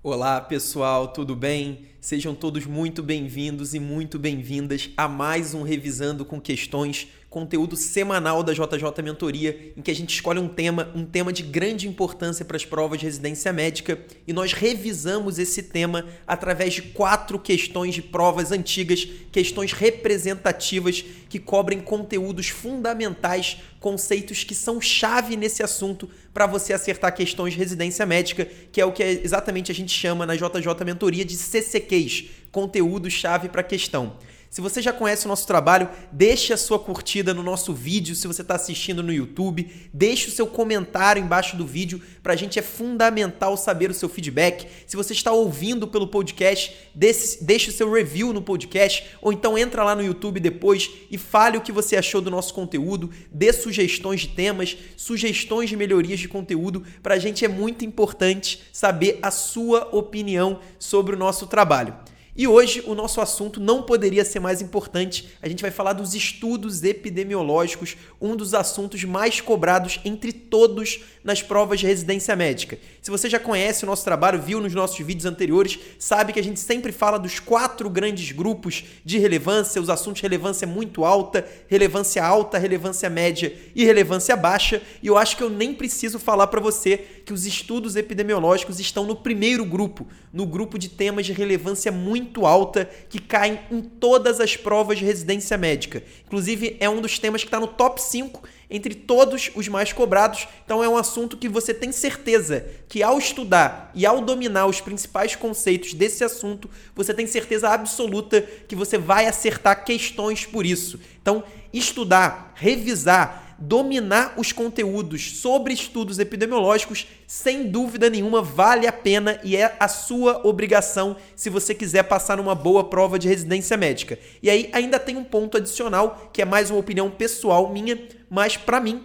Olá 0.00 0.40
pessoal, 0.40 1.08
tudo 1.08 1.34
bem? 1.34 1.80
Sejam 2.00 2.32
todos 2.32 2.64
muito 2.64 3.02
bem-vindos 3.02 3.74
e 3.74 3.80
muito 3.80 4.16
bem-vindas 4.16 4.90
a 4.96 5.08
mais 5.08 5.54
um 5.54 5.64
Revisando 5.64 6.24
com 6.24 6.40
Questões, 6.40 7.08
conteúdo 7.28 7.74
semanal 7.74 8.44
da 8.44 8.52
JJ 8.52 9.02
Mentoria, 9.02 9.72
em 9.76 9.82
que 9.82 9.90
a 9.90 9.94
gente 9.94 10.14
escolhe 10.14 10.38
um 10.38 10.46
tema, 10.46 10.88
um 10.94 11.04
tema 11.04 11.32
de 11.32 11.42
grande 11.42 11.88
importância 11.88 12.44
para 12.44 12.56
as 12.56 12.64
provas 12.64 13.00
de 13.00 13.06
residência 13.06 13.52
médica, 13.52 13.98
e 14.24 14.32
nós 14.32 14.52
revisamos 14.52 15.40
esse 15.40 15.64
tema 15.64 16.06
através 16.24 16.74
de 16.74 16.82
quatro 16.82 17.36
questões 17.36 17.92
de 17.92 18.00
provas 18.00 18.52
antigas, 18.52 19.04
questões 19.32 19.72
representativas 19.72 21.04
que 21.28 21.40
cobrem 21.40 21.80
conteúdos 21.80 22.48
fundamentais, 22.48 23.58
conceitos 23.80 24.44
que 24.44 24.54
são 24.54 24.80
chave 24.80 25.36
nesse 25.36 25.62
assunto 25.62 26.08
para 26.38 26.46
você 26.46 26.72
acertar 26.72 27.12
questões 27.12 27.54
de 27.54 27.58
residência 27.58 28.06
médica, 28.06 28.46
que 28.70 28.80
é 28.80 28.84
o 28.84 28.92
que 28.92 29.02
exatamente 29.02 29.72
a 29.72 29.74
gente 29.74 29.90
chama 29.90 30.24
na 30.24 30.36
JJ 30.36 30.84
Mentoria 30.84 31.24
de 31.24 31.34
CCQs, 31.34 32.26
conteúdo 32.52 33.10
chave 33.10 33.48
para 33.48 33.60
questão. 33.60 34.16
Se 34.50 34.62
você 34.62 34.80
já 34.80 34.94
conhece 34.94 35.26
o 35.26 35.28
nosso 35.28 35.46
trabalho, 35.46 35.90
deixe 36.10 36.54
a 36.54 36.56
sua 36.56 36.78
curtida 36.78 37.34
no 37.34 37.42
nosso 37.42 37.74
vídeo 37.74 38.14
se 38.14 38.26
você 38.26 38.40
está 38.40 38.54
assistindo 38.54 39.02
no 39.02 39.12
YouTube. 39.12 39.70
Deixe 39.92 40.28
o 40.28 40.30
seu 40.30 40.46
comentário 40.46 41.22
embaixo 41.22 41.54
do 41.54 41.66
vídeo. 41.66 42.00
Para 42.22 42.32
a 42.32 42.36
gente 42.36 42.58
é 42.58 42.62
fundamental 42.62 43.58
saber 43.58 43.90
o 43.90 43.94
seu 43.94 44.08
feedback. 44.08 44.66
Se 44.86 44.96
você 44.96 45.12
está 45.12 45.32
ouvindo 45.32 45.86
pelo 45.86 46.08
podcast, 46.08 46.74
deixe 46.94 47.68
o 47.68 47.72
seu 47.72 47.92
review 47.92 48.32
no 48.32 48.40
podcast. 48.40 49.04
Ou 49.20 49.34
então 49.34 49.58
entra 49.58 49.84
lá 49.84 49.94
no 49.94 50.02
YouTube 50.02 50.40
depois 50.40 50.90
e 51.10 51.18
fale 51.18 51.58
o 51.58 51.60
que 51.60 51.70
você 51.70 51.96
achou 51.96 52.22
do 52.22 52.30
nosso 52.30 52.54
conteúdo. 52.54 53.10
Dê 53.30 53.52
sugestões 53.52 54.22
de 54.22 54.28
temas, 54.28 54.78
sugestões 54.96 55.68
de 55.68 55.76
melhorias 55.76 56.20
de 56.20 56.28
conteúdo. 56.28 56.82
Para 57.02 57.16
a 57.16 57.18
gente 57.18 57.44
é 57.44 57.48
muito 57.48 57.84
importante 57.84 58.62
saber 58.72 59.18
a 59.20 59.30
sua 59.30 59.90
opinião 59.92 60.60
sobre 60.78 61.14
o 61.14 61.18
nosso 61.18 61.46
trabalho. 61.46 61.94
E 62.38 62.46
hoje 62.46 62.84
o 62.86 62.94
nosso 62.94 63.20
assunto 63.20 63.58
não 63.58 63.82
poderia 63.82 64.24
ser 64.24 64.38
mais 64.38 64.62
importante. 64.62 65.28
A 65.42 65.48
gente 65.48 65.60
vai 65.60 65.72
falar 65.72 65.92
dos 65.92 66.14
estudos 66.14 66.84
epidemiológicos, 66.84 67.96
um 68.20 68.36
dos 68.36 68.54
assuntos 68.54 69.02
mais 69.02 69.40
cobrados 69.40 69.98
entre 70.04 70.32
todos 70.32 71.00
nas 71.24 71.42
provas 71.42 71.80
de 71.80 71.86
residência 71.88 72.36
médica. 72.36 72.78
Se 73.08 73.10
você 73.10 73.30
já 73.30 73.38
conhece 73.38 73.84
o 73.84 73.86
nosso 73.86 74.04
trabalho, 74.04 74.38
viu 74.38 74.60
nos 74.60 74.74
nossos 74.74 74.98
vídeos 74.98 75.24
anteriores, 75.24 75.78
sabe 75.98 76.30
que 76.30 76.38
a 76.38 76.44
gente 76.44 76.60
sempre 76.60 76.92
fala 76.92 77.18
dos 77.18 77.40
quatro 77.40 77.88
grandes 77.88 78.32
grupos 78.32 78.84
de 79.02 79.16
relevância, 79.16 79.80
os 79.80 79.88
assuntos 79.88 80.20
relevância 80.20 80.66
muito 80.66 81.06
alta, 81.06 81.42
relevância 81.68 82.22
alta, 82.22 82.58
relevância 82.58 83.08
média 83.08 83.50
e 83.74 83.82
relevância 83.82 84.36
baixa. 84.36 84.82
E 85.02 85.06
eu 85.06 85.16
acho 85.16 85.38
que 85.38 85.42
eu 85.42 85.48
nem 85.48 85.72
preciso 85.72 86.18
falar 86.18 86.48
para 86.48 86.60
você 86.60 86.98
que 87.24 87.32
os 87.32 87.46
estudos 87.46 87.96
epidemiológicos 87.96 88.78
estão 88.78 89.06
no 89.06 89.16
primeiro 89.16 89.64
grupo, 89.64 90.06
no 90.30 90.44
grupo 90.44 90.78
de 90.78 90.90
temas 90.90 91.24
de 91.24 91.32
relevância 91.32 91.90
muito 91.90 92.44
alta 92.44 92.90
que 93.08 93.18
caem 93.18 93.58
em 93.70 93.80
todas 93.80 94.38
as 94.38 94.54
provas 94.54 94.98
de 94.98 95.06
residência 95.06 95.56
médica. 95.56 96.02
Inclusive, 96.26 96.76
é 96.78 96.90
um 96.90 97.00
dos 97.00 97.18
temas 97.18 97.40
que 97.40 97.46
está 97.46 97.58
no 97.58 97.68
top 97.68 98.02
5 98.02 98.42
entre 98.70 98.94
todos 98.94 99.50
os 99.54 99.68
mais 99.68 99.92
cobrados. 99.92 100.46
Então, 100.64 100.82
é 100.82 100.88
um 100.88 100.96
assunto 100.96 101.36
que 101.36 101.48
você 101.48 101.72
tem 101.72 101.90
certeza 101.90 102.66
que, 102.88 103.02
ao 103.02 103.18
estudar 103.18 103.90
e 103.94 104.04
ao 104.04 104.20
dominar 104.20 104.66
os 104.66 104.80
principais 104.80 105.34
conceitos 105.34 105.94
desse 105.94 106.22
assunto, 106.22 106.68
você 106.94 107.14
tem 107.14 107.26
certeza 107.26 107.70
absoluta 107.70 108.42
que 108.42 108.76
você 108.76 108.98
vai 108.98 109.26
acertar 109.26 109.84
questões 109.84 110.44
por 110.44 110.66
isso. 110.66 111.00
Então, 111.20 111.42
estudar, 111.72 112.52
revisar 112.54 113.47
dominar 113.58 114.34
os 114.36 114.52
conteúdos 114.52 115.38
sobre 115.38 115.74
estudos 115.74 116.18
epidemiológicos, 116.18 117.06
sem 117.26 117.68
dúvida 117.68 118.08
nenhuma, 118.08 118.40
vale 118.40 118.86
a 118.86 118.92
pena 118.92 119.40
e 119.42 119.56
é 119.56 119.76
a 119.80 119.88
sua 119.88 120.46
obrigação 120.46 121.16
se 121.34 121.50
você 121.50 121.74
quiser 121.74 122.04
passar 122.04 122.36
numa 122.36 122.54
boa 122.54 122.84
prova 122.84 123.18
de 123.18 123.28
residência 123.28 123.76
médica. 123.76 124.18
E 124.42 124.48
aí 124.48 124.70
ainda 124.72 124.98
tem 124.98 125.16
um 125.16 125.24
ponto 125.24 125.56
adicional, 125.56 126.30
que 126.32 126.40
é 126.40 126.44
mais 126.44 126.70
uma 126.70 126.78
opinião 126.78 127.10
pessoal 127.10 127.72
minha, 127.72 127.98
mas 128.30 128.56
para 128.56 128.80
mim 128.80 129.02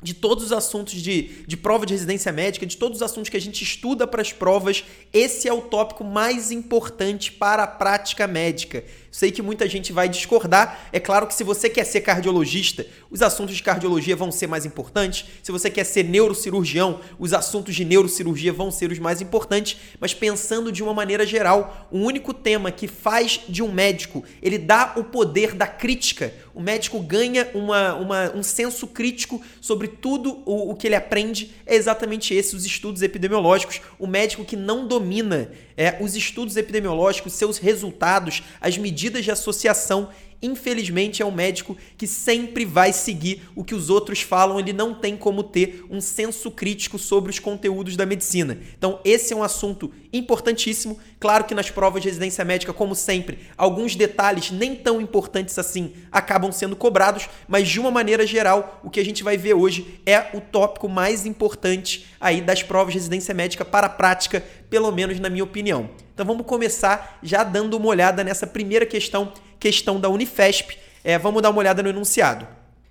de 0.00 0.14
todos 0.14 0.44
os 0.44 0.52
assuntos 0.52 0.94
de, 0.94 1.44
de 1.44 1.56
prova 1.56 1.84
de 1.84 1.92
residência 1.92 2.30
médica, 2.30 2.64
de 2.64 2.76
todos 2.76 2.98
os 2.98 3.02
assuntos 3.02 3.28
que 3.28 3.36
a 3.36 3.40
gente 3.40 3.64
estuda 3.64 4.06
para 4.06 4.22
as 4.22 4.32
provas, 4.32 4.84
esse 5.12 5.48
é 5.48 5.52
o 5.52 5.62
tópico 5.62 6.04
mais 6.04 6.52
importante 6.52 7.32
para 7.32 7.64
a 7.64 7.66
prática 7.66 8.26
médica. 8.26 8.84
Sei 9.10 9.30
que 9.30 9.40
muita 9.40 9.68
gente 9.68 9.92
vai 9.92 10.08
discordar. 10.08 10.88
É 10.92 11.00
claro 11.00 11.26
que 11.26 11.34
se 11.34 11.42
você 11.42 11.68
quer 11.70 11.84
ser 11.84 12.02
cardiologista, 12.02 12.86
os 13.10 13.22
assuntos 13.22 13.56
de 13.56 13.62
cardiologia 13.62 14.14
vão 14.14 14.30
ser 14.30 14.46
mais 14.46 14.66
importantes. 14.66 15.24
Se 15.42 15.50
você 15.50 15.70
quer 15.70 15.84
ser 15.84 16.04
neurocirurgião, 16.04 17.00
os 17.18 17.32
assuntos 17.32 17.74
de 17.74 17.84
neurocirurgia 17.84 18.52
vão 18.52 18.70
ser 18.70 18.92
os 18.92 18.98
mais 18.98 19.22
importantes. 19.22 19.78
Mas 19.98 20.12
pensando 20.12 20.70
de 20.70 20.82
uma 20.82 20.92
maneira 20.92 21.26
geral, 21.26 21.88
o 21.90 21.98
único 21.98 22.34
tema 22.34 22.70
que 22.70 22.86
faz 22.86 23.40
de 23.48 23.62
um 23.62 23.72
médico, 23.72 24.22
ele 24.42 24.58
dá 24.58 24.92
o 24.96 25.04
poder 25.04 25.54
da 25.54 25.66
crítica. 25.66 26.32
O 26.54 26.60
médico 26.60 27.00
ganha 27.00 27.48
uma, 27.54 27.94
uma, 27.94 28.32
um 28.34 28.42
senso 28.42 28.86
crítico 28.86 29.40
sobre 29.60 29.88
tudo 29.88 30.42
o, 30.44 30.70
o 30.70 30.74
que 30.74 30.86
ele 30.86 30.96
aprende. 30.96 31.54
É 31.64 31.74
exatamente 31.74 32.34
esse, 32.34 32.54
os 32.54 32.66
estudos 32.66 33.00
epidemiológicos. 33.00 33.80
O 33.98 34.06
médico 34.06 34.44
que 34.44 34.56
não 34.56 34.86
domina 34.86 35.50
é, 35.78 35.96
os 36.00 36.16
estudos 36.16 36.56
epidemiológicos, 36.56 37.34
seus 37.34 37.56
resultados, 37.56 38.42
as 38.60 38.76
medidas 38.76 39.24
de 39.24 39.30
associação 39.30 40.10
Infelizmente, 40.40 41.20
é 41.20 41.26
um 41.26 41.32
médico 41.32 41.76
que 41.96 42.06
sempre 42.06 42.64
vai 42.64 42.92
seguir 42.92 43.42
o 43.56 43.64
que 43.64 43.74
os 43.74 43.90
outros 43.90 44.20
falam, 44.20 44.58
ele 44.60 44.72
não 44.72 44.94
tem 44.94 45.16
como 45.16 45.42
ter 45.42 45.84
um 45.90 46.00
senso 46.00 46.50
crítico 46.50 46.98
sobre 46.98 47.30
os 47.30 47.40
conteúdos 47.40 47.96
da 47.96 48.06
medicina. 48.06 48.58
Então, 48.76 49.00
esse 49.04 49.32
é 49.32 49.36
um 49.36 49.42
assunto 49.42 49.92
importantíssimo. 50.12 50.98
Claro 51.18 51.44
que 51.44 51.54
nas 51.54 51.70
provas 51.70 52.02
de 52.02 52.08
residência 52.08 52.44
médica, 52.44 52.72
como 52.72 52.94
sempre, 52.94 53.40
alguns 53.56 53.96
detalhes 53.96 54.50
nem 54.52 54.76
tão 54.76 55.00
importantes 55.00 55.58
assim 55.58 55.92
acabam 56.12 56.52
sendo 56.52 56.76
cobrados, 56.76 57.28
mas 57.48 57.68
de 57.68 57.80
uma 57.80 57.90
maneira 57.90 58.26
geral, 58.26 58.80
o 58.84 58.90
que 58.90 59.00
a 59.00 59.04
gente 59.04 59.24
vai 59.24 59.36
ver 59.36 59.54
hoje 59.54 60.00
é 60.06 60.30
o 60.34 60.40
tópico 60.40 60.88
mais 60.88 61.26
importante 61.26 62.06
aí 62.20 62.40
das 62.40 62.62
provas 62.62 62.92
de 62.92 62.98
residência 62.98 63.34
médica 63.34 63.64
para 63.64 63.88
a 63.88 63.90
prática, 63.90 64.42
pelo 64.70 64.90
menos 64.92 65.18
na 65.18 65.28
minha 65.28 65.44
opinião. 65.44 65.90
Então 66.14 66.26
vamos 66.26 66.46
começar 66.46 67.18
já 67.22 67.44
dando 67.44 67.76
uma 67.76 67.86
olhada 67.86 68.24
nessa 68.24 68.46
primeira 68.46 68.84
questão 68.84 69.32
questão 69.58 70.00
da 70.00 70.08
Unifesp. 70.08 70.78
É, 71.02 71.18
vamos 71.18 71.42
dar 71.42 71.50
uma 71.50 71.58
olhada 71.58 71.82
no 71.82 71.88
enunciado. 71.88 72.46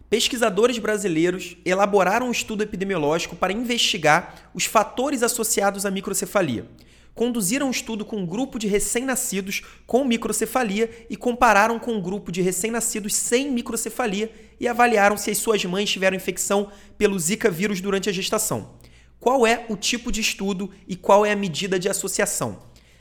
Pesquisadores 0.09 0.77
brasileiros 0.77 1.57
elaboraram 1.65 2.27
um 2.27 2.31
estudo 2.31 2.63
epidemiológico 2.63 3.35
para 3.35 3.51
investigar 3.51 4.49
os 4.53 4.63
fatores 4.63 5.21
associados 5.21 5.85
à 5.85 5.91
microcefalia. 5.91 6.65
Conduziram 7.13 7.67
um 7.67 7.71
estudo 7.71 8.05
com 8.05 8.17
um 8.17 8.25
grupo 8.25 8.57
de 8.57 8.67
recém-nascidos 8.67 9.63
com 9.85 10.05
microcefalia 10.05 10.89
e 11.09 11.17
compararam 11.17 11.77
com 11.77 11.93
um 11.93 12.01
grupo 12.01 12.31
de 12.31 12.41
recém-nascidos 12.41 13.15
sem 13.15 13.51
microcefalia 13.51 14.31
e 14.59 14.67
avaliaram 14.67 15.17
se 15.17 15.29
as 15.31 15.39
suas 15.39 15.65
mães 15.65 15.89
tiveram 15.89 16.15
infecção 16.15 16.71
pelo 16.97 17.19
Zika 17.19 17.49
vírus 17.49 17.81
durante 17.81 18.07
a 18.07 18.13
gestação. 18.13 18.75
Qual 19.19 19.45
é 19.45 19.65
o 19.67 19.75
tipo 19.75 20.11
de 20.11 20.21
estudo 20.21 20.71
e 20.87 20.95
qual 20.95 21.25
é 21.25 21.31
a 21.31 21.35
medida 21.35 21.77
de 21.79 21.89
associação? 21.89 22.59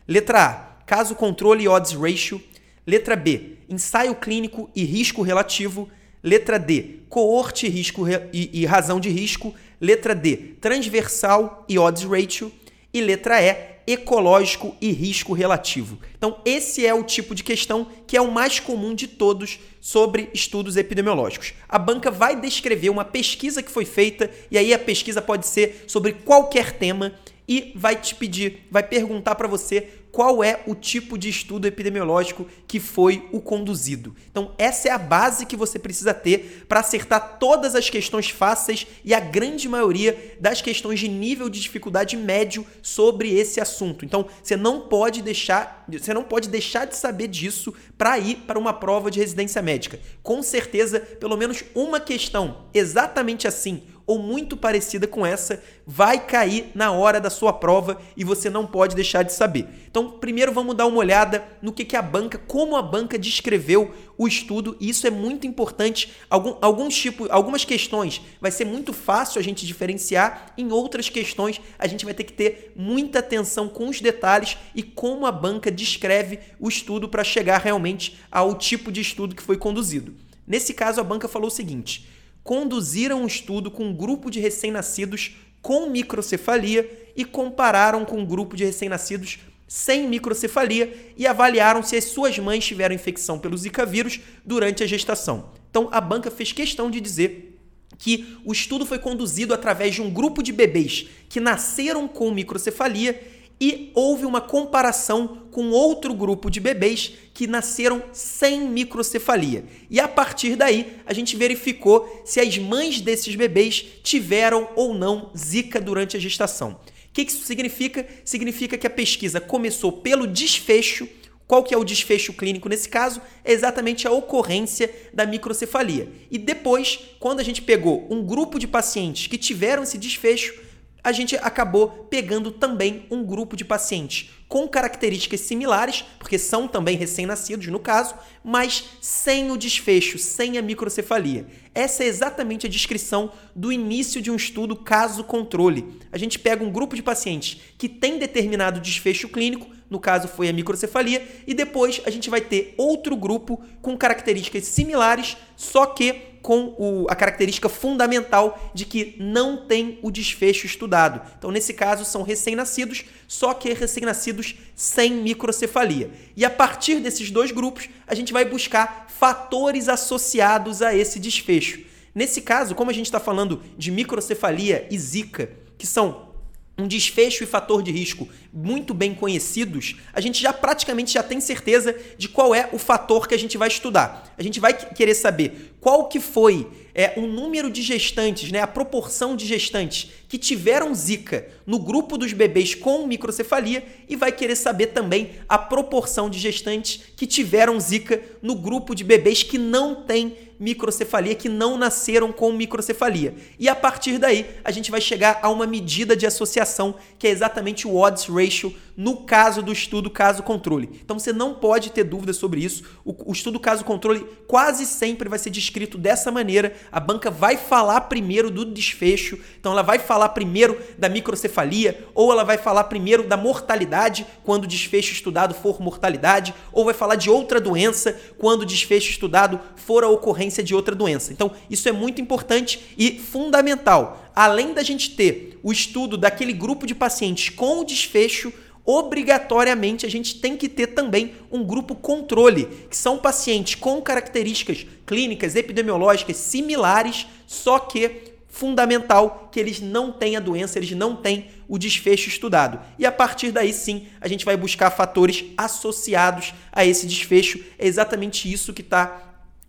Letra 0.08 0.44
A: 0.44 0.84
caso 0.86 1.14
controle 1.14 1.68
odds 1.68 1.92
ratio 1.92 2.42
Letra 2.86 3.16
B, 3.16 3.56
ensaio 3.68 4.14
clínico 4.14 4.70
e 4.74 4.84
risco 4.84 5.22
relativo. 5.22 5.88
Letra 6.22 6.58
D, 6.58 7.00
coorte 7.08 7.68
risco 7.68 8.06
e, 8.32 8.50
e 8.52 8.64
razão 8.64 9.00
de 9.00 9.08
risco. 9.08 9.54
Letra 9.80 10.14
D, 10.14 10.36
transversal 10.60 11.64
e 11.68 11.78
odds 11.78 12.04
ratio. 12.04 12.52
E 12.94 13.00
letra 13.00 13.42
E, 13.42 13.76
ecológico 13.88 14.76
e 14.80 14.90
risco 14.92 15.32
relativo. 15.32 15.98
Então, 16.16 16.40
esse 16.44 16.86
é 16.86 16.94
o 16.94 17.04
tipo 17.04 17.34
de 17.34 17.44
questão 17.44 17.88
que 18.06 18.16
é 18.16 18.20
o 18.20 18.30
mais 18.30 18.58
comum 18.58 18.94
de 18.94 19.06
todos 19.06 19.58
sobre 19.80 20.30
estudos 20.32 20.76
epidemiológicos. 20.76 21.54
A 21.68 21.78
banca 21.78 22.10
vai 22.10 22.40
descrever 22.40 22.90
uma 22.90 23.04
pesquisa 23.04 23.62
que 23.62 23.70
foi 23.70 23.84
feita, 23.84 24.30
e 24.50 24.58
aí 24.58 24.72
a 24.74 24.78
pesquisa 24.78 25.22
pode 25.22 25.46
ser 25.46 25.84
sobre 25.86 26.12
qualquer 26.12 26.72
tema, 26.72 27.14
e 27.48 27.72
vai 27.74 27.96
te 27.96 28.14
pedir, 28.14 28.66
vai 28.70 28.82
perguntar 28.82 29.34
para 29.34 29.48
você 29.48 29.88
qual 30.16 30.42
é 30.42 30.62
o 30.66 30.74
tipo 30.74 31.18
de 31.18 31.28
estudo 31.28 31.66
epidemiológico 31.66 32.46
que 32.66 32.80
foi 32.80 33.28
o 33.32 33.38
conduzido. 33.38 34.16
Então, 34.30 34.54
essa 34.56 34.88
é 34.88 34.90
a 34.90 34.96
base 34.96 35.44
que 35.44 35.54
você 35.54 35.78
precisa 35.78 36.14
ter 36.14 36.64
para 36.66 36.80
acertar 36.80 37.36
todas 37.38 37.74
as 37.74 37.90
questões 37.90 38.30
fáceis 38.30 38.86
e 39.04 39.12
a 39.12 39.20
grande 39.20 39.68
maioria 39.68 40.34
das 40.40 40.62
questões 40.62 41.00
de 41.00 41.06
nível 41.06 41.50
de 41.50 41.60
dificuldade 41.60 42.16
médio 42.16 42.66
sobre 42.80 43.30
esse 43.34 43.60
assunto. 43.60 44.06
Então, 44.06 44.26
você 44.42 44.56
não 44.56 44.88
pode 44.88 45.20
deixar, 45.20 45.84
você 45.86 46.14
não 46.14 46.24
pode 46.24 46.48
deixar 46.48 46.86
de 46.86 46.96
saber 46.96 47.28
disso 47.28 47.74
para 47.98 48.18
ir 48.18 48.36
para 48.46 48.58
uma 48.58 48.72
prova 48.72 49.10
de 49.10 49.20
residência 49.20 49.60
médica. 49.60 50.00
Com 50.22 50.42
certeza, 50.42 50.98
pelo 50.98 51.36
menos 51.36 51.62
uma 51.74 52.00
questão 52.00 52.64
exatamente 52.72 53.46
assim 53.46 53.82
ou 54.06 54.18
muito 54.18 54.56
parecida 54.56 55.06
com 55.06 55.26
essa 55.26 55.62
vai 55.84 56.24
cair 56.24 56.70
na 56.74 56.92
hora 56.92 57.20
da 57.20 57.28
sua 57.28 57.52
prova 57.52 58.00
e 58.16 58.22
você 58.22 58.48
não 58.48 58.66
pode 58.66 58.94
deixar 58.94 59.22
de 59.22 59.32
saber. 59.32 59.66
Então, 59.90 60.10
primeiro 60.10 60.52
vamos 60.52 60.76
dar 60.76 60.86
uma 60.86 60.98
olhada 60.98 61.44
no 61.60 61.72
que, 61.72 61.84
que 61.84 61.96
a 61.96 62.02
banca, 62.02 62.38
como 62.38 62.76
a 62.76 62.82
banca 62.82 63.18
descreveu 63.18 63.92
o 64.18 64.26
estudo, 64.26 64.76
e 64.80 64.88
isso 64.88 65.06
é 65.06 65.10
muito 65.10 65.46
importante. 65.46 66.12
Algum, 66.30 66.56
alguns 66.60 66.96
tipos, 66.96 67.28
algumas 67.30 67.64
questões 67.64 68.20
vai 68.40 68.50
ser 68.50 68.64
muito 68.64 68.92
fácil 68.92 69.40
a 69.40 69.42
gente 69.42 69.66
diferenciar, 69.66 70.52
em 70.56 70.70
outras 70.70 71.08
questões 71.08 71.60
a 71.78 71.86
gente 71.86 72.04
vai 72.04 72.14
ter 72.14 72.24
que 72.24 72.32
ter 72.32 72.72
muita 72.76 73.18
atenção 73.18 73.68
com 73.68 73.88
os 73.88 74.00
detalhes 74.00 74.56
e 74.74 74.82
como 74.82 75.26
a 75.26 75.32
banca 75.32 75.70
descreve 75.70 76.38
o 76.60 76.68
estudo 76.68 77.08
para 77.08 77.24
chegar 77.24 77.58
realmente 77.58 78.18
ao 78.30 78.54
tipo 78.54 78.92
de 78.92 79.00
estudo 79.00 79.34
que 79.34 79.42
foi 79.42 79.56
conduzido. 79.56 80.14
Nesse 80.46 80.72
caso, 80.72 81.00
a 81.00 81.04
banca 81.04 81.26
falou 81.26 81.48
o 81.48 81.50
seguinte: 81.50 82.06
conduziram 82.46 83.22
um 83.22 83.26
estudo 83.26 83.72
com 83.72 83.86
um 83.86 83.92
grupo 83.92 84.30
de 84.30 84.38
recém-nascidos 84.38 85.34
com 85.60 85.90
microcefalia 85.90 87.10
e 87.16 87.24
compararam 87.24 88.04
com 88.04 88.20
um 88.20 88.24
grupo 88.24 88.56
de 88.56 88.64
recém-nascidos 88.64 89.40
sem 89.66 90.06
microcefalia 90.06 91.12
e 91.16 91.26
avaliaram 91.26 91.82
se 91.82 91.96
as 91.96 92.04
suas 92.04 92.38
mães 92.38 92.64
tiveram 92.64 92.94
infecção 92.94 93.36
pelo 93.36 93.56
Zika 93.56 93.84
vírus 93.84 94.20
durante 94.44 94.84
a 94.84 94.86
gestação. 94.86 95.50
Então, 95.68 95.88
a 95.90 96.00
banca 96.00 96.30
fez 96.30 96.52
questão 96.52 96.88
de 96.88 97.00
dizer 97.00 97.58
que 97.98 98.38
o 98.44 98.52
estudo 98.52 98.86
foi 98.86 99.00
conduzido 99.00 99.52
através 99.52 99.96
de 99.96 100.00
um 100.00 100.08
grupo 100.08 100.40
de 100.40 100.52
bebês 100.52 101.08
que 101.28 101.40
nasceram 101.40 102.06
com 102.06 102.30
microcefalia 102.30 103.20
e 103.60 103.90
houve 103.94 104.26
uma 104.26 104.40
comparação 104.40 105.42
com 105.50 105.70
outro 105.70 106.12
grupo 106.12 106.50
de 106.50 106.60
bebês 106.60 107.12
que 107.32 107.46
nasceram 107.46 108.02
sem 108.12 108.68
microcefalia. 108.68 109.64
E 109.90 109.98
a 109.98 110.06
partir 110.06 110.56
daí, 110.56 110.98
a 111.06 111.12
gente 111.12 111.36
verificou 111.36 112.22
se 112.24 112.38
as 112.38 112.58
mães 112.58 113.00
desses 113.00 113.34
bebês 113.34 113.84
tiveram 114.02 114.68
ou 114.76 114.94
não 114.94 115.30
Zika 115.36 115.80
durante 115.80 116.16
a 116.16 116.20
gestação. 116.20 116.72
O 116.72 117.12
que 117.12 117.22
isso 117.22 117.44
significa? 117.44 118.06
Significa 118.24 118.76
que 118.76 118.86
a 118.86 118.90
pesquisa 118.90 119.40
começou 119.40 119.90
pelo 119.90 120.26
desfecho. 120.26 121.08
Qual 121.46 121.62
que 121.62 121.72
é 121.72 121.78
o 121.78 121.84
desfecho 121.84 122.34
clínico 122.34 122.68
nesse 122.68 122.88
caso? 122.88 123.22
É 123.42 123.52
exatamente 123.52 124.06
a 124.06 124.10
ocorrência 124.10 124.92
da 125.14 125.24
microcefalia. 125.24 126.10
E 126.30 126.36
depois, 126.36 126.98
quando 127.18 127.40
a 127.40 127.42
gente 127.42 127.62
pegou 127.62 128.06
um 128.10 128.22
grupo 128.22 128.58
de 128.58 128.66
pacientes 128.66 129.28
que 129.28 129.38
tiveram 129.38 129.84
esse 129.84 129.96
desfecho, 129.96 130.65
a 131.06 131.12
gente 131.12 131.36
acabou 131.36 132.08
pegando 132.10 132.50
também 132.50 133.06
um 133.12 133.24
grupo 133.24 133.54
de 133.54 133.64
pacientes 133.64 134.30
com 134.48 134.66
características 134.66 135.38
similares, 135.38 136.04
porque 136.18 136.36
são 136.36 136.66
também 136.66 136.96
recém-nascidos 136.96 137.68
no 137.68 137.78
caso, 137.78 138.16
mas 138.42 138.82
sem 139.00 139.52
o 139.52 139.56
desfecho, 139.56 140.18
sem 140.18 140.58
a 140.58 140.62
microcefalia. 140.62 141.46
Essa 141.72 142.02
é 142.02 142.08
exatamente 142.08 142.66
a 142.66 142.68
descrição 142.68 143.30
do 143.54 143.70
início 143.70 144.20
de 144.20 144.32
um 144.32 144.36
estudo 144.36 144.74
caso-controle. 144.74 145.96
A 146.10 146.18
gente 146.18 146.40
pega 146.40 146.64
um 146.64 146.72
grupo 146.72 146.96
de 146.96 147.04
pacientes 147.04 147.60
que 147.78 147.88
tem 147.88 148.18
determinado 148.18 148.80
desfecho 148.80 149.28
clínico, 149.28 149.68
no 149.88 150.00
caso 150.00 150.26
foi 150.26 150.48
a 150.48 150.52
microcefalia, 150.52 151.24
e 151.46 151.54
depois 151.54 152.02
a 152.04 152.10
gente 152.10 152.28
vai 152.28 152.40
ter 152.40 152.74
outro 152.76 153.14
grupo 153.14 153.62
com 153.80 153.96
características 153.96 154.64
similares, 154.64 155.36
só 155.56 155.86
que 155.86 156.35
com 156.42 156.74
o, 156.78 157.06
a 157.08 157.14
característica 157.14 157.68
fundamental 157.68 158.70
de 158.74 158.84
que 158.84 159.16
não 159.18 159.66
tem 159.66 159.98
o 160.02 160.10
desfecho 160.10 160.66
estudado. 160.66 161.20
Então, 161.38 161.50
nesse 161.50 161.74
caso, 161.74 162.04
são 162.04 162.22
recém-nascidos, 162.22 163.04
só 163.26 163.54
que 163.54 163.72
recém-nascidos 163.72 164.54
sem 164.74 165.14
microcefalia. 165.14 166.10
E 166.36 166.44
a 166.44 166.50
partir 166.50 167.00
desses 167.00 167.30
dois 167.30 167.50
grupos, 167.50 167.88
a 168.06 168.14
gente 168.14 168.32
vai 168.32 168.44
buscar 168.44 169.06
fatores 169.08 169.88
associados 169.88 170.82
a 170.82 170.94
esse 170.94 171.18
desfecho. 171.18 171.80
Nesse 172.14 172.40
caso, 172.40 172.74
como 172.74 172.90
a 172.90 172.94
gente 172.94 173.06
está 173.06 173.20
falando 173.20 173.62
de 173.76 173.90
microcefalia 173.90 174.86
e 174.90 174.98
zika, 174.98 175.50
que 175.76 175.86
são 175.86 176.30
um 176.78 176.86
desfecho 176.86 177.42
e 177.42 177.46
fator 177.46 177.82
de 177.82 177.90
risco 177.90 178.28
muito 178.52 178.92
bem 178.92 179.14
conhecidos, 179.14 179.96
a 180.12 180.20
gente 180.20 180.42
já 180.42 180.52
praticamente 180.52 181.14
já 181.14 181.22
tem 181.22 181.40
certeza 181.40 181.96
de 182.18 182.28
qual 182.28 182.54
é 182.54 182.68
o 182.72 182.78
fator 182.78 183.26
que 183.26 183.34
a 183.34 183.38
gente 183.38 183.56
vai 183.56 183.68
estudar. 183.68 184.34
A 184.36 184.42
gente 184.42 184.60
vai 184.60 184.74
querer 184.74 185.14
saber 185.14 185.74
qual 185.80 186.08
que 186.08 186.20
foi 186.20 186.66
é, 186.94 187.14
o 187.16 187.26
número 187.26 187.70
de 187.70 187.82
gestantes, 187.82 188.50
né, 188.50 188.60
a 188.60 188.66
proporção 188.66 189.36
de 189.36 189.46
gestantes 189.46 190.10
que 190.28 190.38
tiveram 190.38 190.94
zika 190.94 191.46
no 191.66 191.78
grupo 191.78 192.16
dos 192.16 192.32
bebês 192.32 192.74
com 192.74 193.06
microcefalia 193.06 193.84
e 194.08 194.16
vai 194.16 194.32
querer 194.32 194.56
saber 194.56 194.88
também 194.88 195.32
a 195.48 195.58
proporção 195.58 196.28
de 196.30 196.38
gestantes 196.38 197.02
que 197.16 197.26
tiveram 197.26 197.78
zika 197.78 198.20
no 198.42 198.54
grupo 198.54 198.94
de 198.94 199.04
bebês 199.04 199.42
que 199.42 199.58
não 199.58 200.02
têm 200.02 200.36
microcefalia, 200.58 201.34
que 201.34 201.48
não 201.48 201.76
nasceram 201.76 202.32
com 202.32 202.50
microcefalia. 202.52 203.34
E 203.58 203.68
a 203.68 203.74
partir 203.74 204.18
daí, 204.18 204.46
a 204.64 204.70
gente 204.70 204.90
vai 204.90 205.00
chegar 205.00 205.38
a 205.42 205.50
uma 205.50 205.66
medida 205.66 206.16
de 206.16 206.26
associação, 206.26 206.94
que 207.18 207.26
é 207.26 207.30
exatamente 207.30 207.86
o 207.86 207.94
odds 207.96 208.26
ratio 208.26 208.74
no 208.96 209.18
caso 209.18 209.62
do 209.62 209.72
estudo 209.72 210.08
caso-controle. 210.08 210.88
Então 211.04 211.18
você 211.18 211.32
não 211.32 211.54
pode 211.54 211.92
ter 211.92 212.04
dúvidas 212.04 212.36
sobre 212.36 212.64
isso. 212.64 212.82
O, 213.04 213.30
o 213.30 213.32
estudo 213.32 213.60
caso-controle 213.60 214.26
quase 214.46 214.86
sempre 214.86 215.28
vai 215.28 215.38
ser 215.38 215.50
descrito 215.50 215.98
dessa 215.98 216.32
maneira. 216.32 216.74
A 216.90 216.98
banca 216.98 217.30
vai 217.30 217.58
falar 217.58 218.02
primeiro 218.02 218.50
do 218.50 218.64
desfecho, 218.64 219.38
então 219.60 219.72
ela 219.72 219.82
vai 219.82 219.98
falar 219.98 220.15
primeiro 220.28 220.80
da 220.96 221.08
microcefalia, 221.08 222.06
ou 222.14 222.32
ela 222.32 222.44
vai 222.44 222.56
falar 222.56 222.84
primeiro 222.84 223.24
da 223.24 223.36
mortalidade, 223.36 224.26
quando 224.42 224.64
o 224.64 224.66
desfecho 224.66 225.12
estudado 225.12 225.54
for 225.54 225.80
mortalidade, 225.80 226.54
ou 226.72 226.84
vai 226.84 226.94
falar 226.94 227.16
de 227.16 227.28
outra 227.28 227.60
doença, 227.60 228.18
quando 228.38 228.62
o 228.62 228.66
desfecho 228.66 229.10
estudado 229.10 229.60
for 229.76 230.02
a 230.02 230.08
ocorrência 230.08 230.62
de 230.62 230.74
outra 230.74 230.94
doença. 230.94 231.32
Então, 231.32 231.52
isso 231.68 231.88
é 231.88 231.92
muito 231.92 232.20
importante 232.20 232.80
e 232.96 233.18
fundamental. 233.18 234.24
Além 234.34 234.72
da 234.72 234.82
gente 234.82 235.10
ter 235.10 235.58
o 235.62 235.70
estudo 235.70 236.16
daquele 236.16 236.52
grupo 236.52 236.86
de 236.86 236.94
pacientes 236.94 237.50
com 237.50 237.80
o 237.80 237.84
desfecho, 237.84 238.52
obrigatoriamente 238.86 240.06
a 240.06 240.08
gente 240.08 240.40
tem 240.40 240.56
que 240.56 240.68
ter 240.68 240.88
também 240.88 241.34
um 241.50 241.64
grupo 241.64 241.94
controle, 241.94 242.66
que 242.88 242.96
são 242.96 243.18
pacientes 243.18 243.74
com 243.74 244.00
características 244.00 244.86
clínicas, 245.04 245.56
epidemiológicas 245.56 246.36
similares, 246.36 247.26
só 247.46 247.80
que 247.80 248.35
fundamental 248.56 249.50
que 249.52 249.60
eles 249.60 249.80
não 249.80 250.10
têm 250.10 250.34
a 250.34 250.40
doença, 250.40 250.78
eles 250.78 250.90
não 250.92 251.14
têm 251.14 251.50
o 251.68 251.78
desfecho 251.78 252.28
estudado. 252.28 252.80
E 252.98 253.04
a 253.04 253.12
partir 253.12 253.52
daí 253.52 253.70
sim, 253.70 254.06
a 254.18 254.26
gente 254.26 254.46
vai 254.46 254.56
buscar 254.56 254.90
fatores 254.90 255.44
associados 255.58 256.54
a 256.72 256.84
esse 256.84 257.06
desfecho. 257.06 257.62
É 257.78 257.86
exatamente 257.86 258.50
isso 258.50 258.72
que 258.72 258.80
está 258.80 259.22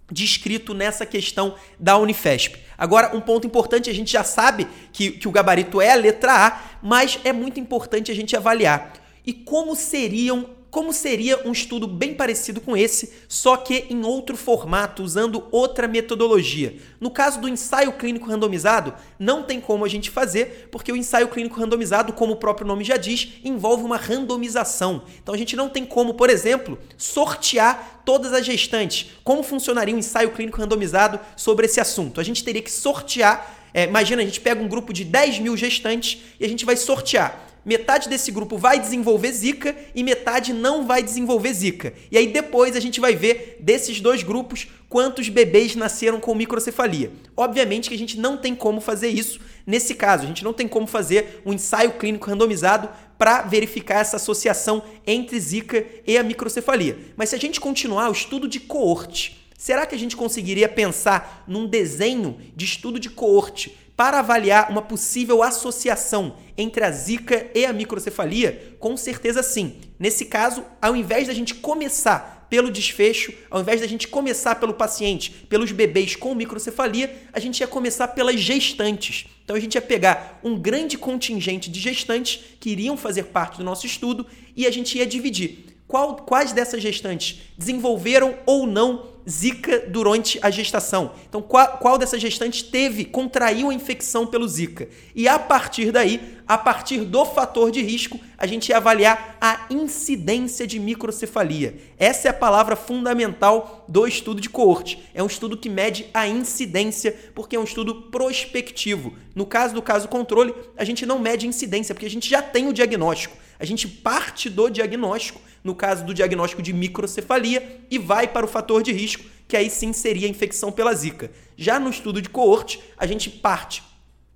descrito 0.10 0.74
nessa 0.74 1.06
questão 1.06 1.56
da 1.78 1.98
Unifesp. 1.98 2.58
Agora, 2.78 3.14
um 3.14 3.20
ponto 3.20 3.46
importante, 3.46 3.90
a 3.90 3.94
gente 3.94 4.10
já 4.10 4.24
sabe 4.24 4.66
que, 4.94 5.12
que 5.12 5.28
o 5.28 5.32
gabarito 5.32 5.82
é 5.82 5.92
a 5.92 5.96
letra 5.96 6.48
A, 6.48 6.62
mas 6.82 7.20
é 7.26 7.34
muito 7.34 7.60
importante 7.60 8.10
a 8.10 8.16
gente 8.16 8.38
avaliar 8.38 8.94
e 9.26 9.34
como 9.34 9.76
seriam 9.76 10.50
como 10.70 10.92
seria 10.92 11.48
um 11.48 11.52
estudo 11.52 11.88
bem 11.88 12.14
parecido 12.14 12.60
com 12.60 12.76
esse, 12.76 13.14
só 13.28 13.56
que 13.56 13.86
em 13.90 14.04
outro 14.04 14.36
formato, 14.36 15.02
usando 15.02 15.46
outra 15.52 15.88
metodologia. 15.88 16.76
No 17.00 17.10
caso 17.10 17.40
do 17.40 17.48
ensaio 17.48 17.94
clínico 17.94 18.28
randomizado, 18.28 18.94
não 19.18 19.44
tem 19.44 19.62
como 19.62 19.86
a 19.86 19.88
gente 19.88 20.10
fazer, 20.10 20.68
porque 20.72 20.92
o 20.92 20.96
ensaio 20.96 21.30
clínico 21.30 21.60
randomizado, 21.60 22.12
como 22.14 22.34
o 22.34 22.38
próprio 22.38 22.68
nome 22.68 22.84
já 22.84 22.98
diz, 22.98 23.34
envolve 23.44 23.84
uma 23.84 23.98
randomização. 23.98 25.04
Então 25.22 25.34
a 25.34 25.38
gente 25.38 25.56
não 25.56 25.70
tem 25.70 25.86
como, 25.86 26.14
por 26.14 26.30
exemplo, 26.30 26.78
sortear 26.98 28.02
todas 28.04 28.34
as 28.34 28.46
gestantes. 28.46 29.12
Como 29.24 29.44
funcionaria 29.44 29.96
um 29.96 30.00
ensaio 30.00 30.32
clínico 30.32 30.60
randomizado 30.60 31.20
sobre 31.36 31.66
esse 31.66 31.80
assunto? 31.80 32.20
A 32.20 32.24
gente 32.24 32.44
teria 32.44 32.62
que 32.62 32.72
sortear. 32.72 33.56
É, 33.74 33.86
imagina, 33.86 34.22
a 34.22 34.26
gente 34.26 34.42
pega 34.42 34.62
um 34.62 34.68
grupo 34.68 34.92
de 34.92 35.04
10 35.04 35.40
mil 35.40 35.56
gestantes 35.56 36.22
e 36.40 36.46
a 36.46 36.50
gente 36.50 36.66
vai 36.66 36.76
sortear 36.76 37.47
metade 37.68 38.08
desse 38.08 38.32
grupo 38.32 38.58
vai 38.58 38.80
desenvolver 38.80 39.34
Zika 39.34 39.76
e 39.94 40.02
metade 40.02 40.54
não 40.54 40.88
vai 40.88 41.04
desenvolver 41.04 41.52
Zika. 41.54 41.94
E 42.10 42.18
aí 42.18 42.28
depois 42.28 42.78
a 42.78 42.80
gente 42.80 43.02
vai 43.02 43.14
ver 43.14 43.58
desses 43.60 44.00
dois 44.00 44.24
grupos 44.24 44.68
quantos 44.88 45.28
bebês 45.28 45.76
nasceram 45.76 46.18
com 46.18 46.34
microcefalia. 46.34 47.12
Obviamente 47.36 47.90
que 47.90 47.96
a 47.96 47.98
gente 47.98 48.18
não 48.18 48.38
tem 48.38 48.56
como 48.56 48.80
fazer 48.80 49.10
isso 49.10 49.42
nesse 49.66 49.96
caso, 49.96 50.24
a 50.24 50.28
gente 50.28 50.46
não 50.46 50.54
tem 50.54 50.66
como 50.66 50.88
fazer 50.88 51.42
um 51.46 51.52
ensaio 51.52 51.92
clínico 51.92 52.30
randomizado 52.30 52.88
para 53.18 53.42
verificar 53.42 54.00
essa 54.00 54.16
associação 54.16 54.82
entre 55.06 55.38
Zika 55.38 55.86
e 56.08 56.18
a 56.18 56.24
microcefalia. 56.24 56.98
Mas 57.18 57.30
se 57.30 57.36
a 57.36 57.40
gente 57.40 57.60
continuar 57.60 58.08
o 58.08 58.14
estudo 58.14 58.48
de 58.48 58.62
coorte, 58.62 59.46
será 59.58 59.86
que 59.86 59.94
a 59.94 60.00
gente 60.00 60.16
conseguiria 60.16 60.70
pensar 60.70 61.44
num 61.46 61.68
desenho 61.68 62.40
de 62.56 62.64
estudo 62.64 62.98
de 62.98 63.10
coorte 63.10 63.76
para 63.98 64.20
avaliar 64.20 64.70
uma 64.70 64.84
possível 64.84 65.42
associação 65.42 66.38
entre 66.56 66.84
a 66.84 66.92
zika 66.92 67.48
e 67.56 67.66
a 67.66 67.74
microcefalia? 67.74 68.78
Com 68.80 68.96
certeza 68.96 69.42
sim. 69.42 69.78
Nesse 69.98 70.26
caso, 70.26 70.64
ao 70.80 70.96
invés 70.96 71.28
da 71.28 71.34
gente 71.34 71.56
começar 71.56 72.46
pelo 72.48 72.72
desfecho, 72.72 73.34
ao 73.50 73.60
invés 73.60 73.82
da 73.82 73.88
gente 73.88 74.08
começar 74.08 74.56
pelo 74.56 74.74
paciente, 74.74 75.32
pelos 75.50 75.72
bebês 75.72 76.16
com 76.16 76.34
microcefalia, 76.36 77.14
a 77.34 77.40
gente 77.40 77.60
ia 77.60 77.68
começar 77.68 78.10
pelas 78.10 78.40
gestantes. 78.40 79.26
Então 79.44 79.56
a 79.56 79.60
gente 79.60 79.76
ia 79.76 79.82
pegar 79.82 80.40
um 80.44 80.58
grande 80.58 80.96
contingente 80.98 81.70
de 81.70 81.80
gestantes 81.80 82.40
que 82.60 82.70
iriam 82.70 82.96
fazer 82.96 83.24
parte 83.24 83.58
do 83.58 83.64
nosso 83.64 83.86
estudo 83.86 84.26
e 84.56 84.68
a 84.68 84.72
gente 84.72 84.98
ia 84.98 85.06
dividir 85.06 85.67
qual, 85.88 86.16
quais 86.18 86.52
dessas 86.52 86.82
gestantes 86.82 87.42
desenvolveram 87.58 88.36
ou 88.46 88.68
não 88.68 89.18
Zika 89.30 89.80
durante 89.90 90.40
a 90.42 90.50
gestação. 90.50 91.12
Então, 91.28 91.42
qual, 91.42 91.78
qual 91.80 91.98
dessas 91.98 92.22
gestantes 92.22 92.62
teve, 92.62 93.04
contraiu 93.04 93.70
a 93.70 93.74
infecção 93.74 94.26
pelo 94.26 94.48
Zika? 94.48 94.88
E 95.14 95.28
a 95.28 95.38
partir 95.38 95.92
daí, 95.92 96.38
a 96.48 96.58
partir 96.58 97.00
do 97.02 97.26
fator 97.26 97.70
de 97.70 97.82
risco, 97.82 98.18
a 98.38 98.48
gente 98.48 98.70
ia 98.70 98.78
avaliar 98.78 99.38
a 99.42 99.66
incidência 99.70 100.66
de 100.66 100.80
microcefalia. 100.80 101.76
Essa 101.98 102.30
é 102.30 102.32
a 102.32 102.34
palavra 102.34 102.78
fundamental 102.78 103.84
do 103.86 104.08
estudo 104.08 104.40
de 104.40 104.50
coorte. 104.50 105.04
É 105.14 105.22
um 105.22 105.28
estudo 105.28 105.58
que 105.58 105.70
mede 105.70 106.06
a 106.14 106.26
incidência, 106.26 107.14
porque 107.36 107.58
é 107.58 107.60
um 107.60 107.66
estudo 107.66 108.04
prospectivo. 108.04 109.14
No 109.36 109.46
caso 109.46 109.74
do 109.74 109.82
caso 109.82 110.08
controle, 110.08 110.56
a 110.78 110.86
gente 110.86 111.06
não 111.06 111.20
mede 111.20 111.48
incidência, 111.48 111.94
porque 111.94 112.06
a 112.06 112.10
gente 112.10 112.30
já 112.30 112.42
tem 112.42 112.70
o 112.70 112.74
diagnóstico. 112.74 113.36
A 113.60 113.66
gente 113.66 113.88
parte 113.88 114.50
do 114.50 114.70
diagnóstico, 114.70 115.42
no 115.68 115.76
caso 115.76 116.06
do 116.06 116.14
diagnóstico 116.14 116.62
de 116.62 116.72
microcefalia, 116.72 117.82
e 117.92 118.00
vai 118.00 118.26
para 118.26 118.46
o 118.46 118.50
fator 118.50 118.82
de 118.82 118.94
risco, 118.94 119.26
que 119.48 119.58
aí 119.58 119.70
sim 119.70 119.92
seria 119.92 120.26
a 120.26 120.30
infecção 120.30 120.72
pela 120.72 120.94
zika. 120.94 121.30
Já 121.58 121.78
no 121.78 121.90
estudo 121.90 122.22
de 122.22 122.30
coorte, 122.30 122.80
a 122.98 123.06
gente 123.06 123.30
parte 123.30 123.84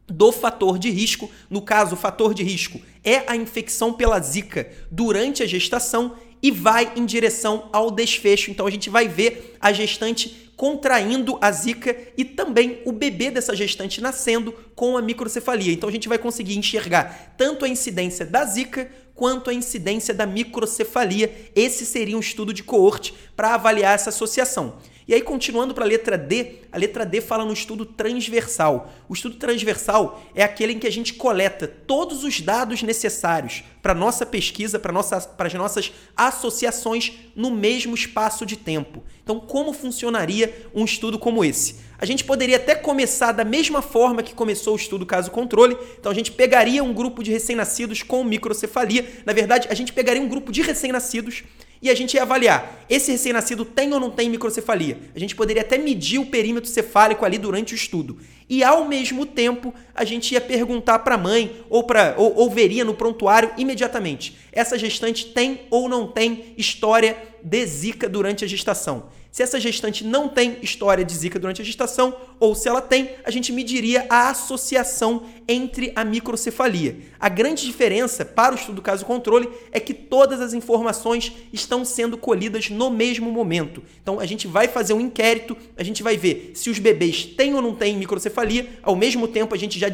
do 0.07 0.29
fator 0.33 0.77
de 0.77 0.89
risco. 0.89 1.31
No 1.49 1.61
caso, 1.61 1.95
o 1.95 1.97
fator 1.97 2.33
de 2.33 2.43
risco 2.43 2.81
é 3.01 3.23
a 3.27 3.35
infecção 3.35 3.93
pela 3.93 4.19
zika 4.19 4.69
durante 4.91 5.41
a 5.41 5.47
gestação 5.47 6.17
e 6.43 6.51
vai 6.51 6.91
em 6.97 7.05
direção 7.05 7.69
ao 7.71 7.89
desfecho. 7.89 8.51
Então 8.51 8.67
a 8.67 8.69
gente 8.69 8.89
vai 8.89 9.07
ver 9.07 9.55
a 9.61 9.71
gestante 9.71 10.51
contraindo 10.61 11.39
a 11.41 11.51
zika 11.51 11.95
e 12.15 12.23
também 12.23 12.83
o 12.85 12.91
bebê 12.91 13.31
dessa 13.31 13.55
gestante 13.55 13.99
nascendo 13.99 14.51
com 14.75 14.95
a 14.95 15.01
microcefalia. 15.01 15.73
Então 15.73 15.89
a 15.89 15.91
gente 15.91 16.07
vai 16.07 16.19
conseguir 16.19 16.55
enxergar 16.55 17.33
tanto 17.37 17.65
a 17.65 17.67
incidência 17.67 18.25
da 18.25 18.45
zika 18.45 18.87
quanto 19.21 19.51
a 19.51 19.53
incidência 19.53 20.15
da 20.15 20.25
microcefalia. 20.25 21.51
Esse 21.55 21.85
seria 21.85 22.17
um 22.17 22.19
estudo 22.19 22.51
de 22.51 22.63
coorte 22.63 23.13
para 23.35 23.53
avaliar 23.53 23.93
essa 23.93 24.09
associação. 24.09 24.77
E 25.07 25.13
aí, 25.13 25.21
continuando 25.21 25.75
para 25.75 25.85
a 25.85 25.87
letra 25.87 26.17
D, 26.17 26.61
a 26.71 26.77
letra 26.79 27.05
D 27.05 27.21
fala 27.21 27.45
no 27.45 27.53
estudo 27.53 27.85
transversal. 27.85 28.91
O 29.07 29.13
estudo 29.13 29.35
transversal 29.35 30.23
é 30.33 30.41
aquele 30.41 30.73
em 30.73 30.79
que 30.79 30.87
a 30.87 30.91
gente 30.91 31.13
coleta 31.13 31.67
todos 31.67 32.23
os 32.23 32.41
dados 32.41 32.81
necessários 32.81 33.63
para 33.79 33.93
nossa 33.93 34.25
pesquisa, 34.25 34.79
para 34.79 34.91
nossa, 34.91 35.17
as 35.37 35.53
nossas 35.53 35.91
associações 36.17 37.13
no 37.35 37.51
mesmo 37.51 37.93
espaço 37.93 38.43
de 38.43 38.57
tempo. 38.57 39.03
Então, 39.21 39.39
como 39.39 39.71
funcionaria 39.71 40.67
um 40.73 40.83
estudo 40.83 41.19
como 41.19 41.45
esse? 41.45 41.75
A 42.01 42.05
gente 42.07 42.23
poderia 42.23 42.55
até 42.55 42.73
começar 42.73 43.31
da 43.31 43.45
mesma 43.45 43.79
forma 43.79 44.23
que 44.23 44.33
começou 44.33 44.73
o 44.73 44.75
estudo 44.75 45.05
caso 45.05 45.29
controle. 45.29 45.77
Então, 45.99 46.11
a 46.11 46.15
gente 46.15 46.31
pegaria 46.31 46.83
um 46.83 46.91
grupo 46.91 47.23
de 47.23 47.29
recém-nascidos 47.31 48.01
com 48.01 48.23
microcefalia. 48.23 49.07
Na 49.23 49.33
verdade, 49.33 49.67
a 49.69 49.75
gente 49.75 49.93
pegaria 49.93 50.19
um 50.19 50.27
grupo 50.27 50.51
de 50.51 50.63
recém-nascidos 50.63 51.43
e 51.79 51.91
a 51.91 51.95
gente 51.95 52.15
ia 52.15 52.23
avaliar 52.23 52.85
esse 52.89 53.11
recém-nascido 53.11 53.63
tem 53.63 53.93
ou 53.93 53.99
não 53.99 54.09
tem 54.09 54.31
microcefalia. 54.31 54.97
A 55.15 55.19
gente 55.19 55.35
poderia 55.35 55.61
até 55.61 55.77
medir 55.77 56.17
o 56.17 56.25
perímetro 56.25 56.67
cefálico 56.67 57.23
ali 57.23 57.37
durante 57.37 57.73
o 57.73 57.75
estudo. 57.75 58.17
E 58.49 58.63
ao 58.63 58.85
mesmo 58.85 59.23
tempo, 59.23 59.71
a 59.93 60.03
gente 60.03 60.33
ia 60.33 60.41
perguntar 60.41 60.99
para 60.99 61.13
a 61.13 61.19
mãe 61.19 61.63
ou, 61.69 61.83
pra, 61.83 62.15
ou, 62.17 62.35
ou 62.35 62.49
veria 62.49 62.83
no 62.83 62.95
prontuário 62.95 63.51
imediatamente: 63.57 64.37
essa 64.51 64.77
gestante 64.77 65.27
tem 65.27 65.61
ou 65.69 65.87
não 65.87 66.07
tem 66.07 66.55
história 66.57 67.15
de 67.43 67.65
zika 67.65 68.09
durante 68.09 68.43
a 68.43 68.47
gestação. 68.47 69.05
Se 69.31 69.41
essa 69.41 69.59
gestante 69.61 70.03
não 70.03 70.27
tem 70.27 70.57
história 70.61 71.05
de 71.05 71.15
zika 71.15 71.39
durante 71.39 71.61
a 71.61 71.65
gestação, 71.65 72.13
ou 72.37 72.53
se 72.53 72.67
ela 72.67 72.81
tem, 72.81 73.11
a 73.23 73.31
gente 73.31 73.53
mediria 73.53 74.05
a 74.09 74.29
associação 74.29 75.23
entre 75.47 75.93
a 75.95 76.03
microcefalia. 76.03 76.97
A 77.19 77.29
grande 77.29 77.65
diferença 77.65 78.25
para 78.25 78.53
o 78.53 78.57
estudo 78.57 78.81
caso 78.81 79.05
controle 79.05 79.47
é 79.71 79.79
que 79.79 79.93
todas 79.93 80.41
as 80.41 80.53
informações 80.53 81.31
estão 81.53 81.85
sendo 81.85 82.17
colhidas 82.17 82.69
no 82.69 82.89
mesmo 82.89 83.31
momento. 83.31 83.81
Então 84.01 84.19
a 84.19 84.25
gente 84.25 84.47
vai 84.47 84.67
fazer 84.67 84.93
um 84.93 84.99
inquérito, 84.99 85.55
a 85.77 85.83
gente 85.83 86.03
vai 86.03 86.17
ver 86.17 86.51
se 86.55 86.69
os 86.69 86.79
bebês 86.79 87.23
têm 87.23 87.53
ou 87.53 87.61
não 87.61 87.75
têm 87.75 87.95
microcefalia, 87.95 88.67
ao 88.83 88.95
mesmo 88.95 89.27
tempo 89.27 89.55
a 89.55 89.57
gente 89.57 89.79
já, 89.79 89.87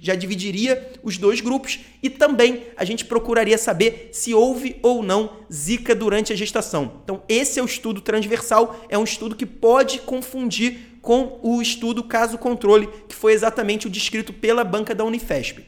já 0.00 0.14
dividiria 0.14 0.92
os 1.02 1.16
dois 1.16 1.40
grupos 1.40 1.78
e 2.02 2.10
também 2.10 2.64
a 2.76 2.84
gente 2.84 3.04
procuraria 3.04 3.56
saber 3.56 4.10
se 4.12 4.34
houve 4.34 4.76
ou 4.82 5.02
não 5.02 5.36
zika 5.50 5.94
durante 5.94 6.32
a 6.32 6.36
gestação. 6.36 7.00
Então 7.04 7.22
esse 7.28 7.58
é 7.58 7.62
o 7.62 7.66
estudo 7.66 8.00
transversal 8.00 8.49
é 8.88 8.98
um 8.98 9.04
estudo 9.04 9.36
que 9.36 9.46
pode 9.46 10.00
confundir 10.00 10.98
com 11.02 11.38
o 11.42 11.62
estudo 11.62 12.04
caso 12.04 12.38
controle, 12.38 12.88
que 13.08 13.14
foi 13.14 13.32
exatamente 13.32 13.86
o 13.86 13.90
descrito 13.90 14.32
pela 14.32 14.64
banca 14.64 14.94
da 14.94 15.04
Unifesp. 15.04 15.64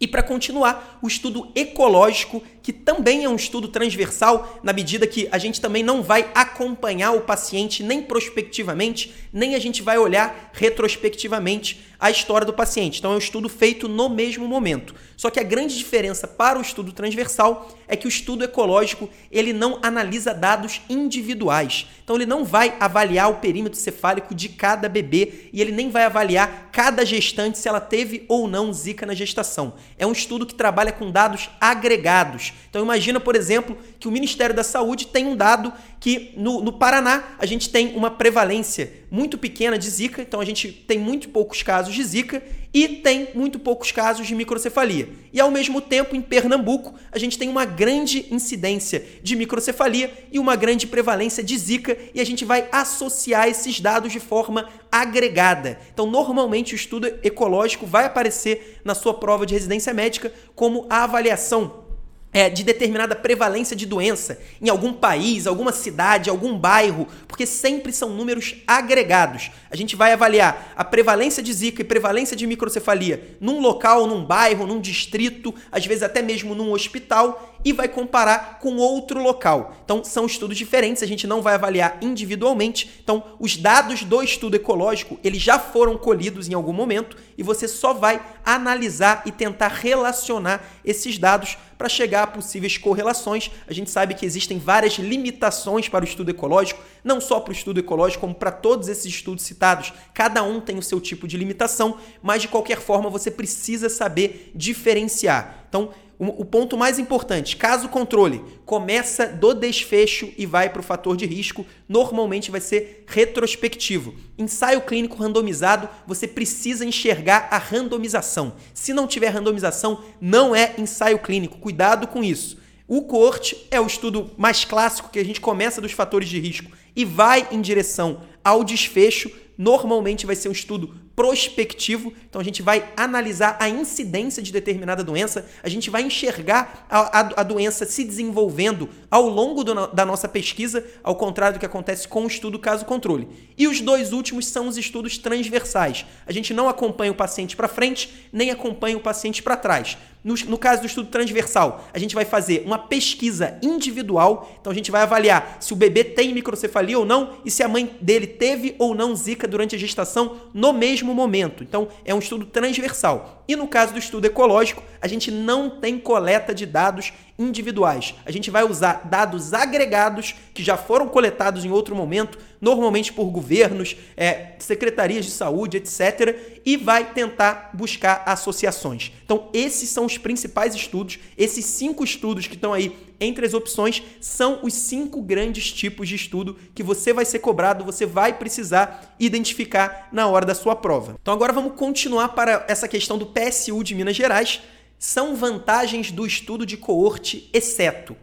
E 0.00 0.06
para 0.06 0.22
continuar, 0.22 0.98
o 1.02 1.06
estudo 1.06 1.52
ecológico, 1.54 2.42
que 2.62 2.72
também 2.72 3.24
é 3.24 3.28
um 3.28 3.36
estudo 3.36 3.68
transversal, 3.68 4.58
na 4.62 4.72
medida 4.72 5.06
que 5.06 5.28
a 5.30 5.36
gente 5.36 5.60
também 5.60 5.82
não 5.82 6.02
vai 6.02 6.30
acompanhar 6.34 7.12
o 7.12 7.20
paciente 7.20 7.82
nem 7.82 8.02
prospectivamente, 8.02 9.12
nem 9.30 9.54
a 9.54 9.58
gente 9.58 9.82
vai 9.82 9.98
olhar 9.98 10.50
retrospectivamente 10.54 11.78
a 12.00 12.10
história 12.10 12.46
do 12.46 12.52
paciente. 12.52 12.98
Então 12.98 13.12
é 13.12 13.16
um 13.16 13.18
estudo 13.18 13.48
feito 13.48 13.86
no 13.88 14.08
mesmo 14.08 14.48
momento. 14.48 14.94
Só 15.16 15.28
que 15.28 15.38
a 15.38 15.42
grande 15.42 15.76
diferença 15.76 16.26
para 16.26 16.58
o 16.58 16.62
estudo 16.62 16.92
transversal 16.92 17.68
é 17.86 17.94
que 17.94 18.06
o 18.06 18.08
estudo 18.08 18.42
ecológico, 18.42 19.10
ele 19.30 19.52
não 19.52 19.78
analisa 19.82 20.32
dados 20.32 20.80
individuais. 20.88 21.86
Então 22.02 22.16
ele 22.16 22.24
não 22.24 22.44
vai 22.44 22.74
avaliar 22.80 23.30
o 23.30 23.36
perímetro 23.36 23.78
cefálico 23.78 24.34
de 24.34 24.48
cada 24.48 24.88
bebê 24.88 25.50
e 25.52 25.60
ele 25.60 25.72
nem 25.72 25.90
vai 25.90 26.04
avaliar 26.04 26.70
cada 26.72 27.04
gestante 27.04 27.58
se 27.58 27.68
ela 27.68 27.80
teve 27.80 28.24
ou 28.28 28.48
não 28.48 28.72
zika 28.72 29.04
na 29.04 29.14
gestação. 29.14 29.74
É 29.98 30.06
um 30.06 30.12
estudo 30.12 30.46
que 30.46 30.54
trabalha 30.54 30.92
com 30.92 31.10
dados 31.10 31.50
agregados. 31.60 32.54
Então 32.70 32.82
imagina, 32.82 33.20
por 33.20 33.36
exemplo, 33.36 33.76
que 33.98 34.08
o 34.08 34.10
Ministério 34.10 34.56
da 34.56 34.64
Saúde 34.64 35.08
tem 35.08 35.26
um 35.26 35.36
dado 35.36 35.72
que 36.00 36.32
no, 36.34 36.62
no 36.62 36.72
Paraná 36.72 37.36
a 37.38 37.44
gente 37.44 37.68
tem 37.68 37.94
uma 37.94 38.10
prevalência 38.10 38.90
muito 39.10 39.36
pequena 39.36 39.78
de 39.78 39.88
Zika, 39.90 40.22
então 40.22 40.40
a 40.40 40.44
gente 40.44 40.72
tem 40.72 40.98
muito 40.98 41.28
poucos 41.28 41.62
casos 41.62 41.94
de 41.94 42.02
Zika 42.02 42.42
e 42.72 42.88
tem 42.88 43.28
muito 43.34 43.58
poucos 43.58 43.92
casos 43.92 44.26
de 44.26 44.34
microcefalia. 44.34 45.08
E 45.32 45.40
ao 45.40 45.50
mesmo 45.50 45.80
tempo, 45.80 46.16
em 46.16 46.22
Pernambuco, 46.22 46.94
a 47.12 47.18
gente 47.18 47.36
tem 47.36 47.48
uma 47.48 47.64
grande 47.64 48.26
incidência 48.30 49.04
de 49.22 49.36
microcefalia 49.36 50.10
e 50.32 50.38
uma 50.38 50.56
grande 50.56 50.86
prevalência 50.86 51.42
de 51.42 51.58
Zika, 51.58 51.98
e 52.14 52.20
a 52.20 52.24
gente 52.24 52.44
vai 52.44 52.68
associar 52.72 53.48
esses 53.48 53.80
dados 53.80 54.12
de 54.12 54.20
forma 54.20 54.68
agregada. 54.90 55.78
Então, 55.92 56.06
normalmente, 56.06 56.72
o 56.72 56.76
estudo 56.76 57.12
ecológico 57.22 57.84
vai 57.84 58.04
aparecer 58.04 58.80
na 58.84 58.94
sua 58.94 59.14
prova 59.14 59.44
de 59.44 59.54
residência 59.54 59.92
médica 59.92 60.32
como 60.54 60.86
a 60.88 61.04
avaliação 61.04 61.89
é, 62.32 62.48
de 62.48 62.62
determinada 62.62 63.16
prevalência 63.16 63.74
de 63.74 63.86
doença 63.86 64.40
em 64.60 64.68
algum 64.68 64.92
país, 64.92 65.46
alguma 65.46 65.72
cidade, 65.72 66.30
algum 66.30 66.56
bairro, 66.56 67.08
porque 67.26 67.44
sempre 67.44 67.92
são 67.92 68.10
números 68.10 68.56
agregados. 68.66 69.50
A 69.70 69.76
gente 69.76 69.96
vai 69.96 70.12
avaliar 70.12 70.72
a 70.76 70.84
prevalência 70.84 71.42
de 71.42 71.52
zika 71.52 71.82
e 71.82 71.84
prevalência 71.84 72.36
de 72.36 72.46
microcefalia 72.46 73.36
num 73.40 73.60
local, 73.60 74.06
num 74.06 74.24
bairro, 74.24 74.66
num 74.66 74.80
distrito, 74.80 75.54
às 75.72 75.84
vezes 75.84 76.02
até 76.02 76.22
mesmo 76.22 76.54
num 76.54 76.72
hospital 76.72 77.49
e 77.64 77.72
vai 77.72 77.88
comparar 77.88 78.58
com 78.60 78.76
outro 78.76 79.22
local. 79.22 79.76
Então, 79.84 80.02
são 80.04 80.26
estudos 80.26 80.56
diferentes, 80.56 81.02
a 81.02 81.06
gente 81.06 81.26
não 81.26 81.42
vai 81.42 81.54
avaliar 81.54 81.98
individualmente. 82.00 82.90
Então, 83.02 83.22
os 83.38 83.56
dados 83.56 84.04
do 84.04 84.22
estudo 84.22 84.54
ecológico, 84.54 85.18
eles 85.22 85.42
já 85.42 85.58
foram 85.58 85.96
colhidos 85.98 86.48
em 86.48 86.54
algum 86.54 86.72
momento 86.72 87.16
e 87.36 87.42
você 87.42 87.66
só 87.68 87.92
vai 87.92 88.20
analisar 88.44 89.22
e 89.26 89.32
tentar 89.32 89.68
relacionar 89.68 90.64
esses 90.84 91.18
dados 91.18 91.56
para 91.76 91.88
chegar 91.88 92.24
a 92.24 92.26
possíveis 92.26 92.76
correlações. 92.76 93.50
A 93.66 93.72
gente 93.72 93.90
sabe 93.90 94.14
que 94.14 94.26
existem 94.26 94.58
várias 94.58 94.98
limitações 94.98 95.88
para 95.88 96.04
o 96.04 96.08
estudo 96.08 96.30
ecológico, 96.30 96.82
não 97.02 97.20
só 97.20 97.40
para 97.40 97.52
o 97.52 97.54
estudo 97.54 97.80
ecológico, 97.80 98.20
como 98.20 98.34
para 98.34 98.52
todos 98.52 98.88
esses 98.88 99.06
estudos 99.06 99.44
citados. 99.44 99.92
Cada 100.12 100.42
um 100.42 100.60
tem 100.60 100.76
o 100.76 100.82
seu 100.82 101.00
tipo 101.00 101.26
de 101.26 101.38
limitação, 101.38 101.96
mas 102.22 102.42
de 102.42 102.48
qualquer 102.48 102.78
forma 102.78 103.08
você 103.08 103.30
precisa 103.30 103.88
saber 103.88 104.52
diferenciar. 104.54 105.64
Então, 105.70 105.90
o 106.20 106.44
ponto 106.44 106.76
mais 106.76 106.98
importante, 106.98 107.56
caso 107.56 107.88
controle 107.88 108.44
começa 108.66 109.26
do 109.26 109.54
desfecho 109.54 110.30
e 110.36 110.44
vai 110.44 110.68
para 110.68 110.80
o 110.80 110.82
fator 110.82 111.16
de 111.16 111.24
risco, 111.24 111.64
normalmente 111.88 112.50
vai 112.50 112.60
ser 112.60 113.04
retrospectivo. 113.06 114.14
Ensaio 114.36 114.82
clínico 114.82 115.16
randomizado, 115.16 115.88
você 116.06 116.28
precisa 116.28 116.84
enxergar 116.84 117.48
a 117.50 117.56
randomização. 117.56 118.52
Se 118.74 118.92
não 118.92 119.06
tiver 119.06 119.30
randomização, 119.30 120.04
não 120.20 120.54
é 120.54 120.74
ensaio 120.76 121.18
clínico. 121.18 121.56
Cuidado 121.56 122.06
com 122.06 122.22
isso. 122.22 122.58
O 122.86 123.00
corte 123.02 123.56
é 123.70 123.80
o 123.80 123.86
estudo 123.86 124.30
mais 124.36 124.62
clássico 124.62 125.08
que 125.08 125.18
a 125.18 125.24
gente 125.24 125.40
começa 125.40 125.80
dos 125.80 125.92
fatores 125.92 126.28
de 126.28 126.38
risco 126.38 126.70
e 126.94 127.02
vai 127.02 127.48
em 127.50 127.62
direção 127.62 128.20
ao 128.44 128.62
desfecho. 128.62 129.30
Normalmente 129.56 130.26
vai 130.26 130.36
ser 130.36 130.50
um 130.50 130.52
estudo 130.52 130.94
prospectivo, 131.20 132.14
então 132.30 132.40
a 132.40 132.44
gente 132.44 132.62
vai 132.62 132.90
analisar 132.96 133.54
a 133.60 133.68
incidência 133.68 134.42
de 134.42 134.50
determinada 134.50 135.04
doença, 135.04 135.44
a 135.62 135.68
gente 135.68 135.90
vai 135.90 136.00
enxergar 136.00 136.86
a, 136.88 137.20
a, 137.20 137.20
a 137.36 137.42
doença 137.42 137.84
se 137.84 138.04
desenvolvendo 138.04 138.88
ao 139.10 139.28
longo 139.28 139.62
do, 139.62 139.86
da 139.88 140.06
nossa 140.06 140.26
pesquisa, 140.26 140.82
ao 141.04 141.14
contrário 141.14 141.58
do 141.58 141.60
que 141.60 141.66
acontece 141.66 142.08
com 142.08 142.24
o 142.24 142.26
estudo 142.26 142.58
caso-controle. 142.58 143.28
E 143.58 143.68
os 143.68 143.82
dois 143.82 144.14
últimos 144.14 144.46
são 144.46 144.66
os 144.66 144.78
estudos 144.78 145.18
transversais. 145.18 146.06
A 146.26 146.32
gente 146.32 146.54
não 146.54 146.70
acompanha 146.70 147.12
o 147.12 147.14
paciente 147.14 147.54
para 147.54 147.68
frente, 147.68 148.30
nem 148.32 148.50
acompanha 148.50 148.96
o 148.96 149.00
paciente 149.00 149.42
para 149.42 149.58
trás. 149.58 149.98
No, 150.22 150.34
no, 150.46 150.58
caso 150.58 150.82
do 150.82 150.86
estudo 150.86 151.08
transversal, 151.08 151.88
a 151.94 151.98
gente 151.98 152.14
vai 152.14 152.26
fazer 152.26 152.62
uma 152.66 152.78
pesquisa 152.78 153.58
individual. 153.62 154.54
Então 154.60 154.70
a 154.70 154.74
gente 154.74 154.90
vai 154.90 155.00
avaliar 155.00 155.56
se 155.60 155.72
o 155.72 155.76
bebê 155.76 156.04
tem 156.04 156.34
microcefalia 156.34 156.98
ou 156.98 157.06
não 157.06 157.38
e 157.42 157.50
se 157.50 157.62
a 157.62 157.68
mãe 157.68 157.96
dele 158.02 158.26
teve 158.26 158.74
ou 158.78 158.94
não 158.94 159.16
zika 159.16 159.48
durante 159.48 159.74
a 159.74 159.78
gestação 159.78 160.36
no 160.52 160.74
mesmo 160.74 161.09
momento. 161.14 161.62
Então 161.62 161.88
é 162.04 162.14
um 162.14 162.18
estudo 162.18 162.46
transversal. 162.46 163.39
E 163.50 163.56
no 163.56 163.66
caso 163.66 163.92
do 163.92 163.98
estudo 163.98 164.26
ecológico, 164.26 164.80
a 165.02 165.08
gente 165.08 165.28
não 165.28 165.68
tem 165.68 165.98
coleta 165.98 166.54
de 166.54 166.64
dados 166.64 167.12
individuais. 167.36 168.14
A 168.24 168.30
gente 168.30 168.48
vai 168.48 168.62
usar 168.62 169.08
dados 169.08 169.52
agregados 169.52 170.36
que 170.54 170.62
já 170.62 170.76
foram 170.76 171.08
coletados 171.08 171.64
em 171.64 171.70
outro 171.70 171.96
momento, 171.96 172.38
normalmente 172.60 173.12
por 173.12 173.24
governos, 173.24 173.96
é, 174.16 174.52
secretarias 174.60 175.24
de 175.24 175.32
saúde, 175.32 175.78
etc., 175.78 176.60
e 176.64 176.76
vai 176.76 177.12
tentar 177.12 177.70
buscar 177.72 178.22
associações. 178.26 179.10
Então, 179.24 179.48
esses 179.54 179.88
são 179.88 180.04
os 180.04 180.18
principais 180.18 180.74
estudos. 180.74 181.18
Esses 181.36 181.64
cinco 181.64 182.04
estudos 182.04 182.46
que 182.46 182.54
estão 182.54 182.72
aí 182.72 182.94
entre 183.18 183.44
as 183.44 183.54
opções 183.54 184.02
são 184.20 184.60
os 184.62 184.72
cinco 184.72 185.20
grandes 185.20 185.72
tipos 185.72 186.08
de 186.08 186.14
estudo 186.14 186.56
que 186.74 186.82
você 186.82 187.12
vai 187.12 187.24
ser 187.24 187.38
cobrado, 187.38 187.84
você 187.84 188.06
vai 188.06 188.32
precisar 188.32 189.14
identificar 189.18 190.08
na 190.10 190.26
hora 190.26 190.46
da 190.46 190.54
sua 190.54 190.74
prova. 190.74 191.16
Então, 191.20 191.32
agora 191.32 191.52
vamos 191.52 191.74
continuar 191.74 192.30
para 192.30 192.64
essa 192.68 192.88
questão 192.88 193.18
do 193.18 193.26
PSU 193.40 193.82
de 193.82 193.94
Minas 193.94 194.16
Gerais 194.16 194.60
são 194.98 195.34
vantagens 195.34 196.12
do 196.12 196.26
estudo 196.26 196.66
de 196.66 196.76
coorte, 196.76 197.48
exceto. 197.54 198.14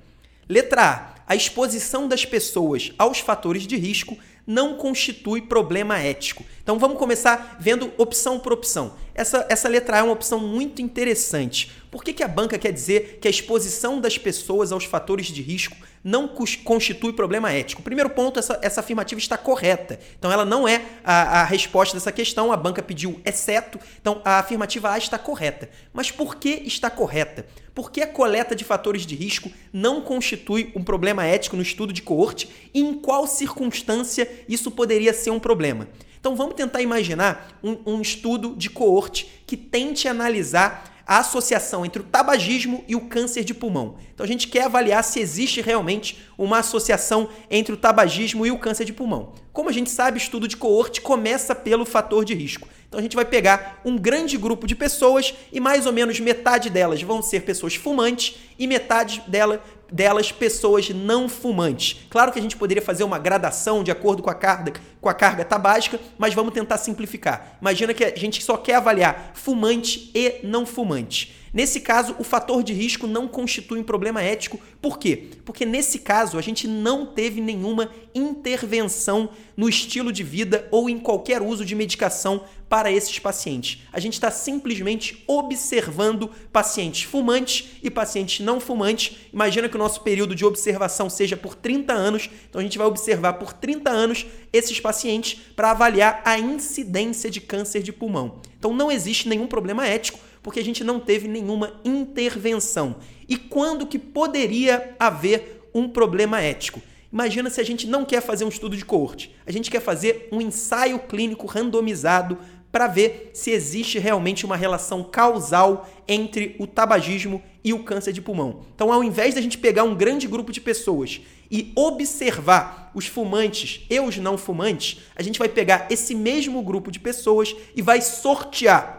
Letra 0.48 0.84
A. 0.84 1.18
A 1.28 1.36
exposição 1.36 2.08
das 2.08 2.24
pessoas 2.24 2.94
aos 2.98 3.20
fatores 3.20 3.66
de 3.66 3.76
risco 3.76 4.18
não 4.48 4.76
constitui 4.76 5.42
problema 5.42 6.00
ético. 6.00 6.46
Então 6.64 6.80
vamos 6.80 6.98
começar 6.98 7.58
vendo 7.60 7.92
opção 7.98 8.40
por 8.40 8.54
opção. 8.54 8.94
Essa, 9.14 9.46
essa 9.50 9.68
letra 9.68 9.98
A 9.98 10.00
é 10.00 10.04
uma 10.04 10.14
opção 10.14 10.40
muito 10.40 10.82
interessante. 10.82 11.72
Por 11.90 12.04
que, 12.04 12.14
que 12.14 12.24
a 12.24 12.28
banca 12.28 12.58
quer 12.58 12.72
dizer 12.72 13.18
que 13.20 13.28
a 13.28 13.32
exposição 13.32 14.00
das 14.00 14.18
pessoas 14.18 14.72
aos 14.72 14.86
fatores 14.86 15.28
de 15.28 15.42
risco 15.42 15.76
não 16.04 16.28
constitui 16.64 17.12
problema 17.12 17.52
ético? 17.52 17.82
Primeiro 17.82 18.10
ponto, 18.10 18.40
essa, 18.40 18.60
essa 18.62 18.80
afirmativa 18.80 19.20
está 19.20 19.38
correta. 19.38 20.00
Então 20.18 20.32
ela 20.32 20.46
não 20.46 20.68
é 20.68 20.86
a, 21.04 21.42
a 21.42 21.44
resposta 21.44 21.96
dessa 21.96 22.12
questão, 22.12 22.52
a 22.52 22.58
banca 22.58 22.84
pediu 22.84 23.20
exceto, 23.26 23.80
então 24.00 24.22
a 24.24 24.40
afirmativa 24.40 24.92
A 24.92 24.98
está 24.98 25.18
correta. 25.18 25.70
Mas 25.92 26.12
por 26.12 26.36
que 26.36 26.62
está 26.66 26.90
correta? 26.90 27.46
Porque 27.78 28.02
a 28.02 28.08
coleta 28.08 28.56
de 28.56 28.64
fatores 28.64 29.06
de 29.06 29.14
risco 29.14 29.52
não 29.72 30.02
constitui 30.02 30.72
um 30.76 30.82
problema 30.82 31.24
ético 31.24 31.56
no 31.56 31.62
estudo 31.62 31.94
de 31.94 32.02
coorte 32.02 32.50
e 32.74 32.82
em 32.82 32.96
qual 32.96 33.28
circunstância 33.28 34.28
isso 34.50 34.72
poderia 34.72 35.14
ser 35.14 35.30
um 35.30 35.40
problema? 35.40 35.88
Então 36.20 36.36
vamos 36.36 36.56
tentar 36.56 36.82
imaginar 36.82 37.60
um, 37.64 37.78
um 37.86 38.02
estudo 38.02 38.56
de 38.56 38.68
coorte 38.68 39.44
que 39.46 39.56
tente 39.56 40.08
analisar 40.08 40.97
a 41.08 41.20
associação 41.20 41.86
entre 41.86 42.02
o 42.02 42.06
tabagismo 42.06 42.84
e 42.88 42.96
o 42.96 43.02
câncer 43.02 43.46
de 43.46 43.54
pulmão. 43.54 43.96
Então 44.14 44.26
a 44.26 44.28
gente 44.28 44.48
quer 44.48 44.64
avaliar 44.64 45.04
se 45.04 45.20
existe 45.20 45.62
realmente 45.62 46.20
uma 46.38 46.60
associação 46.60 47.30
entre 47.50 47.74
o 47.74 47.78
tabagismo 47.78 48.46
e 48.46 48.52
o 48.52 48.60
câncer 48.60 48.84
de 48.84 48.92
pulmão. 48.92 49.32
Como 49.54 49.70
a 49.70 49.72
gente 49.72 49.90
sabe, 49.90 50.18
estudo 50.18 50.48
de 50.48 50.58
coorte 50.58 51.00
começa 51.00 51.56
pelo 51.56 51.86
fator 51.86 52.26
de 52.26 52.34
risco. 52.34 52.68
Então 52.88 53.00
a 53.00 53.04
gente 53.04 53.16
vai 53.16 53.26
pegar 53.26 53.82
um 53.84 53.98
grande 53.98 54.38
grupo 54.38 54.68
de 54.68 54.76
pessoas 54.76 55.34
e 55.52 55.60
mais 55.60 55.86
ou 55.86 55.94
menos 55.94 56.20
metade 56.20 56.70
delas 56.70 57.02
vão 57.02 57.22
ser 57.22 57.42
pessoas 57.42 57.76
fumantes 57.76 58.36
e 58.60 58.68
metade 58.68 59.24
dela, 59.28 59.64
delas 59.92 60.32
pessoas 60.32 60.90
não 60.90 61.28
fumantes. 61.28 62.06
Claro 62.10 62.32
que 62.32 62.40
a 62.40 62.42
gente 62.42 62.56
poderia 62.56 62.82
fazer 62.82 63.04
uma 63.04 63.20
gradação 63.20 63.84
de 63.84 63.92
acordo 63.92 64.24
com 64.24 64.30
a 64.30 64.36
carga, 64.36 64.74
com 65.02 65.10
a 65.10 65.14
carga 65.14 65.46
tabágica, 65.46 66.00
mas 66.18 66.34
vamos 66.34 66.54
tentar 66.54 66.78
simplificar. 66.78 67.58
Imagina 67.62 67.94
que 67.94 68.04
a 68.04 68.16
gente 68.16 68.44
só 68.44 68.58
quer 68.58 68.76
avaliar 68.76 69.32
fumante 69.34 70.12
e 70.14 70.40
não 70.44 70.66
fumante. 70.66 71.36
Nesse 71.54 71.80
caso, 71.80 72.16
o 72.20 72.24
fator 72.24 72.62
de 72.62 72.74
risco 72.74 73.08
não 73.08 73.28
constitui 73.28 73.80
um 73.80 73.84
problema 73.84 74.22
ético. 74.22 74.60
Por 74.82 75.00
quê? 75.00 75.30
Porque 75.46 75.66
nesse 75.66 76.00
caso 76.00 76.38
a 76.38 76.42
gente 76.42 76.68
não 76.68 77.06
teve 77.06 77.42
nenhuma 77.42 77.90
intervenção 78.14 79.30
no 79.56 79.68
estilo 79.68 80.12
de 80.12 80.24
vida 80.24 80.68
ou 80.70 80.90
em 80.90 81.00
qualquer 81.00 81.42
uso 81.42 81.66
de 81.66 81.74
medicação 81.74 82.44
para 82.70 82.92
esses 82.92 83.18
pacientes. 83.18 83.82
A 83.94 84.00
gente 84.00 84.14
está 84.14 84.30
simplesmente 84.30 85.24
observando 85.26 86.30
pacientes 86.52 87.04
fumantes 87.04 87.70
e 87.82 87.90
pacientes 87.90 88.46
não 88.46 88.60
fumantes. 88.60 89.16
Imagina 89.34 89.70
que 89.70 89.76
o 89.76 89.80
nosso 89.80 90.02
período 90.02 90.36
de 90.36 90.46
observação 90.46 91.10
seja 91.10 91.38
por 91.38 91.56
30 91.56 91.94
anos, 91.94 92.30
então 92.50 92.60
a 92.60 92.64
gente 92.64 92.78
vai 92.78 92.86
observar 92.86 93.34
por 93.34 93.54
30 93.54 93.90
anos 93.90 94.26
esses 94.52 94.80
pacientes 94.80 95.40
para 95.56 95.72
avaliar 95.72 96.22
a 96.26 96.38
incidência 96.40 97.30
de 97.30 97.42
câncer 97.42 97.82
de 97.82 97.92
pulmão. 97.92 98.40
Então 98.58 98.74
não 98.74 98.92
existe 98.92 99.28
nenhum 99.28 99.48
problema 99.48 99.88
ético 99.88 100.20
porque 100.42 100.60
a 100.60 100.64
gente 100.64 100.84
não 100.84 101.00
teve 101.00 101.28
nenhuma 101.28 101.74
intervenção. 101.84 102.96
E 103.28 103.36
quando 103.36 103.86
que 103.86 104.00
poderia 104.00 104.96
haver 104.98 105.70
um 105.74 105.90
problema 105.90 106.42
ético? 106.42 106.82
Imagina 107.12 107.50
se 107.50 107.60
a 107.60 107.64
gente 107.64 107.88
não 107.88 108.06
quer 108.06 108.22
fazer 108.22 108.46
um 108.46 108.50
estudo 108.50 108.76
de 108.76 108.86
coorte, 108.86 109.34
a 109.46 109.52
gente 109.52 109.72
quer 109.72 109.82
fazer 109.82 110.28
um 110.32 110.42
ensaio 110.42 111.00
clínico 111.00 111.48
randomizado 111.48 112.38
para 112.72 112.88
ver 112.88 113.32
se 113.34 113.52
existe 113.52 113.98
realmente 113.98 114.46
uma 114.46 114.56
relação 114.56 115.04
causal 115.04 115.90
entre 116.08 116.56
o 116.60 116.68
tabagismo 116.68 117.42
e 117.64 117.74
o 117.74 117.84
câncer 117.84 118.14
de 118.14 118.22
pulmão. 118.22 118.62
Então, 118.76 118.92
ao 118.92 119.04
invés 119.04 119.36
da 119.36 119.42
gente 119.42 119.58
pegar 119.58 119.84
um 119.84 119.96
grande 119.96 120.28
grupo 120.28 120.52
de 120.52 120.62
pessoas 120.62 121.22
e 121.50 121.72
observar 121.76 122.92
os 122.94 123.08
fumantes 123.08 123.86
e 123.90 124.00
os 124.00 124.18
não 124.18 124.38
fumantes, 124.38 125.00
a 125.16 125.24
gente 125.24 125.40
vai 125.40 125.50
pegar 125.50 125.88
esse 125.90 126.14
mesmo 126.14 126.62
grupo 126.62 126.92
de 126.92 127.00
pessoas 127.00 127.56
e 127.76 127.82
vai 127.82 128.02
sortear 128.02 128.98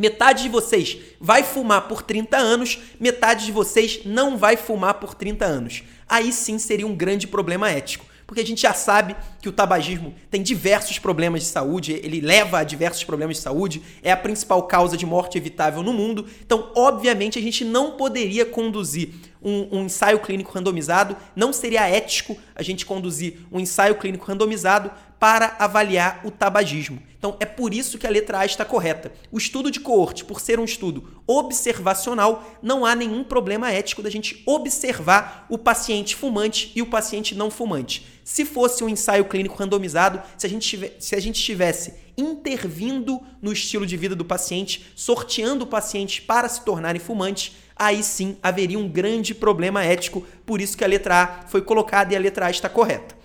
Metade 0.00 0.44
de 0.44 0.48
vocês 0.48 0.96
vai 1.20 1.42
fumar 1.42 1.86
por 1.86 2.00
30 2.00 2.34
anos, 2.34 2.78
metade 2.98 3.44
de 3.44 3.52
vocês 3.52 4.00
não 4.06 4.38
vai 4.38 4.56
fumar 4.56 4.94
por 4.94 5.14
30 5.14 5.44
anos. 5.44 5.82
Aí 6.08 6.32
sim 6.32 6.58
seria 6.58 6.86
um 6.86 6.94
grande 6.94 7.26
problema 7.26 7.70
ético. 7.70 8.06
Porque 8.30 8.42
a 8.42 8.46
gente 8.46 8.62
já 8.62 8.72
sabe 8.72 9.16
que 9.42 9.48
o 9.48 9.52
tabagismo 9.52 10.14
tem 10.30 10.40
diversos 10.40 11.00
problemas 11.00 11.42
de 11.42 11.48
saúde, 11.48 11.94
ele 11.94 12.20
leva 12.20 12.60
a 12.60 12.62
diversos 12.62 13.02
problemas 13.02 13.38
de 13.38 13.42
saúde, 13.42 13.82
é 14.04 14.12
a 14.12 14.16
principal 14.16 14.62
causa 14.68 14.96
de 14.96 15.04
morte 15.04 15.36
evitável 15.36 15.82
no 15.82 15.92
mundo. 15.92 16.24
Então, 16.40 16.70
obviamente, 16.76 17.40
a 17.40 17.42
gente 17.42 17.64
não 17.64 17.96
poderia 17.96 18.46
conduzir 18.46 19.14
um, 19.42 19.78
um, 19.78 19.84
ensaio 19.86 20.20
clínico 20.20 20.52
randomizado, 20.52 21.16
não 21.34 21.52
seria 21.52 21.88
ético 21.88 22.38
a 22.54 22.62
gente 22.62 22.86
conduzir 22.86 23.38
um 23.50 23.58
ensaio 23.58 23.96
clínico 23.96 24.24
randomizado 24.24 24.92
para 25.20 25.54
avaliar 25.58 26.22
o 26.24 26.30
tabagismo. 26.30 27.02
Então 27.18 27.36
é 27.38 27.44
por 27.44 27.74
isso 27.74 27.98
que 27.98 28.06
a 28.06 28.10
letra 28.10 28.38
A 28.38 28.46
está 28.46 28.64
correta. 28.64 29.12
O 29.30 29.36
estudo 29.36 29.70
de 29.70 29.78
coorte, 29.78 30.24
por 30.24 30.40
ser 30.40 30.58
um 30.58 30.64
estudo 30.64 31.22
observacional, 31.26 32.58
não 32.62 32.86
há 32.86 32.96
nenhum 32.96 33.22
problema 33.22 33.70
ético 33.70 34.02
da 34.02 34.08
gente 34.08 34.42
observar 34.46 35.44
o 35.50 35.58
paciente 35.58 36.16
fumante 36.16 36.72
e 36.74 36.80
o 36.80 36.86
paciente 36.86 37.34
não 37.34 37.50
fumante. 37.50 38.06
Se 38.24 38.46
fosse 38.46 38.82
um 38.82 38.88
ensaio 38.88 39.26
clínico 39.26 39.56
randomizado, 39.56 40.22
se 40.38 40.46
a 40.46 40.48
gente, 40.48 40.66
tivesse, 40.66 40.94
se 41.00 41.14
a 41.14 41.20
gente 41.20 41.36
estivesse 41.36 41.92
intervindo 42.16 43.20
no 43.42 43.52
estilo 43.52 43.84
de 43.84 43.98
vida 43.98 44.16
do 44.16 44.24
paciente, 44.24 44.90
sorteando 44.96 45.64
o 45.64 45.68
paciente 45.68 46.22
para 46.22 46.48
se 46.48 46.64
tornarem 46.64 47.00
fumantes, 47.00 47.54
aí 47.76 48.02
sim 48.02 48.38
haveria 48.42 48.78
um 48.78 48.88
grande 48.88 49.34
problema 49.34 49.84
ético. 49.84 50.26
Por 50.46 50.62
isso 50.62 50.78
que 50.78 50.84
a 50.84 50.88
letra 50.88 51.22
A 51.22 51.48
foi 51.48 51.60
colocada 51.60 52.14
e 52.14 52.16
a 52.16 52.20
letra 52.20 52.46
A 52.46 52.50
está 52.50 52.68
correta. 52.68 53.19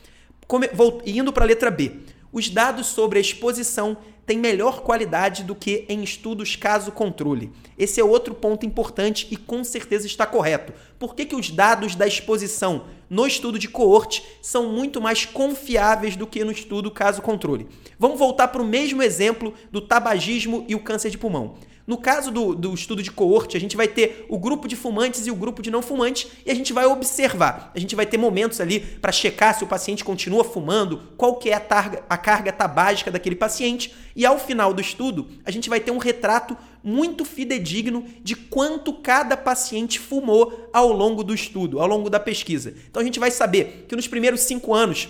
Come, 0.48 0.68
vou, 0.74 1.02
indo 1.06 1.34
para 1.34 1.44
a 1.44 1.48
letra 1.48 1.72
B. 1.72 1.92
Os 2.32 2.50
dados 2.50 2.88
sobre 2.88 3.18
a 3.18 3.22
exposição 3.22 3.98
têm 4.26 4.38
melhor 4.38 4.82
qualidade 4.82 5.44
do 5.44 5.56
que 5.56 5.86
em 5.88 6.04
estudos 6.04 6.56
caso-controle. 6.56 7.52
Esse 7.78 8.02
é 8.02 8.04
outro 8.04 8.34
ponto 8.34 8.66
importante 8.66 9.28
e 9.32 9.38
com 9.38 9.64
certeza 9.64 10.06
está 10.06 10.26
correto. 10.26 10.74
Por 11.00 11.16
que, 11.16 11.26
que 11.26 11.36
os 11.36 11.50
dados 11.50 11.96
da 11.96 12.08
exposição 12.08 12.86
no 13.10 13.26
estudo 13.26 13.58
de 13.58 13.68
coorte 13.68 14.24
são 14.42 14.72
muito 14.72 15.00
mais 15.00 15.26
confiáveis 15.26 16.16
do 16.16 16.28
que 16.28 16.44
no 16.44 16.52
estudo 16.52 16.92
caso-controle? 16.92 17.68
Vamos 17.98 18.20
voltar 18.20 18.50
para 18.50 18.62
o 18.62 18.66
mesmo 18.66 19.02
exemplo 19.02 19.54
do 19.72 19.80
tabagismo 19.80 20.66
e 20.68 20.76
o 20.76 20.80
câncer 20.80 21.10
de 21.10 21.18
pulmão. 21.18 21.56
No 21.88 21.98
caso 21.98 22.32
do, 22.32 22.56
do 22.56 22.74
estudo 22.74 23.04
de 23.04 23.12
coorte, 23.12 23.56
a 23.56 23.60
gente 23.60 23.78
vai 23.78 23.88
ter 23.88 24.26
o 24.28 24.40
grupo 24.40 24.68
de 24.68 24.76
fumantes 24.76 25.28
e 25.28 25.32
o 25.32 25.36
grupo 25.36 25.62
de 25.62 25.70
não 25.70 25.84
fumantes 25.84 26.28
e 26.44 26.50
a 26.50 26.56
gente 26.56 26.74
vai 26.74 26.86
observar. 26.86 27.72
A 27.76 27.80
gente 27.80 27.96
vai 27.96 28.08
ter 28.08 28.18
momentos 28.18 28.60
ali 28.60 28.80
para 28.80 29.12
checar 29.12 29.56
se 29.56 29.64
o 29.64 29.68
paciente 29.68 30.04
continua 30.04 30.44
fumando, 30.44 31.02
qual 31.16 31.36
que 31.36 31.52
é 31.52 31.54
a, 31.54 31.60
targa, 31.60 32.04
a 32.10 32.18
carga 32.18 32.52
tabágica 32.52 33.12
daquele 33.12 33.36
paciente 33.36 33.94
e 34.16 34.26
ao 34.26 34.40
final 34.40 34.74
do 34.74 34.82
estudo, 34.82 35.28
a 35.46 35.52
gente 35.52 35.70
vai 35.70 35.80
ter 35.80 35.92
um 35.92 36.00
retrato 36.00 36.58
muito 36.84 37.24
fidedigno 37.24 38.06
de 38.24 38.36
quanto 38.36 38.94
cada 38.94 39.38
paciente 39.38 40.00
fumou 40.00 40.70
ao 40.74 40.92
longo 40.92 41.24
do 41.24 41.34
estudo, 41.36 41.80
ao 41.80 41.88
longo 41.88 42.10
da 42.10 42.20
pesquisa. 42.20 42.74
Então 42.90 43.02
a 43.02 43.06
gente 43.06 43.20
vai 43.20 43.30
saber 43.30 43.86
que 43.88 43.96
nos 43.96 44.08
primeiros 44.08 44.42
cinco 44.42 44.74
anos 44.74 45.10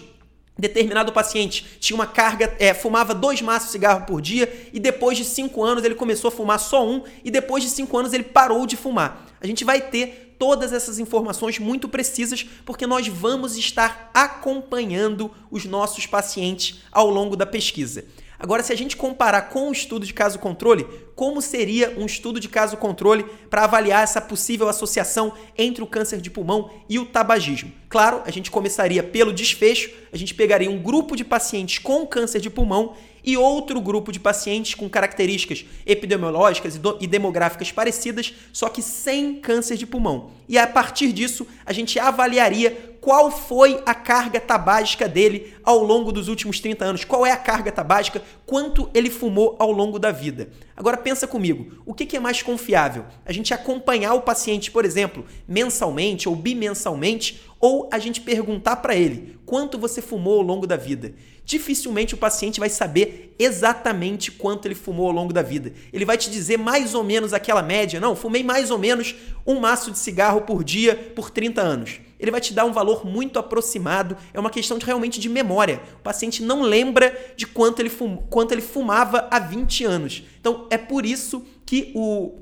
determinado 0.57 1.11
paciente 1.11 1.65
tinha 1.79 1.95
uma 1.95 2.07
carga, 2.07 2.55
é, 2.59 2.73
fumava 2.73 3.13
dois 3.13 3.41
maços 3.41 3.67
de 3.67 3.71
cigarro 3.73 4.05
por 4.05 4.21
dia 4.21 4.69
e 4.71 4.79
depois 4.79 5.17
de 5.17 5.25
cinco 5.25 5.63
anos 5.63 5.83
ele 5.83 5.95
começou 5.95 6.29
a 6.29 6.31
fumar 6.31 6.59
só 6.59 6.85
um 6.87 7.03
e 7.23 7.29
depois 7.29 7.63
de 7.63 7.69
cinco 7.69 7.97
anos 7.97 8.13
ele 8.13 8.23
parou 8.23 8.65
de 8.65 8.77
fumar. 8.77 9.25
A 9.41 9.47
gente 9.47 9.63
vai 9.63 9.81
ter 9.81 10.35
todas 10.39 10.73
essas 10.73 10.99
informações 10.99 11.59
muito 11.59 11.87
precisas 11.87 12.45
porque 12.65 12.87
nós 12.87 13.07
vamos 13.07 13.57
estar 13.57 14.11
acompanhando 14.13 15.31
os 15.51 15.65
nossos 15.65 16.05
pacientes 16.05 16.81
ao 16.91 17.09
longo 17.09 17.35
da 17.35 17.45
pesquisa. 17.45 18.05
Agora, 18.45 18.62
se 18.62 18.71
a 18.71 18.77
gente 18.77 18.95
comparar 18.95 19.49
com 19.49 19.69
o 19.69 19.71
estudo 19.71 20.05
de 20.05 20.13
caso 20.13 20.38
controle, 20.38 20.86
como 21.15 21.41
seria 21.41 21.95
um 21.97 22.05
estudo 22.05 22.39
de 22.39 22.47
caso 22.47 22.77
controle 22.77 23.25
para 23.49 23.63
avaliar 23.63 24.03
essa 24.03 24.21
possível 24.21 24.69
associação 24.69 25.34
entre 25.58 25.84
o 25.84 25.88
câncer 25.88 26.21
de 26.21 26.29
pulmão 26.29 26.69
e 26.88 26.99
o 26.99 27.08
tabagismo? 27.08 27.71
Claro, 27.89 28.21
a 28.23 28.29
gente 28.29 28.51
começaria 28.51 29.01
pelo 29.01 29.34
desfecho, 29.34 29.89
a 30.13 30.17
gente 30.17 30.36
pegaria 30.36 30.69
um 30.69 30.77
grupo 30.77 31.15
de 31.15 31.25
pacientes 31.25 31.79
com 31.79 32.05
câncer 32.05 32.39
de 32.39 32.51
pulmão 32.51 32.93
e 33.23 33.36
outro 33.36 33.81
grupo 33.81 34.12
de 34.12 34.19
pacientes 34.19 34.75
com 34.75 34.88
características 34.88 35.65
epidemiológicas 35.84 36.79
e 37.01 37.08
demográficas 37.08 37.71
parecidas, 37.71 38.31
só 38.53 38.69
que 38.69 38.84
sem 38.84 39.38
câncer 39.38 39.75
de 39.75 39.88
pulmão. 39.88 40.29
E 40.47 40.55
a 40.60 40.67
partir 40.67 41.12
disso, 41.12 41.47
a 41.65 41.73
gente 41.73 41.97
avaliaria 41.97 42.94
qual 43.05 43.29
foi 43.29 43.83
a 43.85 43.93
carga 43.93 44.39
tabágica 44.39 45.07
dele 45.07 45.53
ao 45.63 45.83
longo 45.83 46.11
dos 46.11 46.27
últimos 46.27 46.59
30 46.59 46.83
anos, 46.83 47.03
qual 47.03 47.23
é 47.23 47.31
a 47.31 47.37
carga 47.37 47.71
tabágica, 47.71 48.19
quanto 48.47 48.89
ele 48.95 49.11
fumou 49.11 49.55
ao 49.59 49.71
longo 49.71 49.99
da 49.99 50.11
vida. 50.11 50.49
Agora 50.75 50.97
pensa 50.97 51.27
comigo, 51.27 51.83
o 51.85 51.93
que 51.93 52.17
é 52.17 52.19
mais 52.19 52.41
confiável? 52.41 53.05
A 53.23 53.31
gente 53.31 53.53
acompanhar 53.53 54.15
o 54.15 54.23
paciente, 54.23 54.71
por 54.71 54.83
exemplo, 54.83 55.23
mensalmente 55.47 56.27
ou 56.27 56.35
bimensalmente, 56.35 57.43
ou 57.59 57.87
a 57.93 57.99
gente 57.99 58.21
perguntar 58.21 58.77
para 58.77 58.95
ele 58.95 59.37
quanto 59.45 59.77
você 59.77 60.01
fumou 60.01 60.39
ao 60.39 60.41
longo 60.41 60.65
da 60.65 60.75
vida? 60.75 61.13
dificilmente 61.45 62.15
o 62.15 62.17
paciente 62.17 62.59
vai 62.59 62.69
saber 62.69 63.35
exatamente 63.37 64.31
quanto 64.31 64.65
ele 64.65 64.73
fumou 64.73 65.05
ao 65.05 65.11
longo 65.11 65.31
da 65.31 65.43
vida. 65.43 65.71
Ele 65.93 66.03
vai 66.03 66.17
te 66.17 66.31
dizer 66.31 66.57
mais 66.57 66.95
ou 66.95 67.03
menos 67.03 67.33
aquela 67.33 67.61
média. 67.61 67.99
Não, 67.99 68.15
fumei 68.15 68.43
mais 68.43 68.71
ou 68.71 68.79
menos 68.79 69.13
um 69.45 69.59
maço 69.59 69.91
de 69.91 69.99
cigarro 69.99 70.41
por 70.41 70.63
dia 70.63 70.95
por 71.15 71.29
30 71.29 71.61
anos. 71.61 71.99
Ele 72.19 72.32
vai 72.32 72.41
te 72.41 72.54
dar 72.54 72.65
um 72.65 72.71
valor 72.71 73.06
muito 73.06 73.38
aproximado, 73.38 74.17
é 74.34 74.39
uma 74.39 74.49
questão 74.49 74.78
de, 74.78 74.86
realmente 74.86 75.19
de 75.19 75.30
memória. 75.30 75.82
O 75.95 76.04
paciente 76.04 76.41
não 76.41 76.62
lembra 76.62 77.34
de 77.36 77.45
quanto 77.45 77.82
ele, 77.82 77.89
fum, 77.89 78.17
quanto 78.30 78.51
ele 78.54 78.62
fumava 78.62 79.28
há 79.30 79.39
20 79.39 79.84
anos. 79.84 80.23
Então, 80.39 80.67
é 80.69 80.78
por 80.78 81.06
isso 81.06 81.45
que 81.65 81.91
o, 81.95 82.39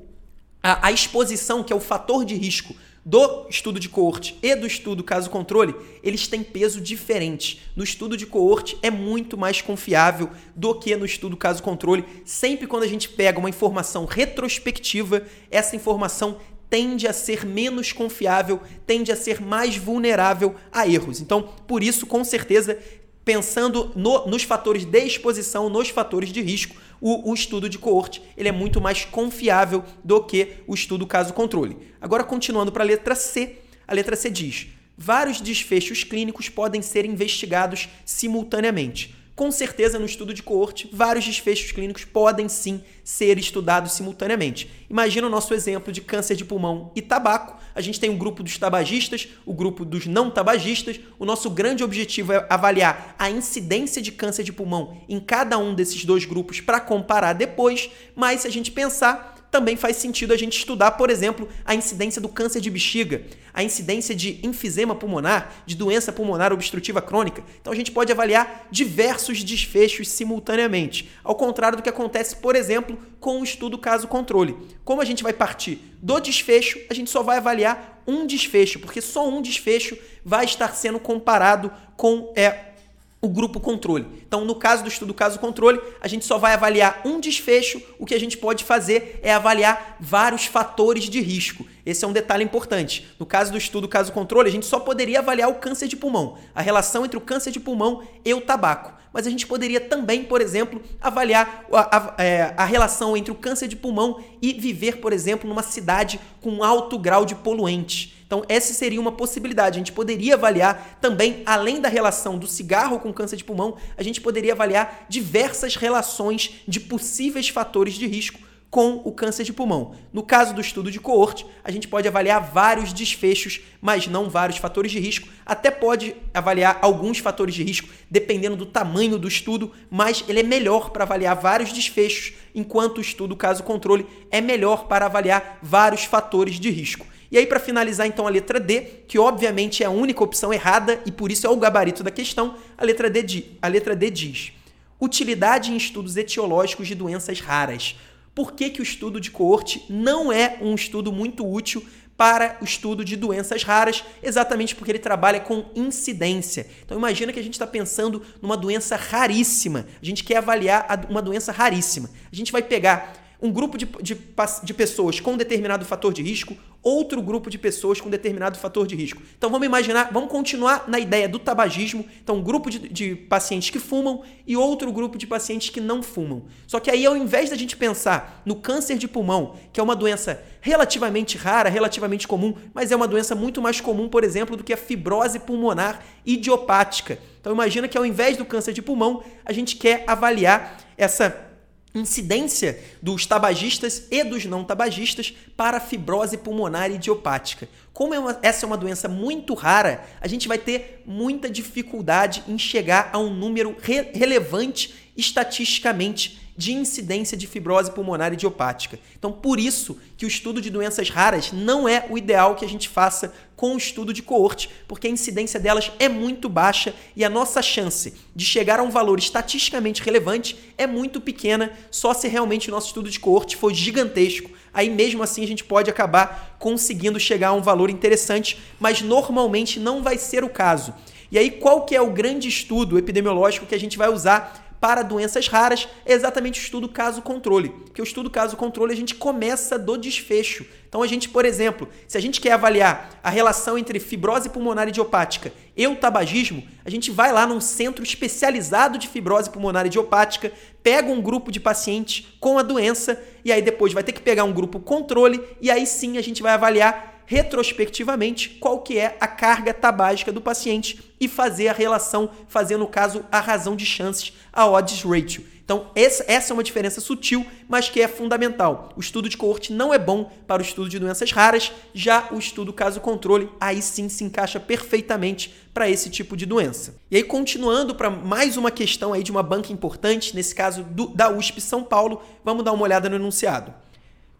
a, 0.62 0.88
a 0.88 0.92
exposição, 0.92 1.62
que 1.62 1.72
é 1.72 1.76
o 1.76 1.80
fator 1.80 2.24
de 2.24 2.34
risco 2.34 2.74
do 3.04 3.46
estudo 3.50 3.78
de 3.78 3.88
coorte 3.88 4.38
e 4.42 4.56
do 4.56 4.66
estudo 4.66 5.04
caso 5.04 5.28
controle, 5.28 5.74
eles 6.02 6.26
têm 6.26 6.42
peso 6.42 6.80
diferente. 6.80 7.60
No 7.76 7.84
estudo 7.84 8.16
de 8.16 8.24
coorte 8.24 8.78
é 8.82 8.90
muito 8.90 9.36
mais 9.36 9.60
confiável 9.60 10.30
do 10.56 10.74
que 10.74 10.96
no 10.96 11.04
estudo 11.04 11.36
caso 11.36 11.62
controle. 11.62 12.04
Sempre 12.24 12.66
quando 12.66 12.84
a 12.84 12.88
gente 12.88 13.10
pega 13.10 13.38
uma 13.38 13.50
informação 13.50 14.06
retrospectiva, 14.06 15.22
essa 15.50 15.76
informação 15.76 16.38
tende 16.74 17.06
a 17.06 17.12
ser 17.12 17.46
menos 17.46 17.92
confiável, 17.92 18.60
tende 18.84 19.12
a 19.12 19.16
ser 19.16 19.40
mais 19.40 19.76
vulnerável 19.76 20.56
a 20.72 20.88
erros. 20.88 21.20
Então, 21.20 21.50
por 21.68 21.84
isso, 21.84 22.04
com 22.04 22.24
certeza, 22.24 22.76
pensando 23.24 23.92
no, 23.94 24.26
nos 24.26 24.42
fatores 24.42 24.84
de 24.84 24.98
exposição, 24.98 25.70
nos 25.70 25.90
fatores 25.90 26.30
de 26.30 26.42
risco, 26.42 26.74
o, 27.00 27.30
o, 27.30 27.32
estudo 27.32 27.68
de 27.68 27.78
coorte 27.78 28.20
ele 28.36 28.48
é 28.48 28.52
muito 28.52 28.80
mais 28.80 29.04
confiável 29.04 29.84
do 30.02 30.20
que 30.24 30.54
o 30.66 30.74
estudo 30.74 31.06
caso-controle. 31.06 31.76
Agora, 32.00 32.24
continuando 32.24 32.72
para 32.72 32.82
a 32.82 32.86
letra 32.88 33.14
C, 33.14 33.58
a 33.86 33.94
letra 33.94 34.16
C 34.16 34.28
diz: 34.28 34.66
vários 34.98 35.40
desfechos 35.40 36.02
clínicos 36.02 36.48
podem 36.48 36.82
ser 36.82 37.04
investigados 37.04 37.88
simultaneamente. 38.04 39.14
Com 39.36 39.50
certeza, 39.50 39.98
no 39.98 40.06
estudo 40.06 40.32
de 40.32 40.44
coorte, 40.44 40.88
vários 40.92 41.24
desfechos 41.24 41.72
clínicos 41.72 42.04
podem 42.04 42.48
sim 42.48 42.80
ser 43.02 43.36
estudados 43.36 43.92
simultaneamente. 43.92 44.70
Imagina 44.88 45.26
o 45.26 45.30
nosso 45.30 45.52
exemplo 45.52 45.92
de 45.92 46.00
câncer 46.00 46.36
de 46.36 46.44
pulmão 46.44 46.92
e 46.94 47.02
tabaco. 47.02 47.60
A 47.74 47.80
gente 47.80 47.98
tem 47.98 48.08
um 48.08 48.16
grupo 48.16 48.44
dos 48.44 48.56
tabagistas, 48.56 49.28
o 49.44 49.52
grupo 49.52 49.84
dos 49.84 50.06
não 50.06 50.30
tabagistas. 50.30 51.00
O 51.18 51.24
nosso 51.24 51.50
grande 51.50 51.82
objetivo 51.82 52.32
é 52.32 52.46
avaliar 52.48 53.16
a 53.18 53.28
incidência 53.28 54.00
de 54.00 54.12
câncer 54.12 54.44
de 54.44 54.52
pulmão 54.52 55.00
em 55.08 55.18
cada 55.18 55.58
um 55.58 55.74
desses 55.74 56.04
dois 56.04 56.24
grupos 56.24 56.60
para 56.60 56.78
comparar 56.78 57.32
depois. 57.32 57.90
Mas 58.14 58.42
se 58.42 58.46
a 58.46 58.52
gente 58.52 58.70
pensar, 58.70 59.33
também 59.54 59.76
faz 59.76 59.98
sentido 59.98 60.34
a 60.34 60.36
gente 60.36 60.58
estudar, 60.58 60.90
por 60.90 61.10
exemplo, 61.10 61.48
a 61.64 61.76
incidência 61.76 62.20
do 62.20 62.28
câncer 62.28 62.60
de 62.60 62.68
bexiga, 62.68 63.22
a 63.52 63.62
incidência 63.62 64.12
de 64.12 64.40
enfisema 64.42 64.96
pulmonar, 64.96 65.62
de 65.64 65.76
doença 65.76 66.12
pulmonar 66.12 66.52
obstrutiva 66.52 67.00
crônica. 67.00 67.44
Então 67.60 67.72
a 67.72 67.76
gente 67.76 67.92
pode 67.92 68.10
avaliar 68.10 68.66
diversos 68.68 69.44
desfechos 69.44 70.08
simultaneamente, 70.08 71.08
ao 71.22 71.36
contrário 71.36 71.76
do 71.76 71.84
que 71.84 71.88
acontece, 71.88 72.34
por 72.34 72.56
exemplo, 72.56 72.98
com 73.20 73.40
o 73.40 73.44
estudo 73.44 73.78
caso 73.78 74.08
controle. 74.08 74.56
Como 74.84 75.00
a 75.00 75.04
gente 75.04 75.22
vai 75.22 75.32
partir 75.32 75.78
do 76.02 76.18
desfecho, 76.18 76.80
a 76.90 76.94
gente 76.94 77.08
só 77.08 77.22
vai 77.22 77.36
avaliar 77.36 78.02
um 78.08 78.26
desfecho, 78.26 78.80
porque 78.80 79.00
só 79.00 79.28
um 79.28 79.40
desfecho 79.40 79.96
vai 80.24 80.46
estar 80.46 80.74
sendo 80.74 80.98
comparado 80.98 81.70
com 81.96 82.32
é, 82.34 82.72
o 83.20 83.28
grupo 83.28 83.60
controle. 83.60 84.23
Então, 84.34 84.44
no 84.44 84.56
caso 84.56 84.82
do 84.82 84.88
estudo 84.88 85.14
caso 85.14 85.38
controle, 85.38 85.80
a 86.00 86.08
gente 86.08 86.24
só 86.24 86.38
vai 86.38 86.54
avaliar 86.54 87.02
um 87.04 87.20
desfecho. 87.20 87.80
O 88.00 88.04
que 88.04 88.16
a 88.16 88.18
gente 88.18 88.36
pode 88.36 88.64
fazer 88.64 89.20
é 89.22 89.32
avaliar 89.32 89.96
vários 90.00 90.46
fatores 90.46 91.04
de 91.04 91.20
risco. 91.20 91.64
Esse 91.86 92.04
é 92.04 92.08
um 92.08 92.12
detalhe 92.12 92.42
importante. 92.42 93.06
No 93.16 93.24
caso 93.24 93.52
do 93.52 93.58
estudo 93.58 93.86
caso 93.86 94.10
controle, 94.10 94.48
a 94.48 94.52
gente 94.52 94.66
só 94.66 94.80
poderia 94.80 95.20
avaliar 95.20 95.48
o 95.48 95.54
câncer 95.54 95.86
de 95.86 95.94
pulmão, 95.94 96.36
a 96.52 96.60
relação 96.60 97.04
entre 97.04 97.16
o 97.16 97.20
câncer 97.20 97.52
de 97.52 97.60
pulmão 97.60 98.02
e 98.24 98.34
o 98.34 98.40
tabaco. 98.40 98.92
Mas 99.12 99.24
a 99.24 99.30
gente 99.30 99.46
poderia 99.46 99.78
também, 99.78 100.24
por 100.24 100.40
exemplo, 100.40 100.82
avaliar 101.00 101.64
a, 101.72 101.96
a, 101.96 102.14
é, 102.20 102.52
a 102.56 102.64
relação 102.64 103.16
entre 103.16 103.30
o 103.30 103.36
câncer 103.36 103.68
de 103.68 103.76
pulmão 103.76 104.20
e 104.42 104.54
viver, 104.54 104.96
por 104.96 105.12
exemplo, 105.12 105.48
numa 105.48 105.62
cidade 105.62 106.18
com 106.42 106.64
alto 106.64 106.98
grau 106.98 107.24
de 107.24 107.36
poluentes. 107.36 108.14
Então, 108.26 108.42
essa 108.48 108.74
seria 108.74 109.00
uma 109.00 109.12
possibilidade. 109.12 109.76
A 109.76 109.78
gente 109.78 109.92
poderia 109.92 110.34
avaliar 110.34 110.98
também, 111.00 111.44
além 111.46 111.80
da 111.80 111.88
relação 111.88 112.36
do 112.36 112.48
cigarro 112.48 112.98
com 112.98 113.12
câncer 113.12 113.36
de 113.36 113.44
pulmão, 113.44 113.76
a 113.96 114.02
gente 114.02 114.20
poderia 114.24 114.54
avaliar 114.54 115.04
diversas 115.08 115.76
relações 115.76 116.62
de 116.66 116.80
possíveis 116.80 117.50
fatores 117.50 117.94
de 117.94 118.06
risco 118.06 118.40
com 118.70 119.00
o 119.04 119.12
câncer 119.12 119.44
de 119.44 119.52
pulmão. 119.52 119.94
No 120.12 120.20
caso 120.24 120.52
do 120.52 120.60
estudo 120.60 120.90
de 120.90 120.98
coorte, 120.98 121.46
a 121.62 121.70
gente 121.70 121.86
pode 121.86 122.08
avaliar 122.08 122.40
vários 122.52 122.92
desfechos, 122.92 123.60
mas 123.80 124.08
não 124.08 124.28
vários 124.28 124.58
fatores 124.58 124.90
de 124.90 124.98
risco. 124.98 125.28
Até 125.46 125.70
pode 125.70 126.16
avaliar 126.32 126.80
alguns 126.82 127.18
fatores 127.18 127.54
de 127.54 127.62
risco, 127.62 127.88
dependendo 128.10 128.56
do 128.56 128.66
tamanho 128.66 129.16
do 129.16 129.28
estudo, 129.28 129.70
mas 129.88 130.24
ele 130.26 130.40
é 130.40 130.42
melhor 130.42 130.90
para 130.90 131.04
avaliar 131.04 131.36
vários 131.36 131.72
desfechos, 131.72 132.32
enquanto 132.52 132.98
o 132.98 133.00
estudo 133.00 133.36
caso 133.36 133.62
controle 133.62 134.06
é 134.28 134.40
melhor 134.40 134.88
para 134.88 135.06
avaliar 135.06 135.60
vários 135.62 136.04
fatores 136.04 136.58
de 136.58 136.70
risco. 136.70 137.06
E 137.34 137.38
aí, 137.38 137.48
para 137.48 137.58
finalizar, 137.58 138.06
então, 138.06 138.28
a 138.28 138.30
letra 138.30 138.60
D, 138.60 138.80
que 139.08 139.18
obviamente 139.18 139.82
é 139.82 139.86
a 139.86 139.90
única 139.90 140.22
opção 140.22 140.54
errada 140.54 141.02
e 141.04 141.10
por 141.10 141.32
isso 141.32 141.44
é 141.44 141.50
o 141.50 141.56
gabarito 141.56 142.04
da 142.04 142.10
questão, 142.12 142.54
a 142.78 142.84
letra 142.84 143.10
D, 143.10 143.46
a 143.60 143.66
letra 143.66 143.96
D 143.96 144.08
diz: 144.08 144.52
utilidade 145.00 145.72
em 145.72 145.76
estudos 145.76 146.16
etiológicos 146.16 146.86
de 146.86 146.94
doenças 146.94 147.40
raras. 147.40 147.96
Por 148.36 148.52
que, 148.52 148.70
que 148.70 148.80
o 148.80 148.84
estudo 148.84 149.20
de 149.20 149.32
coorte 149.32 149.84
não 149.90 150.32
é 150.32 150.58
um 150.60 150.76
estudo 150.76 151.10
muito 151.10 151.44
útil 151.44 151.84
para 152.16 152.56
o 152.60 152.64
estudo 152.64 153.04
de 153.04 153.16
doenças 153.16 153.64
raras, 153.64 154.04
exatamente 154.22 154.76
porque 154.76 154.92
ele 154.92 155.00
trabalha 155.00 155.40
com 155.40 155.64
incidência. 155.74 156.68
Então 156.84 156.96
imagina 156.96 157.32
que 157.32 157.40
a 157.40 157.42
gente 157.42 157.54
está 157.54 157.66
pensando 157.66 158.22
numa 158.40 158.56
doença 158.56 158.94
raríssima. 158.94 159.88
A 160.00 160.06
gente 160.06 160.22
quer 160.22 160.36
avaliar 160.36 161.04
uma 161.10 161.20
doença 161.20 161.50
raríssima. 161.50 162.08
A 162.32 162.36
gente 162.36 162.52
vai 162.52 162.62
pegar 162.62 163.23
um 163.40 163.50
grupo 163.50 163.76
de, 163.76 163.86
de, 164.00 164.16
de 164.62 164.74
pessoas 164.74 165.20
com 165.20 165.36
determinado 165.36 165.84
fator 165.84 166.12
de 166.12 166.22
risco, 166.22 166.56
outro 166.84 167.22
grupo 167.22 167.48
de 167.48 167.56
pessoas 167.56 167.98
com 167.98 168.10
determinado 168.10 168.58
fator 168.58 168.86
de 168.86 168.94
risco. 168.94 169.22
Então 169.36 169.48
vamos 169.50 169.66
imaginar, 169.66 170.10
vamos 170.12 170.30
continuar 170.30 170.84
na 170.86 170.98
ideia 170.98 171.26
do 171.26 171.38
tabagismo. 171.38 172.04
Então, 172.22 172.36
um 172.36 172.42
grupo 172.42 172.70
de, 172.70 172.78
de, 172.78 173.16
pacientes 173.16 173.70
que 173.70 173.78
fumam 173.78 174.22
e 174.46 174.54
outro 174.54 174.92
grupo 174.92 175.16
de 175.16 175.26
pacientes 175.26 175.70
que 175.70 175.80
não 175.80 176.02
fumam. 176.02 176.44
Só 176.66 176.78
que 176.78 176.90
aí, 176.90 177.06
ao 177.06 177.16
invés 177.16 177.48
da 177.48 177.56
gente 177.56 177.74
pensar 177.76 178.42
no 178.44 178.56
câncer 178.56 178.98
de 178.98 179.08
pulmão, 179.08 179.56
que 179.72 179.80
é 179.80 179.82
uma 179.82 179.96
doença 179.96 180.42
relativamente 180.60 181.38
rara, 181.38 181.70
relativamente 181.70 182.28
comum, 182.28 182.54
mas 182.74 182.92
é 182.92 182.96
uma 182.96 183.08
doença 183.08 183.34
muito 183.34 183.62
mais 183.62 183.80
comum, 183.80 184.08
por 184.08 184.22
exemplo, 184.22 184.56
do 184.56 184.62
que 184.62 184.72
a 184.72 184.76
fibrose 184.76 185.38
pulmonar 185.38 186.04
idiopática. 186.24 187.18
Então 187.40 187.52
imagina 187.52 187.88
que 187.88 187.96
ao 187.96 188.04
invés 188.04 188.36
do 188.36 188.44
câncer 188.44 188.72
de 188.74 188.82
pulmão, 188.82 189.22
a 189.44 189.52
gente 189.52 189.76
quer 189.76 190.04
avaliar 190.06 190.78
essa 190.96 191.53
incidência 191.94 192.82
dos 193.00 193.24
tabagistas 193.24 194.08
e 194.10 194.24
dos 194.24 194.44
não 194.44 194.64
tabagistas 194.64 195.32
para 195.56 195.78
fibrose 195.78 196.36
pulmonar 196.36 196.90
idiopática. 196.90 197.68
Como 197.92 198.12
é 198.12 198.18
uma, 198.18 198.38
essa 198.42 198.64
é 198.64 198.66
uma 198.66 198.76
doença 198.76 199.08
muito 199.08 199.54
rara, 199.54 200.04
a 200.20 200.26
gente 200.26 200.48
vai 200.48 200.58
ter 200.58 201.02
muita 201.06 201.48
dificuldade 201.48 202.42
em 202.48 202.58
chegar 202.58 203.10
a 203.12 203.18
um 203.18 203.32
número 203.32 203.76
re 203.80 204.10
relevante 204.12 204.94
estatisticamente 205.16 206.42
de 206.56 206.72
incidência 206.72 207.36
de 207.36 207.46
fibrose 207.46 207.90
pulmonar 207.90 208.32
idiopática. 208.32 208.98
Então, 209.18 209.32
por 209.32 209.58
isso 209.58 209.98
que 210.16 210.24
o 210.24 210.28
estudo 210.28 210.60
de 210.60 210.70
doenças 210.70 211.10
raras 211.10 211.52
não 211.52 211.88
é 211.88 212.06
o 212.08 212.16
ideal 212.16 212.54
que 212.54 212.64
a 212.64 212.68
gente 212.68 212.88
faça 212.88 213.32
com 213.56 213.74
o 213.74 213.78
estudo 213.78 214.12
de 214.12 214.22
coorte, 214.22 214.68
porque 214.88 215.06
a 215.06 215.10
incidência 215.10 215.60
delas 215.60 215.90
é 215.98 216.08
muito 216.08 216.48
baixa 216.48 216.94
e 217.14 217.24
a 217.24 217.30
nossa 217.30 217.62
chance 217.62 218.14
de 218.34 218.44
chegar 218.44 218.80
a 218.80 218.82
um 218.82 218.90
valor 218.90 219.18
estatisticamente 219.18 220.02
relevante 220.02 220.56
é 220.76 220.86
muito 220.86 221.20
pequena, 221.20 221.72
só 221.90 222.12
se 222.12 222.28
realmente 222.28 222.68
o 222.68 222.72
nosso 222.72 222.88
estudo 222.88 223.10
de 223.10 223.20
coorte 223.20 223.56
for 223.56 223.72
gigantesco. 223.72 224.50
Aí 224.72 224.90
mesmo 224.90 225.22
assim 225.22 225.44
a 225.44 225.46
gente 225.46 225.64
pode 225.64 225.88
acabar 225.88 226.56
conseguindo 226.58 227.20
chegar 227.20 227.48
a 227.48 227.54
um 227.54 227.62
valor 227.62 227.90
interessante, 227.90 228.58
mas 228.80 229.00
normalmente 229.00 229.78
não 229.78 230.02
vai 230.02 230.18
ser 230.18 230.42
o 230.42 230.48
caso. 230.48 230.92
E 231.30 231.38
aí 231.38 231.50
qual 231.50 231.84
que 231.84 231.94
é 231.94 232.00
o 232.00 232.10
grande 232.10 232.48
estudo 232.48 232.98
epidemiológico 232.98 233.66
que 233.66 233.74
a 233.74 233.80
gente 233.80 233.96
vai 233.96 234.08
usar 234.08 234.64
para 234.84 235.00
doenças 235.02 235.48
raras 235.48 235.88
é 236.04 236.12
exatamente 236.12 236.60
o 236.60 236.62
estudo 236.62 236.90
caso-controle. 236.90 237.70
Porque 237.70 238.02
o 238.02 238.04
estudo 238.04 238.28
caso-controle 238.28 238.92
a 238.92 238.96
gente 238.96 239.14
começa 239.14 239.78
do 239.78 239.96
desfecho. 239.96 240.66
Então 240.94 241.02
a 241.02 241.08
gente, 241.08 241.28
por 241.28 241.44
exemplo, 241.44 241.88
se 242.06 242.16
a 242.16 242.20
gente 242.20 242.40
quer 242.40 242.52
avaliar 242.52 243.18
a 243.20 243.28
relação 243.28 243.76
entre 243.76 243.98
fibrose 243.98 244.48
pulmonar 244.48 244.86
idiopática 244.86 245.52
e 245.76 245.84
o 245.88 245.96
tabagismo, 245.96 246.62
a 246.84 246.88
gente 246.88 247.10
vai 247.10 247.32
lá 247.32 247.44
num 247.48 247.60
centro 247.60 248.04
especializado 248.04 248.96
de 248.96 249.08
fibrose 249.08 249.50
pulmonar 249.50 249.86
idiopática, 249.86 250.52
pega 250.84 251.10
um 251.10 251.20
grupo 251.20 251.50
de 251.50 251.58
pacientes 251.58 252.28
com 252.38 252.60
a 252.60 252.62
doença 252.62 253.20
e 253.44 253.50
aí 253.50 253.60
depois 253.60 253.92
vai 253.92 254.04
ter 254.04 254.12
que 254.12 254.22
pegar 254.22 254.44
um 254.44 254.52
grupo 254.52 254.78
controle 254.78 255.42
e 255.60 255.68
aí 255.68 255.84
sim 255.84 256.16
a 256.16 256.22
gente 256.22 256.40
vai 256.40 256.52
avaliar 256.52 257.13
retrospectivamente 257.26 258.50
qual 258.50 258.80
que 258.80 258.98
é 258.98 259.16
a 259.20 259.26
carga 259.26 259.72
tabágica 259.72 260.32
do 260.32 260.40
paciente 260.40 261.00
e 261.20 261.28
fazer 261.28 261.68
a 261.68 261.72
relação, 261.72 262.30
fazendo 262.48 262.80
no 262.80 262.86
caso 262.86 263.24
a 263.30 263.40
razão 263.40 263.74
de 263.74 263.86
chances, 263.86 264.32
a 264.52 264.66
odds 264.66 265.02
ratio. 265.02 265.54
Então, 265.64 265.86
essa, 265.94 266.22
essa 266.28 266.52
é 266.52 266.54
uma 266.54 266.62
diferença 266.62 267.00
sutil, 267.00 267.46
mas 267.66 267.88
que 267.88 268.02
é 268.02 268.06
fundamental. 268.06 268.90
O 268.94 269.00
estudo 269.00 269.30
de 269.30 269.36
coorte 269.36 269.72
não 269.72 269.94
é 269.94 269.98
bom 269.98 270.30
para 270.46 270.60
o 270.60 270.64
estudo 270.64 270.90
de 270.90 270.98
doenças 270.98 271.32
raras, 271.32 271.72
já 271.94 272.28
o 272.30 272.38
estudo 272.38 272.70
caso-controle, 272.70 273.48
aí 273.58 273.80
sim 273.80 274.10
se 274.10 274.22
encaixa 274.24 274.60
perfeitamente 274.60 275.54
para 275.72 275.88
esse 275.88 276.10
tipo 276.10 276.36
de 276.36 276.44
doença. 276.44 276.96
E 277.10 277.16
aí, 277.16 277.22
continuando 277.22 277.94
para 277.94 278.10
mais 278.10 278.58
uma 278.58 278.70
questão 278.70 279.14
aí 279.14 279.22
de 279.22 279.30
uma 279.30 279.42
banca 279.42 279.72
importante, 279.72 280.36
nesse 280.36 280.54
caso 280.54 280.82
do, 280.82 281.08
da 281.08 281.30
USP 281.30 281.62
São 281.62 281.82
Paulo, 281.82 282.22
vamos 282.44 282.62
dar 282.62 282.72
uma 282.72 282.82
olhada 282.84 283.08
no 283.08 283.16
enunciado 283.16 283.72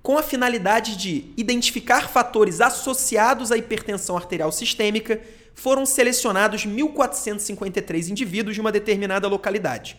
com 0.04 0.18
a 0.18 0.22
finalidade 0.22 0.98
de 0.98 1.32
identificar 1.34 2.10
fatores 2.10 2.60
associados 2.60 3.50
à 3.50 3.56
hipertensão 3.56 4.18
arterial 4.18 4.52
sistêmica, 4.52 5.18
foram 5.54 5.86
selecionados 5.86 6.66
1.453 6.66 8.10
indivíduos 8.10 8.54
de 8.54 8.60
uma 8.60 8.70
determinada 8.70 9.26
localidade. 9.26 9.96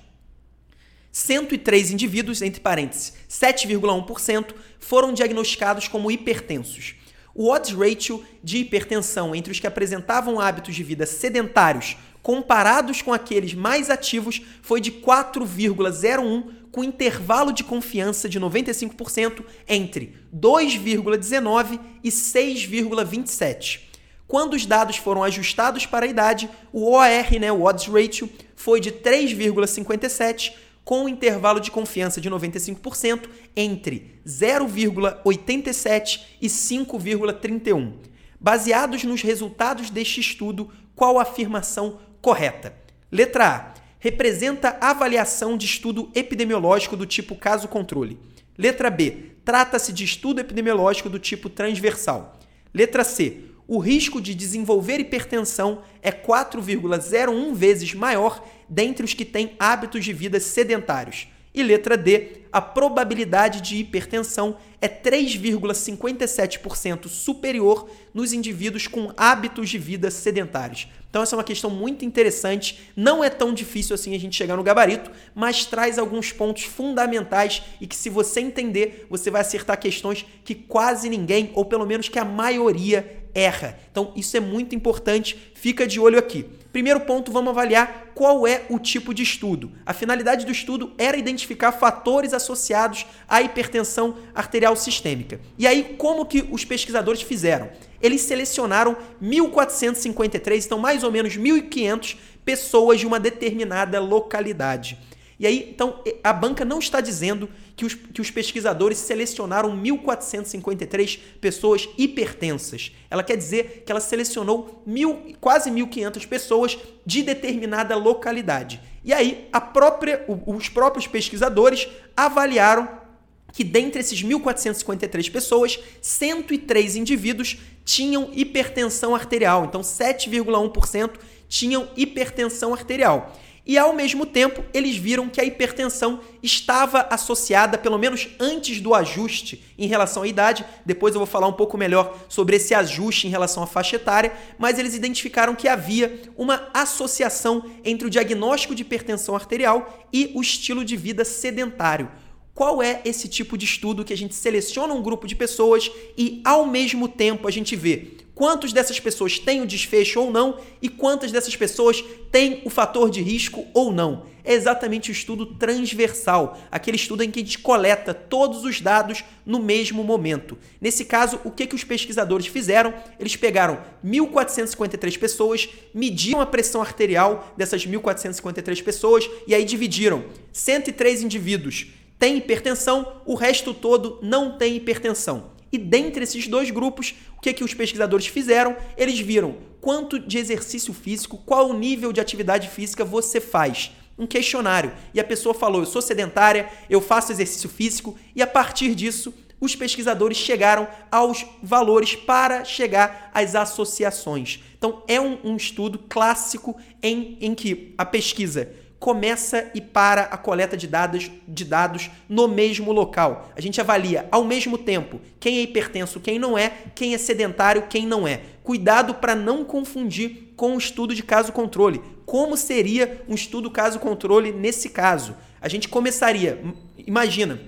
103 1.12 1.90
indivíduos, 1.90 2.44
entre 2.44 2.62
parênteses, 2.62 3.14
7,1%, 3.28 4.54
foram 4.80 5.12
diagnosticados 5.12 5.88
como 5.88 6.12
hipertensos. 6.12 6.94
O 7.34 7.50
odds 7.50 7.74
ratio 7.76 8.24
de 8.44 8.60
hipertensão 8.60 9.34
entre 9.34 9.52
os 9.52 9.60
que 9.60 9.66
apresentavam 9.66 10.40
hábitos 10.40 10.76
de 10.76 10.84
vida 10.84 11.08
sedentários 11.08 11.98
comparados 12.26 13.04
com 13.04 13.14
aqueles 13.14 13.54
mais 13.54 13.88
ativos 13.92 14.42
foi 14.64 14.82
de 14.82 14.92
4,01 14.92 16.48
com 16.72 16.84
intervalo 16.84 17.54
de 17.54 17.64
confiança 17.64 18.28
de 18.28 18.40
95% 18.40 19.46
entre 19.68 20.16
2,19 20.36 21.80
e 22.04 22.10
6,27. 22.10 23.82
Quando 24.28 24.56
os 24.56 24.66
dados 24.66 24.98
foram 24.98 25.24
ajustados 25.24 25.86
para 25.86 26.08
a 26.08 26.10
idade, 26.10 26.50
o 26.74 26.94
OR, 26.94 27.40
né, 27.40 27.52
o 27.52 27.62
odds 27.62 27.86
ratio, 27.86 28.28
foi 28.56 28.80
de 28.80 28.92
3,57 28.92 30.54
com 30.84 31.04
um 31.04 31.10
intervalo 31.10 31.60
de 31.60 31.70
confiança 31.70 32.20
de 32.20 32.28
95% 32.28 33.30
entre 33.56 34.20
0,87 34.26 36.22
e 36.42 36.48
5,31. 36.48 37.94
Baseados 38.42 39.04
nos 39.04 39.22
resultados 39.22 39.92
deste 39.92 40.22
estudo, 40.22 40.72
qual 40.96 41.20
afirmação 41.20 42.00
correta? 42.26 42.74
Letra 43.12 43.48
A 43.48 43.74
representa 44.00 44.80
avaliação 44.82 45.56
de 45.56 45.68
estudo 45.68 46.10
epidemiológico 46.16 46.98
do 46.98 47.06
tipo 47.06 47.36
caso-controle. 47.36 48.18
Letra 48.58 48.90
B. 48.90 49.34
Trata-se 49.46 49.94
de 49.94 50.04
estudo 50.04 50.40
epidemiológico 50.40 51.08
do 51.08 51.20
tipo 51.20 51.50
transversal. 51.50 52.40
Letra 52.74 53.04
C. 53.04 53.42
O 53.68 53.78
risco 53.78 54.20
de 54.20 54.34
desenvolver 54.34 55.00
hipertensão 55.00 55.84
é 56.02 56.12
4,01 56.12 57.54
vezes 57.54 57.94
maior 57.94 58.44
dentre 58.68 59.06
os 59.06 59.14
que 59.14 59.24
têm 59.24 59.56
hábitos 59.60 60.04
de 60.04 60.12
vida 60.12 60.40
sedentários. 60.40 61.28
E 61.54 61.62
letra 61.62 61.96
D, 61.96 62.45
a 62.56 62.62
probabilidade 62.62 63.60
de 63.60 63.76
hipertensão 63.76 64.56
é 64.80 64.88
3,57% 64.88 67.10
superior 67.10 67.90
nos 68.14 68.32
indivíduos 68.32 68.88
com 68.88 69.12
hábitos 69.18 69.70
de 69.70 69.78
vida 69.78 70.10
sedentários. 70.10 70.88
Então, 71.10 71.22
essa 71.22 71.36
é 71.36 71.38
uma 71.38 71.44
questão 71.44 71.70
muito 71.70 72.06
interessante. 72.06 72.80
Não 72.96 73.22
é 73.22 73.30
tão 73.30 73.54
difícil 73.54 73.94
assim 73.94 74.16
a 74.16 74.18
gente 74.18 74.38
chegar 74.38 74.56
no 74.56 74.64
gabarito, 74.64 75.12
mas 75.36 75.66
traz 75.66 76.00
alguns 76.00 76.32
pontos 76.32 76.64
fundamentais 76.64 77.62
e 77.82 77.88
que, 77.88 77.96
se 77.96 78.10
você 78.10 78.40
entender, 78.40 79.06
você 79.10 79.30
vai 79.30 79.42
acertar 79.42 79.78
questões 79.78 80.26
que 80.46 80.56
quase 80.56 81.10
ninguém, 81.10 81.52
ou 81.56 81.66
pelo 81.66 81.86
menos 81.86 82.08
que 82.08 82.18
a 82.18 82.24
maioria, 82.24 83.22
erra. 83.34 83.78
Então, 83.92 84.14
isso 84.16 84.38
é 84.38 84.40
muito 84.40 84.74
importante. 84.74 85.38
Fica 85.54 85.86
de 85.86 86.00
olho 86.00 86.18
aqui. 86.18 86.46
Primeiro 86.76 87.00
ponto, 87.00 87.32
vamos 87.32 87.52
avaliar 87.52 88.12
qual 88.14 88.46
é 88.46 88.64
o 88.70 88.78
tipo 88.78 89.14
de 89.14 89.24
estudo. 89.24 89.72
A 89.86 89.94
finalidade 89.94 90.46
do 90.46 90.52
estudo 90.52 90.92
era 90.98 91.16
identificar 91.16 91.72
fatores 91.72 92.34
associados 92.34 93.06
à 93.30 93.42
hipertensão 93.42 94.18
arterial 94.36 94.76
sistêmica. 94.76 95.40
E 95.58 95.66
aí, 95.66 95.96
como 95.98 96.26
que 96.26 96.46
os 96.52 96.66
pesquisadores 96.66 97.22
fizeram? 97.22 97.70
Eles 98.02 98.24
selecionaram 98.24 98.98
1.453, 99.24 100.66
então 100.66 100.78
mais 100.78 101.02
ou 101.06 101.14
menos 101.14 101.38
1.500 101.38 102.18
pessoas 102.44 103.00
de 103.00 103.08
uma 103.08 103.22
determinada 103.22 103.98
localidade. 104.02 105.00
E 105.38 105.46
aí, 105.46 105.70
então, 105.70 106.02
a 106.24 106.32
banca 106.32 106.64
não 106.64 106.80
está 106.80 107.02
dizendo 107.02 107.50
que 107.76 107.86
os, 107.86 107.94
que 107.94 108.22
os 108.22 108.32
pesquisadores 108.32 108.98
selecionaram 108.98 109.76
1.453 109.78 111.20
pessoas 111.42 111.90
hipertensas. 111.98 112.92
Ela 113.10 113.24
quer 113.24 113.36
dizer 113.36 113.84
que 113.86 113.92
ela 113.92 114.00
selecionou 114.00 114.82
mil, 114.86 115.36
quase 115.42 115.70
1.500 115.70 116.28
pessoas 116.28 116.78
de 117.06 117.22
determinada 117.22 117.96
localidade. 117.98 118.82
E 119.04 119.14
aí, 119.14 119.50
própria, 119.74 120.26
os 120.48 120.70
próprios 120.70 121.06
pesquisadores 121.06 121.88
avaliaram 122.16 123.04
que 123.52 123.64
dentre 123.64 124.02
esses 124.02 124.22
1.453 124.22 125.32
pessoas, 125.32 125.80
103 126.02 126.96
indivíduos 126.98 127.58
tinham 127.86 128.30
hipertensão 128.34 129.16
arterial. 129.16 129.66
Então, 129.66 129.82
7,1% 129.82 131.12
tinham 131.48 131.88
hipertensão 131.96 132.74
arterial. 132.74 133.34
E 133.66 133.80
ao 133.80 133.94
mesmo 133.94 134.28
tempo, 134.28 134.64
eles 134.72 134.96
viram 134.96 135.28
que 135.28 135.42
a 135.42 135.44
hipertensão 135.44 136.20
estava 136.44 137.08
associada, 137.10 137.80
pelo 137.80 137.98
menos 137.98 138.28
antes 138.40 138.80
do 138.80 138.94
ajuste 138.94 139.64
em 139.76 139.88
relação 139.88 140.22
à 140.22 140.28
idade. 140.28 140.64
Depois 140.86 141.16
eu 141.16 141.20
vou 141.20 141.26
falar 141.26 141.48
um 141.48 141.54
pouco 141.54 141.76
melhor 141.76 142.16
sobre 142.30 142.58
esse 142.58 142.76
ajuste 142.76 143.26
em 143.26 143.32
relação 143.32 143.64
à 143.64 143.68
faixa 143.68 143.96
etária, 143.96 144.32
mas 144.60 144.78
eles 144.78 144.94
identificaram 144.94 145.56
que 145.56 145.68
havia 145.68 146.22
uma 146.38 146.70
associação 146.76 147.66
entre 147.84 148.08
o 148.08 148.10
diagnóstico 148.10 148.76
de 148.76 148.84
hipertensão 148.84 149.34
arterial 149.34 150.06
e 150.14 150.32
o 150.36 150.42
estilo 150.42 150.86
de 150.86 150.96
vida 150.96 151.26
sedentário. 151.26 152.12
Qual 152.54 152.84
é 152.84 153.02
esse 153.04 153.28
tipo 153.28 153.58
de 153.58 153.66
estudo 153.66 154.06
que 154.06 154.14
a 154.14 154.18
gente 154.18 154.36
seleciona 154.36 154.94
um 154.94 155.02
grupo 155.02 155.28
de 155.28 155.36
pessoas 155.36 155.92
e, 156.16 156.40
ao 156.46 156.68
mesmo 156.68 157.08
tempo, 157.08 157.48
a 157.48 157.52
gente 157.52 157.76
vê 157.76 158.25
quantas 158.36 158.74
dessas 158.74 159.00
pessoas 159.00 159.40
têm 159.40 159.62
o 159.62 159.66
desfecho 159.66 160.20
ou 160.20 160.30
não 160.30 160.60
e 160.82 160.90
quantas 160.90 161.32
dessas 161.32 161.56
pessoas 161.56 162.04
têm 162.32 162.62
o 162.66 162.70
fator 162.70 163.10
de 163.10 163.22
risco 163.22 163.66
ou 163.74 163.92
não. 163.92 164.26
É 164.44 164.54
exatamente 164.54 165.10
o 165.10 165.12
estudo 165.12 165.46
transversal, 165.56 166.60
aquele 166.70 166.98
estudo 166.98 167.24
em 167.24 167.32
que 167.32 167.40
a 167.40 167.44
gente 167.44 167.58
coleta 167.58 168.14
todos 168.14 168.64
os 168.64 168.80
dados 168.80 169.24
no 169.44 169.58
mesmo 169.58 170.04
momento. 170.04 170.56
Nesse 170.80 171.06
caso, 171.06 171.40
o 171.44 171.50
que, 171.50 171.66
que 171.66 171.74
os 171.74 171.84
pesquisadores 171.84 172.46
fizeram? 172.46 172.94
Eles 173.20 173.36
pegaram 173.36 173.80
1.453 174.06 175.18
pessoas, 175.18 175.68
mediram 175.94 176.42
a 176.42 176.46
pressão 176.46 176.82
arterial 176.82 177.52
dessas 177.58 177.88
1.453 177.88 178.84
pessoas 178.84 179.28
e 179.48 179.56
aí 179.56 179.64
dividiram 179.64 180.26
103 180.52 181.24
indivíduos 181.24 181.88
têm 182.20 182.38
hipertensão, 182.38 183.22
o 183.26 183.36
resto 183.36 183.74
todo 183.74 184.20
não 184.22 184.58
tem 184.58 184.76
hipertensão. 184.76 185.55
E 185.72 185.78
dentre 185.78 186.24
esses 186.24 186.48
dois 186.48 186.72
grupos, 186.72 187.16
o 187.38 187.42
que, 187.42 187.54
que 187.54 187.64
os 187.64 187.74
pesquisadores 187.74 188.28
fizeram? 188.28 188.76
Eles 188.98 189.20
viram 189.20 189.58
quanto 189.82 190.18
de 190.18 190.38
exercício 190.38 190.94
físico, 190.94 191.38
qual 191.46 191.70
o 191.70 191.78
nível 191.78 192.12
de 192.12 192.22
atividade 192.22 192.70
física 192.70 193.06
você 193.06 193.40
faz. 193.40 193.92
Um 194.18 194.26
questionário. 194.26 194.94
E 195.14 195.20
a 195.20 195.24
pessoa 195.24 195.54
falou: 195.54 195.82
eu 195.82 195.86
sou 195.86 196.02
sedentária, 196.02 196.70
eu 196.90 197.02
faço 197.02 197.32
exercício 197.32 197.68
físico, 197.68 198.18
e 198.34 198.42
a 198.42 198.48
partir 198.48 198.96
disso, 198.96 199.34
os 199.60 199.76
pesquisadores 199.76 200.38
chegaram 200.38 200.88
aos 201.12 201.46
valores 201.62 202.16
para 202.16 202.64
chegar 202.64 203.32
às 203.34 203.56
associações. 203.56 204.60
Então, 204.78 205.04
é 205.08 205.20
um, 205.20 205.38
um 205.44 205.56
estudo 205.56 206.00
clássico 206.10 206.76
em, 207.02 207.38
em 207.42 207.56
que 207.56 207.94
a 207.98 208.06
pesquisa 208.06 208.72
começa 209.00 209.70
e 209.74 209.82
para 209.82 210.24
a 210.24 210.38
coleta 210.38 210.76
de 210.76 210.88
dados, 210.88 211.30
de 211.48 211.66
dados 211.66 212.10
no 212.28 212.48
mesmo 212.48 212.92
local. 212.92 213.52
A 213.56 213.62
gente 213.62 213.80
avalia 213.80 214.28
ao 214.32 214.44
mesmo 214.44 214.78
tempo 214.78 215.20
quem 215.40 215.58
é 215.58 215.62
hipertenso, 215.62 216.20
quem 216.20 216.40
não 216.40 216.58
é, 216.58 216.72
quem 216.94 217.14
é 217.14 217.18
sedentário, 217.18 217.88
quem 217.90 218.08
não 218.08 218.28
é. 218.28 218.42
Cuidado 218.64 219.14
para 219.16 219.36
não 219.36 219.64
confundir 219.64 220.54
com 220.56 220.76
o 220.76 220.78
estudo 220.78 221.14
de 221.14 221.24
caso 221.24 221.52
controle. 221.52 222.02
Como 222.26 222.58
seria 222.58 223.22
um 223.28 223.36
estudo 223.36 223.70
caso 223.70 224.00
controle 224.00 224.52
nesse 224.52 224.90
caso? 224.90 225.36
A 225.62 225.68
gente 225.68 225.88
começaria, 225.88 226.60
imagina, 226.98 227.60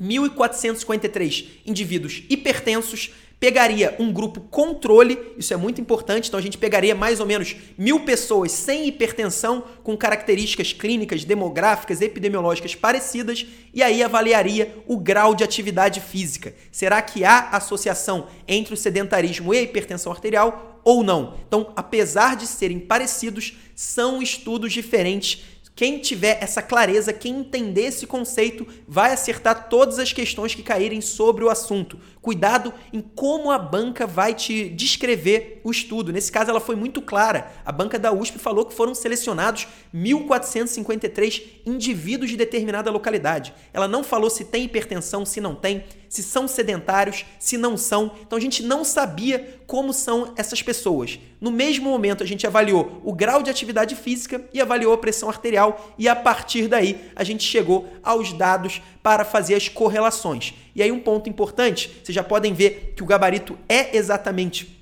1.453 0.00 1.46
indivíduos 1.64 2.22
hipertensos 2.28 3.12
pegaria 3.38 3.94
um 3.98 4.12
grupo 4.12 4.40
controle, 4.40 5.34
isso 5.36 5.52
é 5.52 5.56
muito 5.56 5.80
importante, 5.80 6.28
então 6.28 6.40
a 6.40 6.42
gente 6.42 6.56
pegaria 6.56 6.94
mais 6.94 7.20
ou 7.20 7.26
menos 7.26 7.54
mil 7.76 8.00
pessoas 8.00 8.50
sem 8.52 8.88
hipertensão, 8.88 9.62
com 9.82 9.96
características 9.96 10.72
clínicas, 10.72 11.24
demográficas, 11.24 12.00
epidemiológicas 12.00 12.74
parecidas, 12.74 13.46
e 13.74 13.82
aí 13.82 14.02
avaliaria 14.02 14.74
o 14.86 14.96
grau 14.96 15.34
de 15.34 15.44
atividade 15.44 16.00
física. 16.00 16.54
Será 16.72 17.02
que 17.02 17.24
há 17.24 17.50
associação 17.50 18.26
entre 18.48 18.72
o 18.72 18.76
sedentarismo 18.76 19.52
e 19.52 19.58
a 19.58 19.62
hipertensão 19.62 20.10
arterial 20.10 20.80
ou 20.82 21.02
não? 21.02 21.34
Então, 21.46 21.72
apesar 21.76 22.36
de 22.36 22.46
serem 22.46 22.78
parecidos, 22.78 23.54
são 23.74 24.22
estudos 24.22 24.72
diferentes 24.72 25.44
quem 25.76 25.98
tiver 25.98 26.38
essa 26.42 26.62
clareza, 26.62 27.12
quem 27.12 27.40
entender 27.40 27.82
esse 27.82 28.06
conceito, 28.06 28.66
vai 28.88 29.12
acertar 29.12 29.68
todas 29.68 29.98
as 29.98 30.10
questões 30.10 30.54
que 30.54 30.62
caírem 30.62 31.02
sobre 31.02 31.44
o 31.44 31.50
assunto. 31.50 32.00
Cuidado 32.22 32.72
em 32.94 33.02
como 33.02 33.50
a 33.50 33.58
banca 33.58 34.06
vai 34.06 34.32
te 34.32 34.70
descrever 34.70 35.60
o 35.62 35.70
estudo. 35.70 36.14
Nesse 36.14 36.32
caso, 36.32 36.50
ela 36.50 36.60
foi 36.60 36.76
muito 36.76 37.02
clara. 37.02 37.52
A 37.62 37.70
banca 37.70 37.98
da 37.98 38.10
USP 38.10 38.38
falou 38.38 38.64
que 38.64 38.72
foram 38.72 38.94
selecionados 38.94 39.68
1.453 39.94 41.42
indivíduos 41.66 42.30
de 42.30 42.38
determinada 42.38 42.90
localidade. 42.90 43.52
Ela 43.70 43.86
não 43.86 44.02
falou 44.02 44.30
se 44.30 44.46
tem 44.46 44.64
hipertensão, 44.64 45.26
se 45.26 45.42
não 45.42 45.54
tem, 45.54 45.84
se 46.16 46.22
são 46.22 46.48
sedentários, 46.48 47.26
se 47.38 47.58
não 47.58 47.76
são. 47.76 48.10
Então 48.22 48.38
a 48.38 48.40
gente 48.40 48.62
não 48.62 48.84
sabia 48.84 49.60
como 49.66 49.92
são 49.92 50.32
essas 50.34 50.62
pessoas. 50.62 51.18
No 51.38 51.50
mesmo 51.50 51.90
momento, 51.90 52.22
a 52.22 52.26
gente 52.26 52.46
avaliou 52.46 53.02
o 53.04 53.12
grau 53.12 53.42
de 53.42 53.50
atividade 53.50 53.94
física 53.94 54.42
e 54.54 54.60
avaliou 54.60 54.94
a 54.94 54.98
pressão 54.98 55.28
arterial, 55.28 55.92
e 55.98 56.08
a 56.08 56.16
partir 56.16 56.68
daí 56.68 57.10
a 57.14 57.22
gente 57.22 57.44
chegou 57.44 57.86
aos 58.02 58.32
dados 58.32 58.80
para 59.02 59.26
fazer 59.26 59.54
as 59.54 59.68
correlações. 59.68 60.54
E 60.74 60.82
aí, 60.82 60.90
um 60.90 61.00
ponto 61.00 61.28
importante: 61.28 62.00
vocês 62.02 62.14
já 62.14 62.24
podem 62.24 62.54
ver 62.54 62.94
que 62.96 63.02
o 63.02 63.06
gabarito 63.06 63.58
é 63.68 63.94
exatamente 63.94 64.76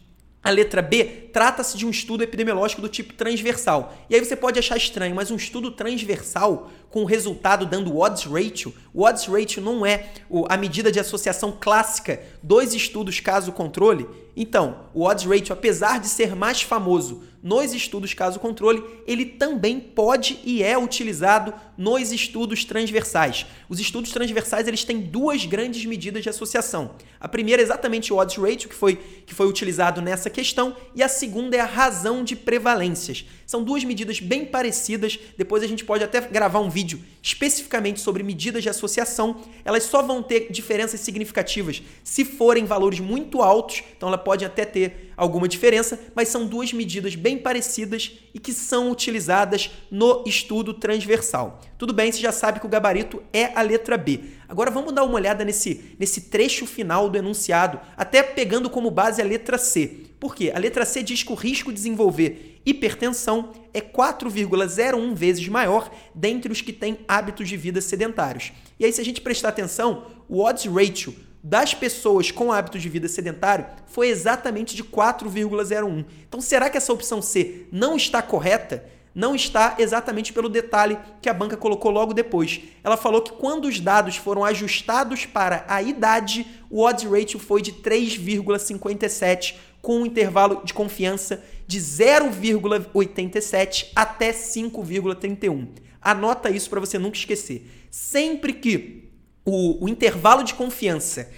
a 0.44 0.50
letra 0.50 0.82
B 0.82 1.30
trata-se 1.32 1.78
de 1.78 1.86
um 1.86 1.90
estudo 1.90 2.22
epidemiológico 2.22 2.82
do 2.82 2.88
tipo 2.88 3.14
transversal. 3.14 3.96
E 4.10 4.14
aí 4.14 4.22
você 4.22 4.36
pode 4.36 4.58
achar 4.58 4.76
estranho, 4.76 5.14
mas 5.14 5.30
um 5.30 5.36
estudo 5.36 5.70
transversal 5.70 6.70
com 6.94 7.02
o 7.02 7.06
resultado 7.06 7.66
dando 7.66 7.98
odds 7.98 8.24
ratio, 8.24 8.72
o 8.92 9.02
odds 9.02 9.26
ratio 9.26 9.60
não 9.60 9.84
é 9.84 10.12
a 10.48 10.56
medida 10.56 10.92
de 10.92 11.00
associação 11.00 11.58
clássica 11.60 12.22
dos 12.40 12.72
estudos 12.72 13.18
caso-controle. 13.18 14.06
Então, 14.36 14.76
o 14.94 15.02
odds 15.02 15.24
ratio, 15.24 15.52
apesar 15.52 15.98
de 15.98 16.06
ser 16.06 16.36
mais 16.36 16.62
famoso 16.62 17.24
nos 17.42 17.74
estudos 17.74 18.14
caso-controle, 18.14 18.82
ele 19.06 19.26
também 19.26 19.78
pode 19.80 20.38
e 20.44 20.62
é 20.62 20.78
utilizado 20.78 21.52
nos 21.76 22.12
estudos 22.12 22.64
transversais. 22.64 23.44
Os 23.68 23.80
estudos 23.80 24.12
transversais 24.12 24.66
eles 24.66 24.84
têm 24.84 25.00
duas 25.00 25.44
grandes 25.44 25.84
medidas 25.84 26.22
de 26.22 26.30
associação. 26.30 26.92
A 27.20 27.28
primeira 27.28 27.60
é 27.60 27.64
exatamente 27.64 28.12
o 28.12 28.16
odds 28.16 28.36
ratio, 28.36 28.68
que 28.68 28.74
foi, 28.74 28.96
que 29.26 29.34
foi 29.34 29.46
utilizado 29.46 30.00
nessa 30.00 30.30
questão, 30.30 30.76
e 30.94 31.02
a 31.02 31.08
segunda 31.08 31.56
é 31.56 31.60
a 31.60 31.66
razão 31.66 32.22
de 32.22 32.36
prevalências. 32.36 33.26
São 33.46 33.62
duas 33.62 33.84
medidas 33.84 34.20
bem 34.20 34.44
parecidas, 34.44 35.18
depois 35.36 35.62
a 35.62 35.66
gente 35.66 35.84
pode 35.84 36.02
até 36.02 36.20
gravar 36.20 36.60
um 36.60 36.70
vídeo 36.70 37.00
especificamente 37.22 38.00
sobre 38.00 38.22
medidas 38.22 38.62
de 38.62 38.68
associação. 38.68 39.42
Elas 39.64 39.84
só 39.84 40.02
vão 40.02 40.22
ter 40.22 40.50
diferenças 40.50 41.00
significativas 41.00 41.82
se 42.02 42.24
forem 42.24 42.64
valores 42.64 43.00
muito 43.00 43.40
altos, 43.42 43.82
então 43.96 44.08
ela 44.08 44.18
pode 44.18 44.44
até 44.44 44.64
ter 44.64 45.12
alguma 45.16 45.48
diferença, 45.48 45.98
mas 46.14 46.28
são 46.28 46.46
duas 46.46 46.72
medidas 46.72 47.14
bem 47.14 47.38
parecidas 47.38 48.12
e 48.32 48.38
que 48.38 48.52
são 48.52 48.90
utilizadas 48.90 49.70
no 49.90 50.24
estudo 50.26 50.74
transversal. 50.74 51.60
Tudo 51.78 51.92
bem, 51.92 52.10
você 52.10 52.20
já 52.20 52.32
sabe 52.32 52.60
que 52.60 52.66
o 52.66 52.68
gabarito 52.68 53.22
é 53.32 53.52
a 53.54 53.62
letra 53.62 53.96
B. 53.96 54.20
Agora 54.48 54.70
vamos 54.70 54.92
dar 54.92 55.04
uma 55.04 55.14
olhada 55.14 55.44
nesse, 55.44 55.96
nesse 55.98 56.22
trecho 56.22 56.66
final 56.66 57.08
do 57.08 57.16
enunciado, 57.18 57.80
até 57.96 58.22
pegando 58.22 58.68
como 58.68 58.90
base 58.90 59.20
a 59.22 59.24
letra 59.24 59.58
C. 59.58 60.04
Por 60.18 60.34
quê? 60.34 60.52
A 60.54 60.58
letra 60.58 60.84
C 60.84 61.02
diz 61.02 61.22
que 61.22 61.32
o 61.32 61.34
risco 61.34 61.70
de 61.70 61.76
desenvolver 61.76 62.53
hipertensão 62.64 63.52
é 63.72 63.80
4,01 63.80 65.14
vezes 65.14 65.48
maior 65.48 65.90
dentre 66.14 66.52
os 66.52 66.60
que 66.60 66.72
têm 66.72 66.98
hábitos 67.06 67.48
de 67.48 67.56
vida 67.56 67.80
sedentários. 67.80 68.52
E 68.78 68.84
aí, 68.84 68.92
se 68.92 69.00
a 69.00 69.04
gente 69.04 69.20
prestar 69.20 69.50
atenção, 69.50 70.06
o 70.28 70.42
odds 70.42 70.66
ratio 70.66 71.14
das 71.42 71.74
pessoas 71.74 72.30
com 72.30 72.50
hábitos 72.50 72.80
de 72.80 72.88
vida 72.88 73.06
sedentário 73.06 73.66
foi 73.86 74.08
exatamente 74.08 74.74
de 74.74 74.82
4,01. 74.82 76.06
Então, 76.26 76.40
será 76.40 76.70
que 76.70 76.78
essa 76.78 76.92
opção 76.92 77.20
C 77.20 77.66
não 77.70 77.96
está 77.96 78.22
correta? 78.22 78.84
Não 79.14 79.34
está 79.34 79.76
exatamente 79.78 80.32
pelo 80.32 80.48
detalhe 80.48 80.98
que 81.22 81.28
a 81.28 81.34
banca 81.34 81.56
colocou 81.56 81.90
logo 81.90 82.12
depois. 82.12 82.62
Ela 82.82 82.96
falou 82.96 83.22
que 83.22 83.32
quando 83.32 83.66
os 83.66 83.78
dados 83.78 84.16
foram 84.16 84.42
ajustados 84.42 85.24
para 85.26 85.64
a 85.68 85.80
idade, 85.82 86.46
o 86.68 86.82
odds 86.82 87.08
ratio 87.08 87.38
foi 87.38 87.62
de 87.62 87.74
3,57, 87.74 89.54
com 89.80 90.00
um 90.00 90.06
intervalo 90.06 90.62
de 90.64 90.72
confiança 90.74 91.44
de 91.66 91.80
0,87 91.80 93.92
até 93.94 94.32
5,31. 94.32 95.68
Anota 96.00 96.50
isso 96.50 96.68
para 96.68 96.80
você 96.80 96.98
nunca 96.98 97.16
esquecer. 97.16 97.70
Sempre 97.90 98.52
que 98.52 99.08
o, 99.44 99.84
o 99.84 99.88
intervalo 99.88 100.42
de 100.42 100.54
confiança 100.54 101.30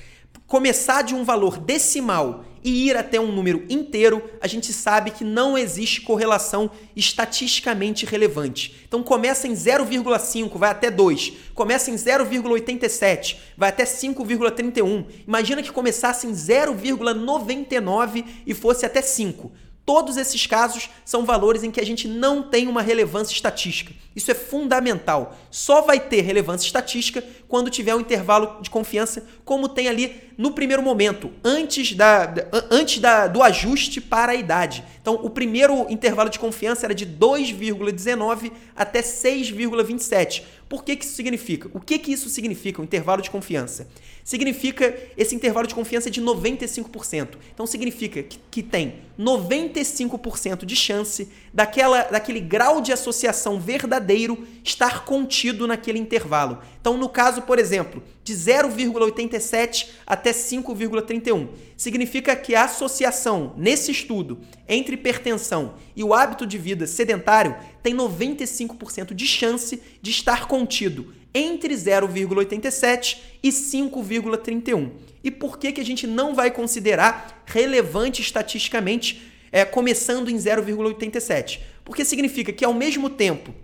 começar 0.47 1.03
de 1.03 1.15
um 1.15 1.25
valor 1.25 1.59
decimal 1.59 2.45
e 2.63 2.89
ir 2.89 2.97
até 2.97 3.21
um 3.21 3.31
número 3.31 3.65
inteiro, 3.69 4.23
a 4.41 4.49
gente 4.49 4.73
sabe 4.73 5.13
que 5.13 5.23
não 5.23 5.57
existe 5.57 6.01
correlação 6.01 6.69
estatisticamente 6.97 8.05
relevante. 8.05 8.83
Então 8.89 9.05
começa 9.05 9.47
em 9.47 9.53
0,5, 9.53 10.59
vai 10.59 10.71
até 10.71 10.91
2. 10.91 11.33
Começa 11.55 11.93
em 11.93 11.95
0,87, 11.95 13.37
vai 13.57 13.69
até 13.69 13.85
5,31. 13.85 15.07
Imagina 15.27 15.63
que 15.63 15.71
começasse 15.71 16.27
em 16.27 16.33
0,99 16.33 18.25
e 18.45 18.53
fosse 18.53 18.85
até 18.85 19.01
5. 19.01 19.53
Todos 19.87 20.17
esses 20.17 20.45
casos 20.49 20.91
são 21.05 21.25
valores 21.25 21.63
em 21.63 21.71
que 21.71 21.81
a 21.81 21.87
gente 21.87 22.09
não 22.09 22.43
tem 22.43 22.67
uma 22.67 22.83
relevância 22.83 23.33
estatística. 23.33 23.95
Isso 24.17 24.33
é 24.33 24.35
fundamental. 24.35 25.39
Só 25.49 25.81
vai 25.81 26.01
ter 26.01 26.23
relevância 26.23 26.67
estatística 26.67 27.23
quando 27.47 27.71
tiver 27.71 27.95
um 27.95 28.01
intervalo 28.01 28.61
de 28.61 28.69
confiança, 28.69 29.25
como 29.45 29.69
tem 29.69 29.87
ali 29.87 30.21
no 30.37 30.51
primeiro 30.51 30.83
momento, 30.83 31.31
antes, 31.45 31.95
da, 31.95 32.35
antes 32.69 32.99
da, 32.99 33.29
do 33.29 33.41
ajuste 33.45 34.01
para 34.01 34.33
a 34.33 34.35
idade. 34.35 34.83
Então, 35.01 35.15
o 35.23 35.31
primeiro 35.31 35.87
intervalo 35.89 36.29
de 36.29 36.41
confiança 36.41 36.85
era 36.85 36.95
de 36.95 37.07
2,19 37.07 38.51
até 38.75 39.01
6,27. 39.01 40.43
Por 40.69 40.83
que, 40.83 40.97
que 40.97 41.05
isso 41.05 41.15
significa? 41.15 41.71
O 41.73 41.79
que, 41.79 41.97
que 41.97 42.13
isso 42.13 42.29
significa, 42.29 42.81
o 42.81 42.85
intervalo 42.85 43.23
de 43.23 43.31
confiança? 43.31 43.87
Significa, 44.27 44.93
esse 45.17 45.37
intervalo 45.37 45.69
de 45.69 45.75
confiança 45.77 46.11
de 46.11 46.21
95%. 46.21 47.37
Então, 47.55 47.65
significa 47.65 48.25
que, 48.25 48.41
que 48.51 48.61
tem 48.61 48.97
95% 49.17 50.65
de 50.65 50.75
chance 50.75 51.29
daquela, 51.55 52.03
daquele 52.03 52.41
grau 52.41 52.81
de 52.81 52.93
associação 52.93 53.61
verdadeiro 53.61 54.45
estar 54.65 55.05
contido 55.05 55.65
naquele 55.69 56.01
intervalo. 56.01 56.59
Então, 56.81 56.97
no 56.97 57.09
caso, 57.09 57.43
por 57.43 57.57
exemplo, 57.57 58.03
de 58.25 58.35
0,87 58.35 59.91
até 60.05 60.33
5,31, 60.33 61.47
significa 61.77 62.35
que 62.35 62.57
a 62.57 62.65
associação 62.65 63.55
nesse 63.57 63.93
estudo 63.93 64.41
entre 64.69 64.97
hipertensão 64.97 65.75
e 65.95 66.03
o 66.03 66.13
hábito 66.13 66.45
de 66.45 66.59
vida 66.59 66.85
sedentário 66.89 67.55
tem 67.81 67.95
95% 67.95 69.15
de 69.15 69.25
chance 69.25 69.81
de 70.03 70.11
estar 70.11 70.49
contido 70.49 71.15
entre 71.37 71.75
0,87 71.75 73.19
e 73.43 73.51
5,31. 73.51 74.91
E 75.23 75.31
por 75.31 75.59
que, 75.59 75.73
que 75.73 75.81
a 75.81 75.85
gente 75.85 76.07
não 76.07 76.35
vai 76.35 76.51
considerar 76.51 77.43
relevante 77.47 78.23
estatisticamente 78.23 79.23
é, 79.53 79.65
começando 79.65 80.31
em 80.31 80.37
0,87? 80.37 81.61
Porque 81.85 82.05
significa 82.05 82.53
que 82.53 82.65
ao 82.65 82.73
mesmo 82.73 83.11
tempo 83.11 83.55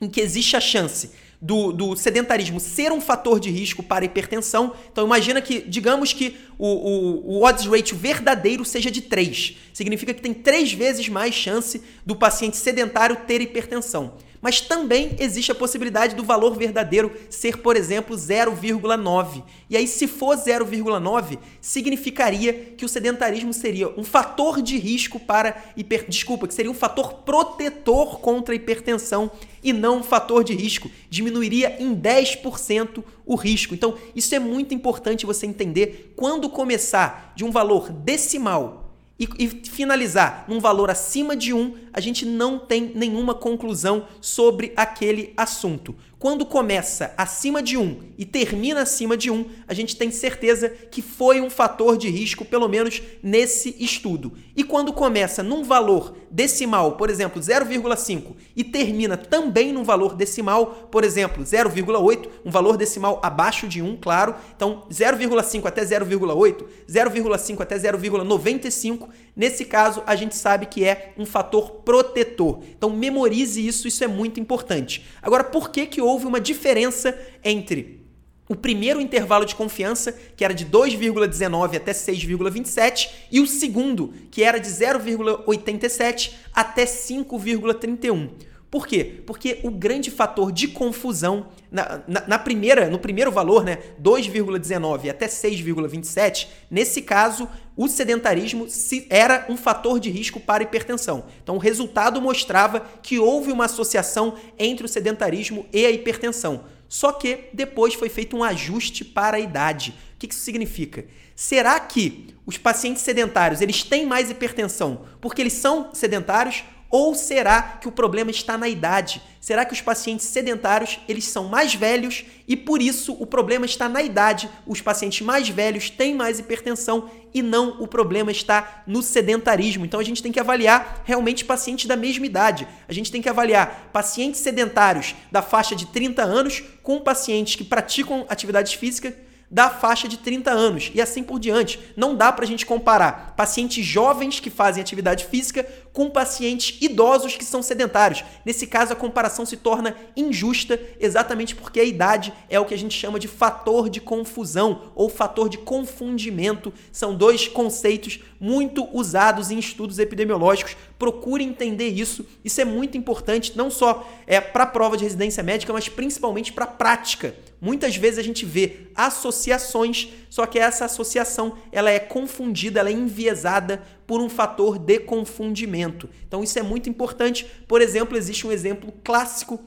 em 0.00 0.08
que 0.08 0.20
existe 0.20 0.56
a 0.56 0.60
chance 0.60 1.10
do, 1.40 1.72
do, 1.72 1.96
sedentarismo 1.96 2.60
ser 2.60 2.92
um 2.92 3.00
fator 3.00 3.40
de 3.40 3.50
risco 3.50 3.82
para 3.82 4.04
hipertensão. 4.04 4.74
Então 4.92 5.04
imagina 5.04 5.40
que, 5.40 5.60
digamos 5.60 6.12
que 6.12 6.36
o, 6.58 6.66
o, 6.66 7.38
o 7.38 7.44
odds 7.44 7.66
ratio 7.66 7.96
verdadeiro 7.96 8.64
seja 8.64 8.90
de 8.90 9.02
3. 9.02 9.56
Significa 9.72 10.12
que 10.12 10.20
tem 10.20 10.34
três 10.34 10.72
vezes 10.72 11.08
mais 11.08 11.34
chance 11.34 11.82
do 12.04 12.14
paciente 12.14 12.56
sedentário 12.56 13.16
ter 13.26 13.40
hipertensão. 13.40 14.14
Mas 14.40 14.60
também 14.60 15.16
existe 15.18 15.52
a 15.52 15.54
possibilidade 15.54 16.14
do 16.14 16.24
valor 16.24 16.56
verdadeiro 16.56 17.12
ser, 17.28 17.58
por 17.58 17.76
exemplo, 17.76 18.16
0,9. 18.16 19.42
E 19.68 19.76
aí, 19.76 19.86
se 19.86 20.06
for 20.06 20.36
0,9, 20.36 21.38
significaria 21.60 22.52
que 22.52 22.84
o 22.84 22.88
sedentarismo 22.88 23.52
seria 23.52 23.88
um 23.90 24.02
fator 24.02 24.62
de 24.62 24.78
risco 24.78 25.20
para 25.20 25.62
hiper... 25.76 26.06
desculpa, 26.08 26.48
que 26.48 26.54
seria 26.54 26.70
um 26.70 26.74
fator 26.74 27.14
protetor 27.24 28.20
contra 28.20 28.54
a 28.54 28.56
hipertensão 28.56 29.30
e 29.62 29.72
não 29.72 29.98
um 29.98 30.02
fator 30.02 30.42
de 30.42 30.54
risco. 30.54 30.90
Diminuiria 31.10 31.76
em 31.78 31.94
10% 31.94 33.04
o 33.26 33.34
risco. 33.34 33.74
Então, 33.74 33.96
isso 34.16 34.34
é 34.34 34.38
muito 34.38 34.74
importante 34.74 35.26
você 35.26 35.46
entender 35.46 36.14
quando 36.16 36.48
começar 36.48 37.34
de 37.36 37.44
um 37.44 37.50
valor 37.50 37.92
decimal 37.92 38.89
e, 39.20 39.28
e, 39.38 39.48
finalizar 39.48 40.46
num 40.48 40.58
valor 40.58 40.88
acima 40.90 41.36
de 41.36 41.52
1, 41.52 41.74
a 41.92 42.00
gente 42.00 42.24
não 42.24 42.58
tem 42.58 42.90
nenhuma 42.94 43.34
conclusão 43.34 44.06
sobre 44.18 44.72
aquele 44.74 45.34
assunto. 45.36 45.94
Quando 46.20 46.44
começa 46.44 47.14
acima 47.16 47.62
de 47.62 47.78
1 47.78 48.12
e 48.18 48.26
termina 48.26 48.82
acima 48.82 49.16
de 49.16 49.30
1, 49.30 49.42
a 49.66 49.72
gente 49.72 49.96
tem 49.96 50.10
certeza 50.10 50.68
que 50.68 51.00
foi 51.00 51.40
um 51.40 51.48
fator 51.48 51.96
de 51.96 52.10
risco, 52.10 52.44
pelo 52.44 52.68
menos 52.68 53.00
nesse 53.22 53.74
estudo. 53.82 54.34
E 54.54 54.62
quando 54.62 54.92
começa 54.92 55.42
num 55.42 55.64
valor 55.64 56.14
decimal, 56.30 56.92
por 56.98 57.08
exemplo, 57.08 57.40
0,5, 57.40 58.36
e 58.54 58.62
termina 58.62 59.16
também 59.16 59.72
num 59.72 59.82
valor 59.82 60.14
decimal, 60.14 60.88
por 60.92 61.04
exemplo, 61.04 61.42
0,8, 61.42 62.28
um 62.44 62.50
valor 62.50 62.76
decimal 62.76 63.18
abaixo 63.22 63.66
de 63.66 63.80
1, 63.80 63.96
claro. 63.96 64.34
Então, 64.54 64.86
0,5 64.90 65.64
até 65.64 65.82
0,8, 65.82 66.66
0,5 66.86 67.62
até 67.62 67.78
0,95, 67.78 69.08
nesse 69.40 69.64
caso 69.64 70.02
a 70.06 70.14
gente 70.14 70.36
sabe 70.36 70.66
que 70.66 70.84
é 70.84 71.14
um 71.16 71.24
fator 71.24 71.70
protetor. 71.82 72.60
Então, 72.76 72.90
memorize 72.90 73.66
isso, 73.66 73.88
isso 73.88 74.04
é 74.04 74.06
muito 74.06 74.38
importante. 74.38 75.06
Agora, 75.22 75.42
por 75.42 75.70
que 75.70 75.86
que 75.86 76.02
houve 76.02 76.26
uma 76.26 76.38
diferença 76.38 77.18
entre 77.42 78.04
o 78.46 78.54
primeiro 78.54 79.00
intervalo 79.00 79.46
de 79.46 79.54
confiança, 79.54 80.12
que 80.36 80.44
era 80.44 80.52
de 80.52 80.66
2,19 80.66 81.76
até 81.76 81.92
6,27, 81.92 83.08
e 83.32 83.40
o 83.40 83.46
segundo, 83.46 84.12
que 84.30 84.42
era 84.42 84.58
de 84.58 84.68
0,87 84.68 86.32
até 86.52 86.84
5,31. 86.84 88.28
Por 88.70 88.86
quê? 88.86 89.20
Porque 89.26 89.58
o 89.64 89.70
grande 89.70 90.12
fator 90.12 90.52
de 90.52 90.68
confusão 90.68 91.48
na, 91.72 92.02
na, 92.06 92.26
na 92.28 92.38
primeira, 92.38 92.88
no 92.88 93.00
primeiro 93.00 93.32
valor, 93.32 93.64
né, 93.64 93.78
2,19 94.00 95.10
até 95.10 95.26
6,27, 95.26 96.46
nesse 96.70 97.02
caso, 97.02 97.48
o 97.76 97.88
sedentarismo 97.88 98.68
era 99.08 99.44
um 99.48 99.56
fator 99.56 99.98
de 99.98 100.08
risco 100.08 100.38
para 100.38 100.62
hipertensão. 100.62 101.24
Então, 101.42 101.56
o 101.56 101.58
resultado 101.58 102.22
mostrava 102.22 102.80
que 103.02 103.18
houve 103.18 103.50
uma 103.50 103.64
associação 103.64 104.34
entre 104.56 104.86
o 104.86 104.88
sedentarismo 104.88 105.66
e 105.72 105.84
a 105.84 105.90
hipertensão. 105.90 106.64
Só 106.88 107.12
que 107.12 107.48
depois 107.52 107.94
foi 107.94 108.08
feito 108.08 108.36
um 108.36 108.44
ajuste 108.44 109.04
para 109.04 109.36
a 109.36 109.40
idade. 109.40 109.94
O 110.14 110.18
que 110.18 110.32
isso 110.32 110.44
significa? 110.44 111.06
Será 111.34 111.78
que 111.80 112.34
os 112.44 112.58
pacientes 112.58 113.02
sedentários 113.02 113.60
eles 113.60 113.82
têm 113.82 114.04
mais 114.06 114.30
hipertensão 114.30 115.02
porque 115.20 115.40
eles 115.40 115.54
são 115.54 115.90
sedentários 115.94 116.64
ou 116.90 117.14
será 117.14 117.62
que 117.62 117.86
o 117.86 117.92
problema 117.92 118.32
está 118.32 118.58
na 118.58 118.68
idade? 118.68 119.22
Será 119.40 119.64
que 119.64 119.72
os 119.72 119.80
pacientes 119.80 120.26
sedentários, 120.26 120.98
eles 121.08 121.24
são 121.24 121.44
mais 121.44 121.72
velhos 121.74 122.24
e 122.48 122.56
por 122.56 122.82
isso 122.82 123.16
o 123.20 123.24
problema 123.24 123.64
está 123.64 123.88
na 123.88 124.02
idade? 124.02 124.50
Os 124.66 124.80
pacientes 124.80 125.20
mais 125.20 125.48
velhos 125.48 125.88
têm 125.88 126.14
mais 126.16 126.40
hipertensão 126.40 127.08
e 127.32 127.42
não 127.42 127.80
o 127.80 127.86
problema 127.86 128.32
está 128.32 128.82
no 128.88 129.02
sedentarismo. 129.02 129.84
Então 129.84 130.00
a 130.00 130.04
gente 130.04 130.20
tem 130.20 130.32
que 130.32 130.40
avaliar 130.40 131.02
realmente 131.04 131.44
pacientes 131.44 131.86
da 131.86 131.96
mesma 131.96 132.26
idade. 132.26 132.66
A 132.88 132.92
gente 132.92 133.12
tem 133.12 133.22
que 133.22 133.28
avaliar 133.28 133.90
pacientes 133.92 134.40
sedentários 134.40 135.14
da 135.30 135.40
faixa 135.40 135.76
de 135.76 135.86
30 135.86 136.22
anos 136.24 136.62
com 136.82 137.00
pacientes 137.00 137.54
que 137.54 137.64
praticam 137.64 138.26
atividades 138.28 138.74
físicas 138.74 139.14
da 139.50 139.68
faixa 139.68 140.06
de 140.06 140.16
30 140.16 140.50
anos 140.50 140.92
e 140.94 141.00
assim 141.00 141.24
por 141.24 141.40
diante. 141.40 141.80
Não 141.96 142.14
dá 142.14 142.30
para 142.30 142.44
a 142.44 142.48
gente 142.48 142.64
comparar 142.64 143.34
pacientes 143.36 143.84
jovens 143.84 144.38
que 144.38 144.48
fazem 144.48 144.80
atividade 144.80 145.24
física 145.24 145.66
com 145.92 146.08
pacientes 146.08 146.78
idosos 146.80 147.36
que 147.36 147.44
são 147.44 147.62
sedentários. 147.62 148.24
Nesse 148.44 148.66
caso, 148.66 148.92
a 148.92 148.96
comparação 148.96 149.44
se 149.44 149.56
torna 149.56 149.96
injusta 150.16 150.80
exatamente 150.98 151.54
porque 151.54 151.80
a 151.80 151.84
idade 151.84 152.32
é 152.48 152.58
o 152.60 152.64
que 152.64 152.74
a 152.74 152.78
gente 152.78 152.96
chama 152.96 153.18
de 153.18 153.28
fator 153.28 153.88
de 153.88 154.00
confusão 154.00 154.92
ou 154.94 155.08
fator 155.08 155.48
de 155.48 155.58
confundimento. 155.58 156.72
São 156.92 157.14
dois 157.14 157.48
conceitos 157.48 158.20
muito 158.38 158.88
usados 158.96 159.50
em 159.50 159.58
estudos 159.58 159.98
epidemiológicos. 159.98 160.76
Procure 160.98 161.44
entender 161.44 161.88
isso. 161.88 162.24
Isso 162.44 162.60
é 162.60 162.64
muito 162.64 162.96
importante, 162.96 163.56
não 163.56 163.70
só 163.70 164.08
é, 164.26 164.40
para 164.40 164.64
a 164.64 164.66
prova 164.66 164.96
de 164.96 165.04
residência 165.04 165.42
médica, 165.42 165.72
mas 165.72 165.88
principalmente 165.88 166.52
para 166.52 166.64
a 166.64 166.68
prática. 166.68 167.34
Muitas 167.60 167.94
vezes 167.94 168.18
a 168.18 168.22
gente 168.22 168.46
vê 168.46 168.88
associações, 168.94 170.08
só 170.30 170.46
que 170.46 170.58
essa 170.58 170.86
associação 170.86 171.58
ela 171.70 171.90
é 171.90 171.98
confundida, 171.98 172.80
ela 172.80 172.88
é 172.88 172.92
enviesada 172.92 173.82
por 174.10 174.20
um 174.20 174.28
fator 174.28 174.76
de 174.76 174.98
confundimento. 174.98 176.10
Então 176.26 176.42
isso 176.42 176.58
é 176.58 176.62
muito 176.62 176.90
importante. 176.90 177.46
Por 177.68 177.80
exemplo, 177.80 178.18
existe 178.18 178.44
um 178.44 178.50
exemplo 178.50 178.92
clássico 179.04 179.60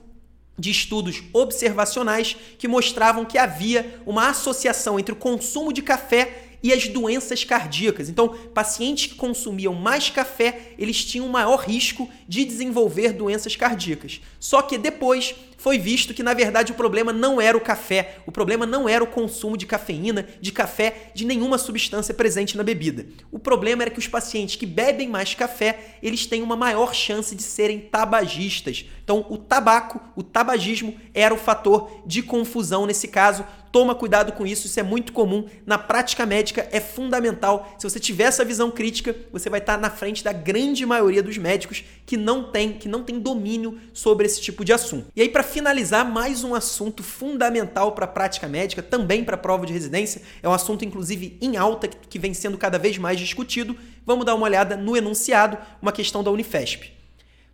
de 0.59 0.69
estudos 0.69 1.23
observacionais 1.31 2.35
que 2.57 2.67
mostravam 2.67 3.23
que 3.23 3.37
havia 3.37 4.01
uma 4.05 4.27
associação 4.27 4.99
entre 4.99 5.13
o 5.13 5.15
consumo 5.15 5.71
de 5.71 5.81
café 5.81 6.43
e 6.61 6.73
as 6.73 6.89
doenças 6.89 7.45
cardíacas. 7.45 8.09
Então, 8.09 8.35
pacientes 8.53 9.05
que 9.05 9.15
consumiam 9.15 9.73
mais 9.73 10.09
café, 10.09 10.73
eles 10.77 11.05
tinham 11.05 11.29
maior 11.29 11.61
risco 11.61 12.09
de 12.27 12.43
desenvolver 12.43 13.13
doenças 13.13 13.55
cardíacas. 13.55 14.19
Só 14.41 14.61
que 14.61 14.77
depois 14.77 15.35
foi 15.64 15.80
visto 15.80 16.14
que, 16.14 16.22
na 16.22 16.34
verdade, 16.34 16.74
o 16.74 16.76
problema 16.76 17.14
não 17.14 17.39
era 17.39 17.57
o 17.57 17.61
café, 17.61 18.18
o 18.26 18.34
problema 18.34 18.66
não 18.66 18.89
era 18.89 19.01
o 19.01 19.07
consumo 19.07 19.55
de 19.55 19.66
cafeína, 19.66 20.28
de 20.41 20.51
café, 20.51 21.11
de 21.14 21.24
nenhuma 21.24 21.57
substância 21.57 22.14
presente 22.14 22.57
na 22.57 22.64
bebida. 22.64 23.05
O 23.32 23.39
problema 23.39 23.84
era 23.84 23.89
que 23.89 23.97
os 23.97 24.05
pacientes 24.05 24.57
que 24.57 24.66
bebem 24.66 25.07
mais 25.07 25.34
café, 25.34 25.95
eles 26.03 26.26
têm 26.26 26.41
uma 26.41 26.57
maior 26.57 26.93
chance 26.93 27.34
de 27.34 27.41
serem 27.41 27.80
tabagistas. 27.80 28.84
Então, 29.04 29.26
o 29.30 29.38
tabaco, 29.38 29.99
o 30.16 30.24
tabagismo, 30.24 30.95
era 31.14 31.34
o 31.34 31.38
fator 31.38 31.91
de 32.06 32.24
confusão 32.24 32.86
nesse 32.86 33.08
caso. 33.08 33.45
Toma 33.70 33.95
cuidado 33.95 34.32
com 34.34 34.45
isso, 34.45 34.68
isso 34.68 34.80
é 34.80 34.84
muito 34.84 35.12
comum. 35.12 35.45
Na 35.66 35.78
prática 35.78 36.26
médica 36.26 36.70
é 36.72 36.80
fundamental. 36.80 37.76
Se 37.78 37.89
você 37.89 37.99
tiver 37.99 38.26
essa 38.26 38.45
visão 38.45 38.72
crítica, 38.72 39.16
você 39.32 39.49
vai 39.49 39.60
estar 39.60 39.78
na 39.78 39.89
frente 39.89 40.24
da 40.24 40.32
grande 40.32 40.86
maioria 40.86 41.24
dos 41.24 41.38
médicos 41.38 41.84
que 42.06 42.16
não 42.16 42.51
tem, 42.51 42.74
que 42.74 42.88
não 42.88 43.04
tem 43.04 43.20
domínio 43.20 43.78
sobre 43.91 44.26
esse 44.26 44.39
tipo 44.39 44.64
de 44.64 44.72
assunto. 44.72 45.08
E 45.16 45.22
aí, 45.22 45.28
para 45.28 45.43
finalizar, 45.43 46.10
mais 46.10 46.43
um 46.43 46.56
assunto 46.56 47.04
fundamental 47.04 47.91
para 47.91 48.06
a 48.06 48.08
prática 48.08 48.47
médica, 48.47 48.82
também 48.82 49.24
para 49.24 49.36
a 49.36 49.39
prova 49.39 49.66
de 49.66 49.74
residência, 49.74 50.22
é 50.41 50.47
um 50.47 50.54
assunto 50.54 50.86
inclusive 50.86 51.38
em 51.41 51.58
alta 51.58 51.88
que 51.88 52.20
vem 52.20 52.34
sendo 52.34 52.58
cada 52.58 52.78
vez 52.78 52.97
mais 52.97 53.20
discutido. 53.20 53.76
Vamos 54.06 54.26
dar 54.26 54.36
uma 54.36 54.45
olhada 54.45 54.78
no 54.78 54.95
enunciado, 54.95 55.58
uma 55.82 55.91
questão 55.91 56.24
da 56.24 56.32
Unifesp. 56.32 56.92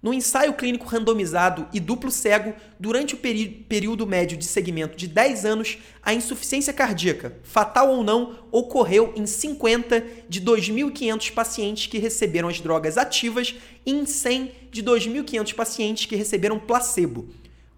No 0.02 0.14
ensaio 0.14 0.54
clínico 0.54 0.88
randomizado 0.88 1.68
e 1.74 1.80
duplo 1.80 2.10
cego, 2.10 2.54
durante 2.80 3.16
o 3.16 3.18
período 3.18 4.08
médio 4.08 4.38
de 4.38 4.45
segmento 4.45 4.97
de 4.97 5.08
10 5.08 5.43
anos, 5.43 5.78
a 6.02 6.14
insuficiência 6.14 6.72
cardíaca, 6.72 7.38
fatal 7.43 7.89
ou 7.89 8.02
não, 8.02 8.39
ocorreu 8.50 9.14
em 9.18 9.26
50 9.26 10.02
de 10.30 10.41
2.500 10.41 11.34
pacientes 11.34 11.88
que 11.88 11.97
receberam 11.97 12.47
as 12.47 12.62
drogas 12.62 12.97
ativas 12.97 13.56
e 13.86 13.91
em 13.91 14.06
100 14.06 14.52
de 14.72 14.82
2.500 14.82 15.54
pacientes 15.54 16.06
que 16.06 16.16
receberam 16.16 16.58
placebo 16.58 17.28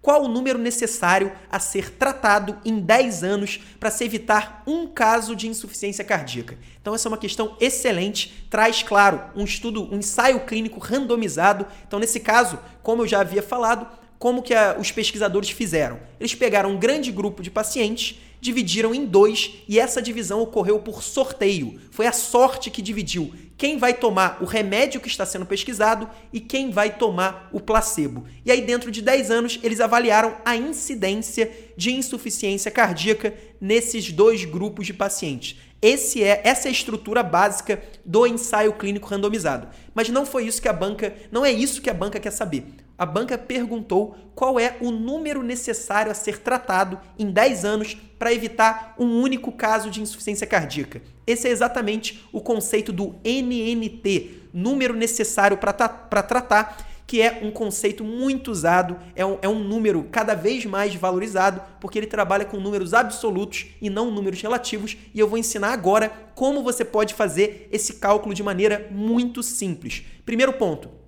qual 0.02 0.24
o 0.24 0.28
número 0.28 0.58
necessário 0.58 1.32
a 1.48 1.60
ser 1.60 1.90
tratado 1.90 2.58
em 2.64 2.80
10 2.80 3.22
anos 3.22 3.60
para 3.78 3.90
se 3.90 4.04
evitar 4.04 4.64
um 4.66 4.88
caso 4.88 5.36
de 5.36 5.46
insuficiência 5.46 6.04
cardíaca. 6.04 6.58
Então 6.80 6.92
essa 6.92 7.06
é 7.06 7.10
uma 7.10 7.16
questão 7.16 7.56
excelente, 7.60 8.46
traz 8.50 8.82
claro 8.82 9.22
um 9.36 9.44
estudo, 9.44 9.88
um 9.94 9.98
ensaio 9.98 10.40
clínico 10.40 10.80
randomizado. 10.80 11.64
Então 11.86 12.00
nesse 12.00 12.18
caso, 12.18 12.58
como 12.82 13.02
eu 13.02 13.06
já 13.06 13.20
havia 13.20 13.42
falado, 13.42 13.86
como 14.18 14.42
que 14.42 14.52
a, 14.52 14.76
os 14.78 14.90
pesquisadores 14.90 15.50
fizeram? 15.50 16.00
Eles 16.18 16.34
pegaram 16.34 16.70
um 16.70 16.78
grande 16.78 17.12
grupo 17.12 17.42
de 17.42 17.50
pacientes 17.50 18.20
dividiram 18.42 18.92
em 18.92 19.06
dois 19.06 19.62
e 19.68 19.78
essa 19.78 20.02
divisão 20.02 20.40
ocorreu 20.40 20.80
por 20.80 21.00
sorteio. 21.00 21.80
Foi 21.92 22.08
a 22.08 22.12
sorte 22.12 22.72
que 22.72 22.82
dividiu 22.82 23.32
quem 23.56 23.78
vai 23.78 23.94
tomar 23.94 24.38
o 24.42 24.44
remédio 24.44 25.00
que 25.00 25.06
está 25.06 25.24
sendo 25.24 25.46
pesquisado 25.46 26.10
e 26.32 26.40
quem 26.40 26.72
vai 26.72 26.98
tomar 26.98 27.48
o 27.52 27.60
placebo. 27.60 28.24
E 28.44 28.50
aí, 28.50 28.60
dentro 28.60 28.90
de 28.90 29.00
10 29.00 29.30
anos, 29.30 29.60
eles 29.62 29.78
avaliaram 29.78 30.34
a 30.44 30.56
incidência 30.56 31.52
de 31.76 31.92
insuficiência 31.92 32.68
cardíaca 32.68 33.32
nesses 33.60 34.10
dois 34.10 34.44
grupos 34.44 34.86
de 34.86 34.92
pacientes. 34.92 35.56
Esse 35.80 36.24
é, 36.24 36.40
essa 36.42 36.66
é 36.66 36.70
a 36.70 36.72
estrutura 36.72 37.22
básica 37.22 37.80
do 38.04 38.26
ensaio 38.26 38.72
clínico 38.72 39.08
randomizado. 39.08 39.68
Mas 39.94 40.08
não 40.08 40.26
foi 40.26 40.46
isso 40.46 40.60
que 40.60 40.68
a 40.68 40.72
banca, 40.72 41.14
não 41.30 41.44
é 41.44 41.52
isso 41.52 41.80
que 41.80 41.90
a 41.90 41.94
banca 41.94 42.18
quer 42.18 42.32
saber 42.32 42.66
a 43.02 43.06
banca 43.06 43.36
perguntou 43.36 44.14
qual 44.32 44.60
é 44.60 44.76
o 44.80 44.92
número 44.92 45.42
necessário 45.42 46.12
a 46.12 46.14
ser 46.14 46.38
tratado 46.38 47.00
em 47.18 47.32
10 47.32 47.64
anos 47.64 47.96
para 48.16 48.32
evitar 48.32 48.94
um 48.96 49.20
único 49.20 49.50
caso 49.50 49.90
de 49.90 50.00
insuficiência 50.00 50.46
cardíaca. 50.46 51.02
Esse 51.26 51.48
é 51.48 51.50
exatamente 51.50 52.24
o 52.32 52.40
conceito 52.40 52.92
do 52.92 53.16
NNT, 53.24 54.50
número 54.52 54.94
necessário 54.94 55.58
para 55.58 55.72
tratar, 55.72 56.92
que 57.04 57.20
é 57.20 57.40
um 57.42 57.50
conceito 57.50 58.04
muito 58.04 58.52
usado, 58.52 58.96
é 59.16 59.26
um, 59.26 59.36
é 59.42 59.48
um 59.48 59.58
número 59.58 60.04
cada 60.04 60.36
vez 60.36 60.64
mais 60.64 60.94
valorizado, 60.94 61.60
porque 61.80 61.98
ele 61.98 62.06
trabalha 62.06 62.44
com 62.44 62.58
números 62.58 62.94
absolutos 62.94 63.66
e 63.82 63.90
não 63.90 64.12
números 64.12 64.40
relativos, 64.40 64.96
e 65.12 65.18
eu 65.18 65.26
vou 65.26 65.38
ensinar 65.38 65.72
agora 65.72 66.12
como 66.36 66.62
você 66.62 66.84
pode 66.84 67.14
fazer 67.14 67.68
esse 67.72 67.94
cálculo 67.94 68.32
de 68.32 68.44
maneira 68.44 68.86
muito 68.92 69.42
simples. 69.42 70.04
Primeiro 70.24 70.52
ponto, 70.52 71.01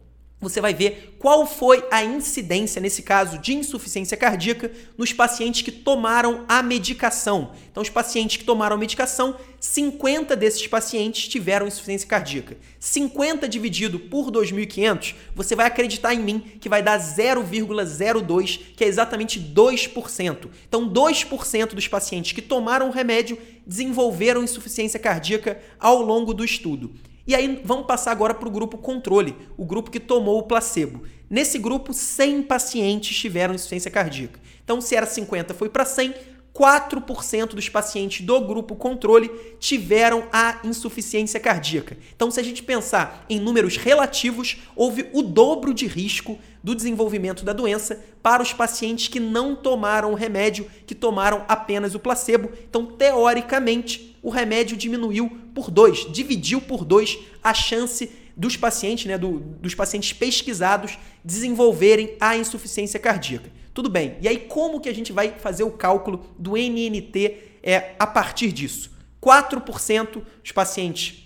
você 0.45 0.61
vai 0.61 0.73
ver 0.73 1.17
qual 1.19 1.47
foi 1.47 1.85
a 1.91 2.05
incidência, 2.05 2.81
nesse 2.81 3.03
caso, 3.03 3.39
de 3.39 3.55
insuficiência 3.55 4.17
cardíaca 4.17 4.71
nos 4.97 5.13
pacientes 5.13 5.63
que 5.63 5.73
tomaram 5.73 6.45
a 6.47 6.63
medicação. 6.63 7.53
Então, 7.71 7.83
os 7.83 7.89
pacientes 7.89 8.37
que 8.37 8.45
tomaram 8.45 8.77
a 8.77 8.79
medicação, 8.79 9.37
50 9.59 10.37
desses 10.37 10.67
pacientes 10.67 11.27
tiveram 11.27 11.67
insuficiência 11.67 12.07
cardíaca. 12.07 12.57
50 12.79 13.49
dividido 13.49 13.99
por 13.99 14.31
2.500, 14.31 15.15
você 15.35 15.57
vai 15.57 15.67
acreditar 15.67 16.15
em 16.15 16.21
mim 16.21 16.41
que 16.61 16.69
vai 16.69 16.83
dar 16.83 16.99
0,02, 17.01 18.61
que 18.77 18.85
é 18.85 18.87
exatamente 18.87 19.41
2%. 19.41 20.49
Então, 20.69 20.89
2% 20.89 21.75
dos 21.75 21.89
pacientes 21.89 22.33
que 22.33 22.43
tomaram 22.43 22.89
o 22.89 22.93
remédio 22.93 23.39
desenvolveram 23.67 24.45
insuficiência 24.45 25.01
cardíaca 25.01 25.61
ao 25.81 26.03
longo 26.03 26.35
do 26.35 26.45
estudo. 26.45 26.93
E 27.27 27.35
aí 27.35 27.63
vamos 27.65 27.87
passar 27.87 28.13
agora 28.13 28.35
para 28.35 28.49
o 28.49 28.53
grupo 28.53 28.77
controle, 28.77 29.37
o 29.57 29.65
grupo 29.65 29.91
que 29.91 30.01
tomou 30.01 30.39
o 30.39 30.43
placebo. 30.43 31.05
Nesse 31.31 31.59
grupo, 31.59 31.93
100 31.93 32.43
pacientes 32.43 33.17
tiveram 33.17 33.55
insuficiência 33.55 33.91
cardíaca. 33.91 34.39
Então, 34.63 34.81
se 34.81 34.95
era 34.95 35.07
50, 35.07 35.55
foi 35.55 35.69
para 35.69 35.85
100, 35.85 36.15
4% 36.55 37.49
dos 37.49 37.69
pacientes 37.69 38.25
do 38.25 38.41
grupo 38.41 38.77
controle 38.77 39.29
tiveram 39.59 40.29
a 40.33 40.61
insuficiência 40.63 41.41
cardíaca. 41.41 41.97
Então, 42.15 42.31
se 42.31 42.39
a 42.39 42.43
gente 42.45 42.63
pensar 42.63 43.27
em 43.29 43.41
números 43.41 43.77
relativos, 43.77 44.59
houve 44.77 45.09
o 45.13 45.21
dobro 45.21 45.75
de 45.75 45.87
risco 45.87 46.39
do 46.63 46.75
desenvolvimento 46.75 47.45
da 47.45 47.53
doença 47.53 48.01
para 48.23 48.43
os 48.43 48.53
pacientes 48.53 49.09
que 49.09 49.19
não 49.19 49.57
tomaram 49.57 50.13
o 50.13 50.15
remédio, 50.15 50.71
que 50.87 50.95
tomaram 50.95 51.45
apenas 51.49 51.95
o 51.95 51.99
placebo. 51.99 52.51
Então, 52.69 52.87
teoricamente, 52.87 54.17
o 54.23 54.31
remédio 54.31 54.77
diminuiu 54.77 55.44
por 55.55 55.71
dois, 55.71 56.11
dividiu 56.13 56.61
por 56.61 56.85
dois 56.85 57.19
a 57.43 57.55
chance 57.55 58.11
dos 58.37 58.57
pacientes, 58.57 59.07
né, 59.07 59.17
do, 59.17 59.39
dos 59.39 59.75
pacientes 59.75 60.13
pesquisados 60.13 60.99
desenvolverem 61.25 62.17
a 62.21 62.37
insuficiência 62.37 62.99
cardíaca. 62.99 63.51
Tudo 63.73 63.89
bem. 63.89 64.17
E 64.21 64.29
aí, 64.29 64.39
como 64.39 64.81
que 64.81 64.89
a 64.89 64.95
gente 64.95 65.13
vai 65.13 65.35
fazer 65.39 65.65
o 65.65 65.71
cálculo 65.71 66.25
do 66.39 66.57
NNT 66.57 67.59
é, 67.63 67.95
a 67.99 68.07
partir 68.07 68.53
disso? 68.53 68.93
4% 69.23 70.23
os 70.45 70.53
pacientes 70.53 71.25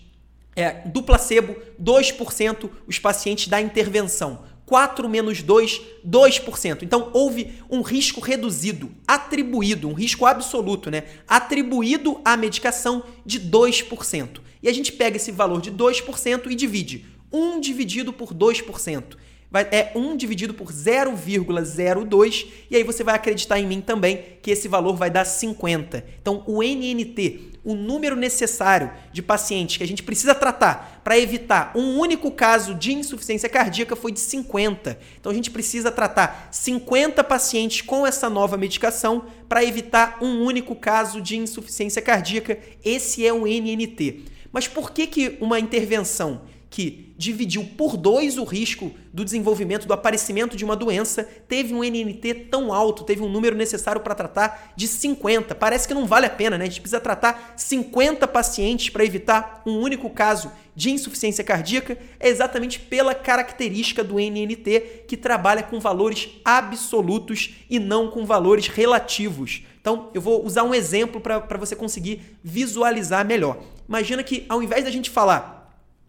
é, 0.54 0.88
do 0.88 1.02
placebo, 1.02 1.56
2% 1.82 2.70
os 2.86 2.98
pacientes 2.98 3.48
da 3.48 3.60
intervenção. 3.60 4.44
4 4.68 5.08
menos 5.08 5.42
2, 5.42 5.80
2%. 6.06 6.82
Então 6.82 7.08
houve 7.14 7.54
um 7.70 7.80
risco 7.80 8.20
reduzido, 8.20 8.90
atribuído, 9.06 9.88
um 9.88 9.94
risco 9.94 10.26
absoluto, 10.26 10.90
né? 10.90 11.04
Atribuído 11.26 12.20
à 12.22 12.36
medicação 12.36 13.02
de 13.24 13.40
2%. 13.40 14.40
E 14.62 14.68
a 14.68 14.72
gente 14.72 14.92
pega 14.92 15.16
esse 15.16 15.32
valor 15.32 15.62
de 15.62 15.72
2% 15.72 16.50
e 16.50 16.54
divide. 16.54 17.06
1 17.32 17.60
dividido 17.60 18.12
por 18.12 18.34
2% 18.34 19.16
vai, 19.50 19.66
é 19.70 19.92
1 19.94 20.16
dividido 20.16 20.54
por 20.54 20.72
0,02 20.72 22.46
e 22.70 22.76
aí 22.76 22.82
você 22.82 23.02
vai 23.02 23.14
acreditar 23.14 23.58
em 23.58 23.66
mim 23.66 23.80
também 23.80 24.38
que 24.42 24.50
esse 24.50 24.68
valor 24.68 24.96
vai 24.96 25.10
dar 25.10 25.24
50. 25.24 26.04
Então, 26.20 26.42
o 26.46 26.62
NNT, 26.62 27.58
o 27.64 27.74
número 27.74 28.16
necessário 28.16 28.90
de 29.12 29.22
pacientes 29.22 29.76
que 29.76 29.82
a 29.82 29.86
gente 29.86 30.02
precisa 30.02 30.34
tratar 30.34 31.00
para 31.02 31.18
evitar 31.18 31.72
um 31.74 31.98
único 31.98 32.30
caso 32.30 32.74
de 32.74 32.92
insuficiência 32.92 33.48
cardíaca 33.48 33.96
foi 33.96 34.12
de 34.12 34.20
50. 34.20 34.98
Então, 35.20 35.32
a 35.32 35.34
gente 35.34 35.50
precisa 35.50 35.90
tratar 35.90 36.48
50 36.50 37.24
pacientes 37.24 37.80
com 37.80 38.06
essa 38.06 38.28
nova 38.28 38.56
medicação 38.56 39.24
para 39.48 39.64
evitar 39.64 40.18
um 40.22 40.42
único 40.44 40.74
caso 40.74 41.20
de 41.20 41.36
insuficiência 41.36 42.02
cardíaca. 42.02 42.58
Esse 42.84 43.26
é 43.26 43.32
o 43.32 43.46
NNT. 43.46 44.24
Mas 44.52 44.66
por 44.66 44.92
que, 44.92 45.06
que 45.06 45.36
uma 45.40 45.60
intervenção 45.60 46.42
que 46.70 47.14
dividiu 47.16 47.64
por 47.76 47.96
dois 47.96 48.36
o 48.38 48.44
risco 48.44 48.92
do 49.12 49.24
desenvolvimento, 49.24 49.86
do 49.86 49.92
aparecimento 49.92 50.56
de 50.56 50.64
uma 50.64 50.76
doença, 50.76 51.24
teve 51.48 51.74
um 51.74 51.82
NNT 51.82 52.34
tão 52.50 52.72
alto, 52.72 53.04
teve 53.04 53.22
um 53.22 53.28
número 53.28 53.56
necessário 53.56 54.00
para 54.00 54.14
tratar 54.14 54.72
de 54.76 54.86
50. 54.86 55.54
Parece 55.54 55.88
que 55.88 55.94
não 55.94 56.06
vale 56.06 56.26
a 56.26 56.30
pena, 56.30 56.58
né? 56.58 56.64
A 56.64 56.68
gente 56.68 56.80
precisa 56.80 57.00
tratar 57.00 57.54
50 57.56 58.28
pacientes 58.28 58.90
para 58.90 59.04
evitar 59.04 59.62
um 59.66 59.78
único 59.80 60.10
caso 60.10 60.52
de 60.76 60.90
insuficiência 60.90 61.42
cardíaca, 61.42 61.98
é 62.20 62.28
exatamente 62.28 62.78
pela 62.78 63.12
característica 63.12 64.04
do 64.04 64.14
NNT 64.20 65.06
que 65.08 65.16
trabalha 65.16 65.62
com 65.62 65.80
valores 65.80 66.28
absolutos 66.44 67.56
e 67.68 67.80
não 67.80 68.08
com 68.08 68.24
valores 68.24 68.68
relativos. 68.68 69.62
Então, 69.80 70.10
eu 70.14 70.20
vou 70.20 70.44
usar 70.44 70.62
um 70.62 70.74
exemplo 70.74 71.20
para 71.20 71.58
você 71.58 71.74
conseguir 71.74 72.38
visualizar 72.44 73.26
melhor. 73.26 73.58
Imagina 73.88 74.22
que 74.22 74.44
ao 74.48 74.62
invés 74.62 74.84
da 74.84 74.90
gente 74.90 75.10
falar 75.10 75.57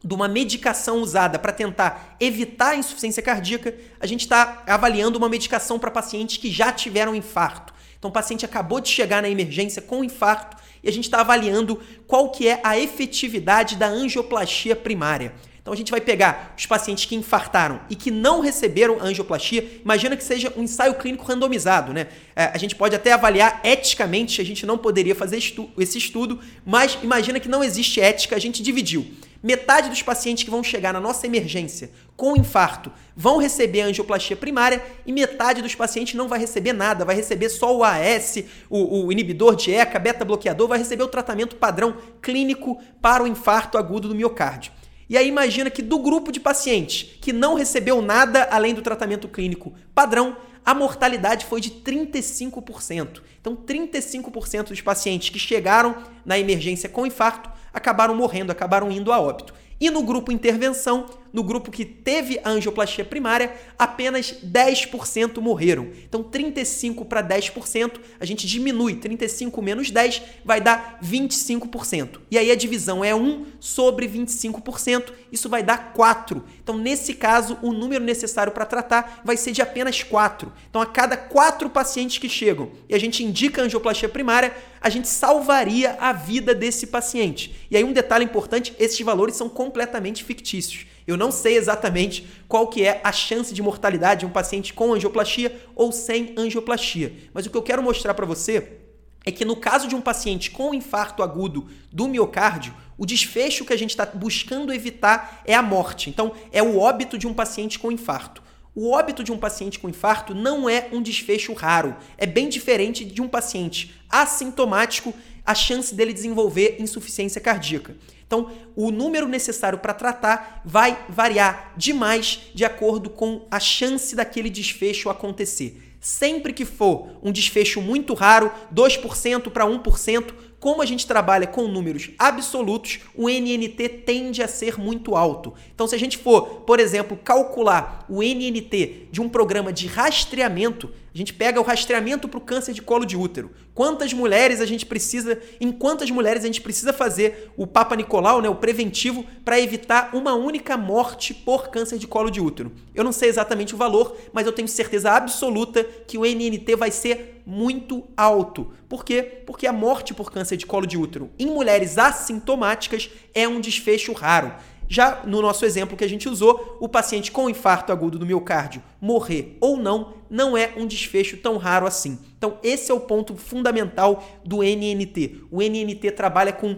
de 0.04 0.14
uma 0.14 0.28
medicação 0.28 1.02
usada 1.02 1.38
para 1.38 1.52
tentar 1.52 2.16
evitar 2.20 2.70
a 2.70 2.76
insuficiência 2.76 3.22
cardíaca, 3.22 3.76
a 4.00 4.08
gente 4.08 4.22
está 4.22 4.64
avaliando 4.66 5.18
uma 5.18 5.28
medicação 5.30 5.78
para 5.78 5.92
pacientes 5.92 6.38
que 6.38 6.50
já 6.50 6.72
tiveram 6.72 7.14
infarto. 7.14 7.74
Então, 7.98 8.10
o 8.10 8.14
paciente 8.14 8.46
acabou 8.46 8.80
de 8.80 8.88
chegar 8.88 9.22
na 9.22 9.30
emergência 9.30 9.82
com 9.82 10.04
infarto 10.04 10.56
e 10.82 10.88
a 10.88 10.92
gente 10.92 11.04
está 11.04 11.20
avaliando 11.20 11.82
qual 12.08 12.32
que 12.32 12.48
é 12.48 12.62
a 12.64 12.80
efetividade 12.80 13.76
da 13.76 13.88
angioplastia 13.88 14.76
primária. 14.76 15.34
Então 15.62 15.74
a 15.74 15.78
gente 15.78 15.92
vai 15.92 16.02
pegar 16.02 16.56
os 16.58 16.66
pacientes 16.66 17.06
que 17.06 17.16
infartaram 17.16 17.82
e 17.90 17.96
que 17.96 18.10
não 18.10 18.40
receberam 18.40 18.98
angioplastia. 19.00 19.82
Imagina 19.84 20.18
que 20.18 20.24
seja 20.24 20.52
um 20.58 20.64
ensaio 20.64 20.96
clínico 20.96 21.24
randomizado, 21.24 21.94
né? 21.94 22.08
É, 22.36 22.46
a 22.46 22.58
gente 22.58 22.76
pode 22.76 22.96
até 22.96 23.12
avaliar 23.12 23.62
eticamente, 23.64 24.42
a 24.42 24.44
gente 24.44 24.66
não 24.66 24.80
poderia 24.80 25.14
fazer 25.14 25.38
estu 25.38 25.70
esse 25.78 25.98
estudo, 26.00 26.40
mas 26.66 26.98
imagina 27.04 27.40
que 27.40 27.48
não 27.48 27.64
existe 27.64 28.02
ética, 28.02 28.36
a 28.36 28.40
gente 28.40 28.64
dividiu. 28.64 29.06
Metade 29.42 29.90
dos 29.90 30.02
pacientes 30.02 30.44
que 30.44 30.50
vão 30.50 30.62
chegar 30.62 30.92
na 30.92 31.00
nossa 31.00 31.26
emergência 31.26 31.90
com 32.18 32.36
infarto 32.36 32.92
vão 33.16 33.38
receber 33.38 33.82
angioplastia 33.82 34.36
primária 34.36 34.84
e 35.06 35.14
metade 35.14 35.62
dos 35.62 35.74
pacientes 35.74 36.16
não 36.16 36.28
vai 36.28 36.38
receber 36.38 36.74
nada, 36.74 37.06
vai 37.06 37.16
receber 37.16 37.48
só 37.48 37.74
o 37.76 37.82
AS, 37.82 38.44
o, 38.70 39.06
o 39.06 39.12
inibidor 39.12 39.56
de 39.56 39.72
ECA, 39.72 39.98
beta-bloqueador, 39.98 40.68
vai 40.68 40.78
receber 40.78 41.04
o 41.04 41.08
tratamento 41.08 41.56
padrão 41.56 41.96
clínico 42.22 42.82
para 43.02 43.24
o 43.24 43.28
infarto 43.28 43.78
agudo 43.78 44.10
do 44.10 44.16
miocárdio. 44.16 44.74
E 45.10 45.18
aí 45.18 45.28
imagina 45.28 45.70
que 45.70 45.82
do 45.82 45.98
grupo 46.00 46.32
de 46.32 46.40
pacientes 46.42 47.18
que 47.22 47.32
não 47.32 47.56
recebeu 47.56 48.02
nada 48.02 48.50
além 48.52 48.74
do 48.74 48.82
tratamento 48.82 49.30
clínico 49.30 49.74
padrão, 49.96 50.36
a 50.66 50.74
mortalidade 50.74 51.46
foi 51.46 51.62
de 51.62 51.72
35%. 51.72 53.22
Então, 53.40 53.56
35% 53.56 54.68
dos 54.68 54.82
pacientes 54.82 55.30
que 55.30 55.40
chegaram 55.40 55.96
na 56.26 56.38
emergência 56.38 56.90
com 56.90 57.08
infarto 57.08 57.50
acabaram 57.74 58.16
morrendo, 58.16 58.52
acabaram 58.52 58.92
indo 58.92 59.12
a 59.12 59.20
óbito. 59.20 59.54
E 59.80 59.90
no 59.90 60.04
grupo 60.04 60.32
intervenção, 60.32 61.06
no 61.32 61.44
grupo 61.44 61.72
que 61.72 61.86
teve 61.86 62.40
a 62.44 62.50
angioplastia 62.50 63.06
primária, 63.06 63.54
apenas 63.78 64.34
10% 64.44 65.40
morreram. 65.40 65.90
Então, 66.08 66.24
35 66.24 67.06
para 67.06 67.24
10%, 67.24 68.00
a 68.20 68.26
gente 68.26 68.48
diminui. 68.48 68.96
35 68.96 69.62
menos 69.62 69.92
10 69.92 70.22
vai 70.44 70.60
dar 70.60 71.00
25%. 71.04 72.20
E 72.32 72.38
aí 72.38 72.52
a 72.52 72.56
divisão 72.56 73.04
é 73.04 73.14
1 73.14 73.46
sobre 73.60 74.08
25%, 74.08 75.14
isso 75.32 75.50
vai 75.50 75.64
dar 75.64 75.94
4. 75.94 76.44
Então, 76.64 76.78
nesse 76.78 77.14
caso, 77.14 77.58
o 77.62 77.72
número 77.72 78.04
necessário 78.04 78.52
para 78.52 78.66
tratar 78.66 79.22
vai 79.24 79.38
ser 79.38 79.52
de 79.52 79.62
apenas 79.62 80.04
4. 80.04 80.52
Então, 80.70 80.82
a 80.82 80.86
cada 80.86 81.16
4 81.16 81.70
pacientes 81.70 82.18
que 82.18 82.30
chegam 82.30 82.72
e 82.88 82.96
a 82.96 83.00
gente 83.00 83.24
indica 83.24 83.62
a 83.62 83.66
angioplastia 83.66 84.10
primária, 84.10 84.56
a 84.82 84.90
gente 84.90 85.08
salvaria 85.08 85.98
a 86.00 86.14
vida 86.14 86.56
desse 86.56 86.88
paciente. 86.88 87.56
E 87.70 87.78
aí 87.78 87.84
um 87.84 87.94
detalhe 87.94 88.24
importante, 88.24 88.74
esses 88.80 89.00
valores 89.02 89.36
são 89.36 89.50
completamente 89.50 90.24
fictícios. 90.24 90.86
Eu 91.10 91.18
não 91.18 91.32
sei 91.32 91.58
exatamente 91.58 92.28
qual 92.48 92.68
que 92.68 92.86
é 92.86 93.02
a 93.04 93.12
chance 93.12 93.52
de 93.52 93.64
mortalidade 93.64 94.20
de 94.20 94.26
um 94.28 94.30
paciente 94.30 94.76
com 94.76 94.94
angioplastia 94.94 95.60
ou 95.76 95.92
sem 95.92 96.36
angioplastia. 96.38 97.12
Mas 97.34 97.48
o 97.48 97.50
que 97.50 97.58
eu 97.58 97.64
quero 97.64 97.82
mostrar 97.82 98.14
para 98.14 98.28
você 98.28 98.78
é 99.26 99.32
que 99.32 99.44
no 99.44 99.56
caso 99.56 99.88
de 99.88 99.96
um 99.96 100.02
paciente 100.02 100.52
com 100.52 100.72
infarto 100.72 101.24
agudo 101.24 101.68
do 101.92 102.08
miocárdio, 102.08 102.76
o 102.96 103.08
desfecho 103.08 103.66
que 103.66 103.74
a 103.74 103.78
gente 103.78 103.90
está 103.90 104.06
buscando 104.06 104.72
evitar 104.72 105.42
é 105.46 105.56
a 105.56 105.64
morte. 105.64 106.12
Então, 106.12 106.32
é 106.52 106.62
o 106.62 106.78
óbito 106.78 107.18
de 107.18 107.26
um 107.26 107.34
paciente 107.34 107.80
com 107.80 107.92
infarto. 107.92 108.44
O 108.82 108.92
óbito 108.92 109.26
de 109.26 109.32
um 109.34 109.38
paciente 109.38 109.78
com 109.78 109.90
infarto 109.90 110.34
não 110.34 110.70
é 110.70 110.88
um 110.94 111.02
desfecho 111.02 111.52
raro. 111.52 111.98
É 112.18 112.26
bem 112.26 112.48
diferente 112.48 113.04
de 113.04 113.22
um 113.22 113.28
paciente 113.28 113.94
assintomático, 114.10 115.14
a 115.46 115.54
chance 115.54 115.94
dele 115.94 116.14
desenvolver 116.14 116.78
insuficiência 116.80 117.42
cardíaca. 117.42 117.98
Então, 118.26 118.50
o 118.78 118.90
número 118.90 119.28
necessário 119.28 119.80
para 119.80 119.94
tratar 119.94 120.62
vai 120.64 120.98
variar 121.10 121.74
demais 121.76 122.40
de 122.56 122.64
acordo 122.64 123.10
com 123.10 123.46
a 123.52 123.60
chance 123.60 124.16
daquele 124.16 124.50
desfecho 124.50 125.10
acontecer. 125.10 125.98
Sempre 126.00 126.54
que 126.54 126.64
for 126.64 127.10
um 127.22 127.34
desfecho 127.34 127.82
muito 127.82 128.14
raro, 128.14 128.50
2% 128.74 129.52
para 129.52 129.66
1%, 129.66 130.34
como 130.60 130.82
a 130.82 130.86
gente 130.86 131.08
trabalha 131.08 131.48
com 131.48 131.68
números 131.68 132.12
absolutos, 132.20 133.00
o 133.16 133.30
NNT 133.30 133.90
tende 134.06 134.44
a 134.44 134.48
ser 134.48 134.78
muito 134.78 135.16
alto. 135.16 135.54
Então, 135.74 135.88
se 135.88 135.96
a 135.96 136.00
gente 136.00 136.18
for, 136.18 136.62
por 136.62 136.80
exemplo, 136.80 137.18
calcular 137.18 138.06
o 138.10 138.22
NNT 138.22 139.08
de 139.12 139.22
um 139.22 139.30
programa 139.30 139.72
de 139.72 139.88
rastreamento, 139.88 140.92
a 141.14 141.18
gente 141.18 141.34
pega 141.34 141.60
o 141.60 141.64
rastreamento 141.64 142.28
para 142.28 142.38
o 142.38 142.42
câncer 142.42 142.74
de 142.74 142.82
colo 142.82 143.06
de 143.06 143.18
útero. 143.18 143.52
Quantas 143.74 144.14
mulheres 144.14 144.62
a 144.62 144.66
gente 144.66 144.86
precisa, 144.86 145.40
em 145.60 145.72
quantas 145.72 146.12
mulheres 146.12 146.44
a 146.44 146.48
gente 146.48 146.62
precisa 146.62 146.94
fazer 146.94 147.52
o 147.58 147.66
Papa 147.66 147.96
Nicolau, 147.96 148.42
né, 148.42 148.50
o 148.50 148.56
preventivo, 148.56 149.26
para 149.44 149.60
evitar 149.60 150.12
uma 150.14 150.34
única 150.34 150.78
morte 150.78 151.34
por 151.34 151.70
câncer 151.70 151.98
de 151.98 152.08
colo 152.08 152.30
de 152.30 152.42
útero? 152.42 152.72
Eu 152.94 153.04
não 153.04 153.12
sei 153.12 153.30
exatamente 153.30 153.74
o 153.74 153.78
valor, 153.78 154.16
mas 154.34 154.46
eu 154.46 154.54
tenho 154.54 154.68
certeza 154.68 155.12
absoluta 155.12 155.84
que 155.84 156.18
o 156.18 156.26
NNT 156.26 156.76
vai 156.76 156.92
ser 156.92 157.42
muito 157.46 158.04
alto. 158.16 158.72
Por 158.88 159.04
quê? 159.04 159.42
Porque 159.46 159.66
a 159.66 159.74
morte 159.74 160.14
por 160.14 160.32
câncer 160.32 160.58
de 160.58 160.66
colo 160.66 160.86
de 160.86 160.98
útero 160.98 161.32
em 161.40 161.48
mulheres 161.48 161.98
assintomáticas 161.98 163.10
é 163.34 163.48
um 163.48 163.60
desfecho 163.60 164.14
raro. 164.14 164.54
Já 164.90 165.22
no 165.24 165.40
nosso 165.40 165.64
exemplo 165.66 165.96
que 165.96 166.04
a 166.04 166.10
gente 166.10 166.28
usou, 166.28 166.78
o 166.80 166.90
paciente 166.90 167.32
com 167.32 167.48
infarto 167.48 167.92
agudo 167.92 168.18
do 168.18 168.26
miocárdio 168.26 168.82
morrer 169.00 169.56
ou 169.62 169.78
não 169.78 170.16
não 170.30 170.58
é 170.58 170.74
um 170.76 170.88
desfecho 170.88 171.38
tão 171.38 171.58
raro 171.58 171.86
assim. 171.86 172.18
Então, 172.38 172.58
esse 172.64 172.92
é 172.92 172.94
o 172.94 173.00
ponto 173.00 173.36
fundamental 173.36 174.24
do 174.44 174.64
NNT. 174.64 175.44
O 175.52 175.62
NNT 175.62 176.12
trabalha 176.12 176.52
com 176.52 176.78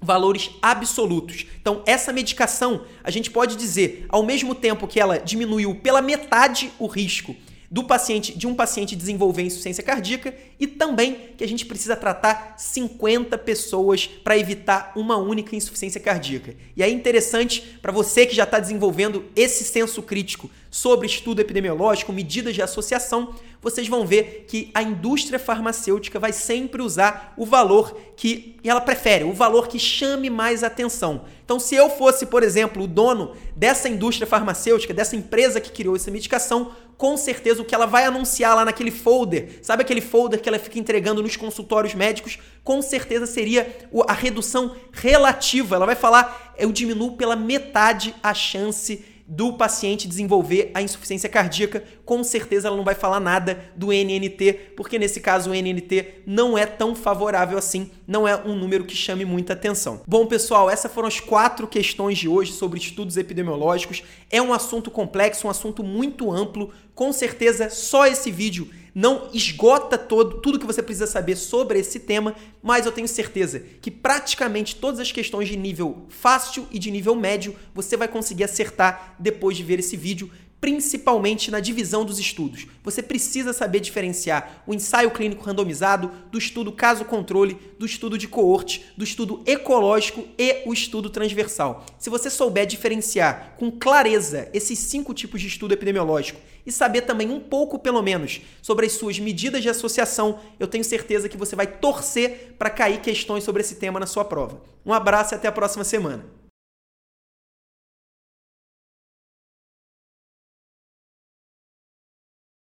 valores 0.00 0.50
absolutos. 0.62 1.44
Então, 1.60 1.82
essa 1.84 2.12
medicação, 2.12 2.84
a 3.02 3.10
gente 3.10 3.30
pode 3.30 3.56
dizer, 3.56 4.06
ao 4.08 4.22
mesmo 4.22 4.54
tempo 4.54 4.86
que 4.86 5.00
ela 5.00 5.18
diminuiu 5.18 5.74
pela 5.74 6.00
metade 6.00 6.72
o 6.78 6.86
risco 6.86 7.34
do 7.70 7.84
paciente, 7.84 8.36
de 8.36 8.48
um 8.48 8.54
paciente 8.54 8.96
desenvolver 8.96 9.42
insuficiência 9.42 9.84
cardíaca 9.84 10.34
e 10.58 10.66
também 10.66 11.30
que 11.36 11.44
a 11.44 11.46
gente 11.46 11.64
precisa 11.64 11.94
tratar 11.94 12.54
50 12.58 13.38
pessoas 13.38 14.06
para 14.06 14.36
evitar 14.36 14.92
uma 14.96 15.16
única 15.16 15.54
insuficiência 15.54 16.00
cardíaca. 16.00 16.56
E 16.76 16.82
é 16.82 16.90
interessante 16.90 17.78
para 17.80 17.92
você 17.92 18.26
que 18.26 18.34
já 18.34 18.42
está 18.42 18.58
desenvolvendo 18.58 19.24
esse 19.36 19.62
senso 19.62 20.02
crítico 20.02 20.50
sobre 20.70 21.06
estudo 21.06 21.40
epidemiológico, 21.40 22.12
medidas 22.12 22.54
de 22.54 22.62
associação, 22.62 23.34
vocês 23.60 23.88
vão 23.88 24.06
ver 24.06 24.44
que 24.48 24.70
a 24.72 24.82
indústria 24.82 25.38
farmacêutica 25.38 26.18
vai 26.18 26.32
sempre 26.32 26.80
usar 26.80 27.34
o 27.36 27.44
valor 27.44 27.94
que 28.16 28.56
ela 28.64 28.80
prefere, 28.80 29.24
o 29.24 29.32
valor 29.32 29.68
que 29.68 29.78
chame 29.78 30.30
mais 30.30 30.62
atenção. 30.62 31.24
Então, 31.44 31.58
se 31.58 31.74
eu 31.74 31.90
fosse, 31.90 32.24
por 32.24 32.42
exemplo, 32.42 32.84
o 32.84 32.86
dono 32.86 33.34
dessa 33.54 33.88
indústria 33.88 34.26
farmacêutica, 34.26 34.94
dessa 34.94 35.16
empresa 35.16 35.60
que 35.60 35.72
criou 35.72 35.96
essa 35.96 36.10
medicação, 36.10 36.72
com 36.96 37.16
certeza 37.16 37.60
o 37.60 37.64
que 37.64 37.74
ela 37.74 37.86
vai 37.86 38.04
anunciar 38.04 38.54
lá 38.54 38.64
naquele 38.64 38.90
folder, 38.90 39.58
sabe 39.62 39.82
aquele 39.82 40.00
folder 40.00 40.40
que 40.40 40.48
ela 40.48 40.58
fica 40.58 40.78
entregando 40.78 41.22
nos 41.22 41.36
consultórios 41.36 41.94
médicos, 41.94 42.38
com 42.62 42.80
certeza 42.80 43.26
seria 43.26 43.74
a 44.06 44.12
redução 44.12 44.76
relativa. 44.92 45.76
Ela 45.76 45.86
vai 45.86 45.96
falar, 45.96 46.54
eu 46.58 46.70
diminuo 46.70 47.16
pela 47.16 47.34
metade 47.34 48.14
a 48.22 48.32
chance 48.32 49.04
do 49.30 49.52
paciente 49.52 50.08
desenvolver 50.08 50.72
a 50.74 50.82
insuficiência 50.82 51.28
cardíaca, 51.28 51.84
com 52.04 52.24
certeza 52.24 52.66
ela 52.66 52.76
não 52.76 52.82
vai 52.82 52.96
falar 52.96 53.20
nada 53.20 53.70
do 53.76 53.92
NNT, 53.92 54.72
porque 54.76 54.98
nesse 54.98 55.20
caso 55.20 55.50
o 55.50 55.54
NNT 55.54 56.22
não 56.26 56.58
é 56.58 56.66
tão 56.66 56.96
favorável 56.96 57.56
assim, 57.56 57.92
não 58.10 58.26
é 58.26 58.36
um 58.36 58.56
número 58.56 58.84
que 58.84 58.96
chame 58.96 59.24
muita 59.24 59.52
atenção. 59.52 60.02
Bom, 60.04 60.26
pessoal, 60.26 60.68
essas 60.68 60.92
foram 60.92 61.06
as 61.06 61.20
quatro 61.20 61.68
questões 61.68 62.18
de 62.18 62.26
hoje 62.26 62.50
sobre 62.52 62.80
estudos 62.80 63.16
epidemiológicos. 63.16 64.02
É 64.28 64.42
um 64.42 64.52
assunto 64.52 64.90
complexo, 64.90 65.46
um 65.46 65.50
assunto 65.50 65.84
muito 65.84 66.32
amplo. 66.32 66.72
Com 66.92 67.12
certeza, 67.12 67.70
só 67.70 68.08
esse 68.08 68.28
vídeo 68.32 68.68
não 68.92 69.28
esgota 69.32 69.96
todo, 69.96 70.40
tudo 70.40 70.58
que 70.58 70.66
você 70.66 70.82
precisa 70.82 71.06
saber 71.06 71.36
sobre 71.36 71.78
esse 71.78 72.00
tema, 72.00 72.34
mas 72.60 72.84
eu 72.84 72.90
tenho 72.90 73.06
certeza 73.06 73.62
que 73.80 73.92
praticamente 73.92 74.74
todas 74.74 74.98
as 74.98 75.12
questões 75.12 75.48
de 75.48 75.56
nível 75.56 76.06
fácil 76.08 76.66
e 76.72 76.80
de 76.80 76.90
nível 76.90 77.14
médio 77.14 77.54
você 77.72 77.96
vai 77.96 78.08
conseguir 78.08 78.42
acertar 78.42 79.14
depois 79.20 79.56
de 79.56 79.62
ver 79.62 79.78
esse 79.78 79.96
vídeo 79.96 80.28
principalmente 80.60 81.50
na 81.50 81.58
divisão 81.58 82.04
dos 82.04 82.18
estudos. 82.18 82.66
Você 82.84 83.02
precisa 83.02 83.52
saber 83.52 83.80
diferenciar 83.80 84.62
o 84.66 84.74
ensaio 84.74 85.10
clínico 85.10 85.44
randomizado 85.44 86.10
do 86.30 86.38
estudo 86.38 86.70
caso-controle, 86.70 87.58
do 87.78 87.86
estudo 87.86 88.18
de 88.18 88.28
coorte, 88.28 88.84
do 88.96 89.04
estudo 89.04 89.42
ecológico 89.46 90.26
e 90.38 90.62
o 90.66 90.72
estudo 90.72 91.08
transversal. 91.08 91.86
Se 91.98 92.10
você 92.10 92.28
souber 92.28 92.66
diferenciar 92.66 93.54
com 93.58 93.70
clareza 93.70 94.48
esses 94.52 94.78
cinco 94.78 95.14
tipos 95.14 95.40
de 95.40 95.46
estudo 95.46 95.72
epidemiológico 95.72 96.40
e 96.66 96.70
saber 96.70 97.02
também 97.02 97.30
um 97.30 97.40
pouco, 97.40 97.78
pelo 97.78 98.02
menos, 98.02 98.42
sobre 98.60 98.84
as 98.86 98.92
suas 98.92 99.18
medidas 99.18 99.62
de 99.62 99.70
associação, 99.70 100.40
eu 100.58 100.66
tenho 100.66 100.84
certeza 100.84 101.28
que 101.28 101.36
você 101.36 101.56
vai 101.56 101.66
torcer 101.66 102.54
para 102.58 102.68
cair 102.68 103.00
questões 103.00 103.44
sobre 103.44 103.62
esse 103.62 103.76
tema 103.76 103.98
na 103.98 104.06
sua 104.06 104.24
prova. 104.24 104.60
Um 104.84 104.92
abraço 104.92 105.34
e 105.34 105.36
até 105.36 105.48
a 105.48 105.52
próxima 105.52 105.84
semana. 105.84 106.39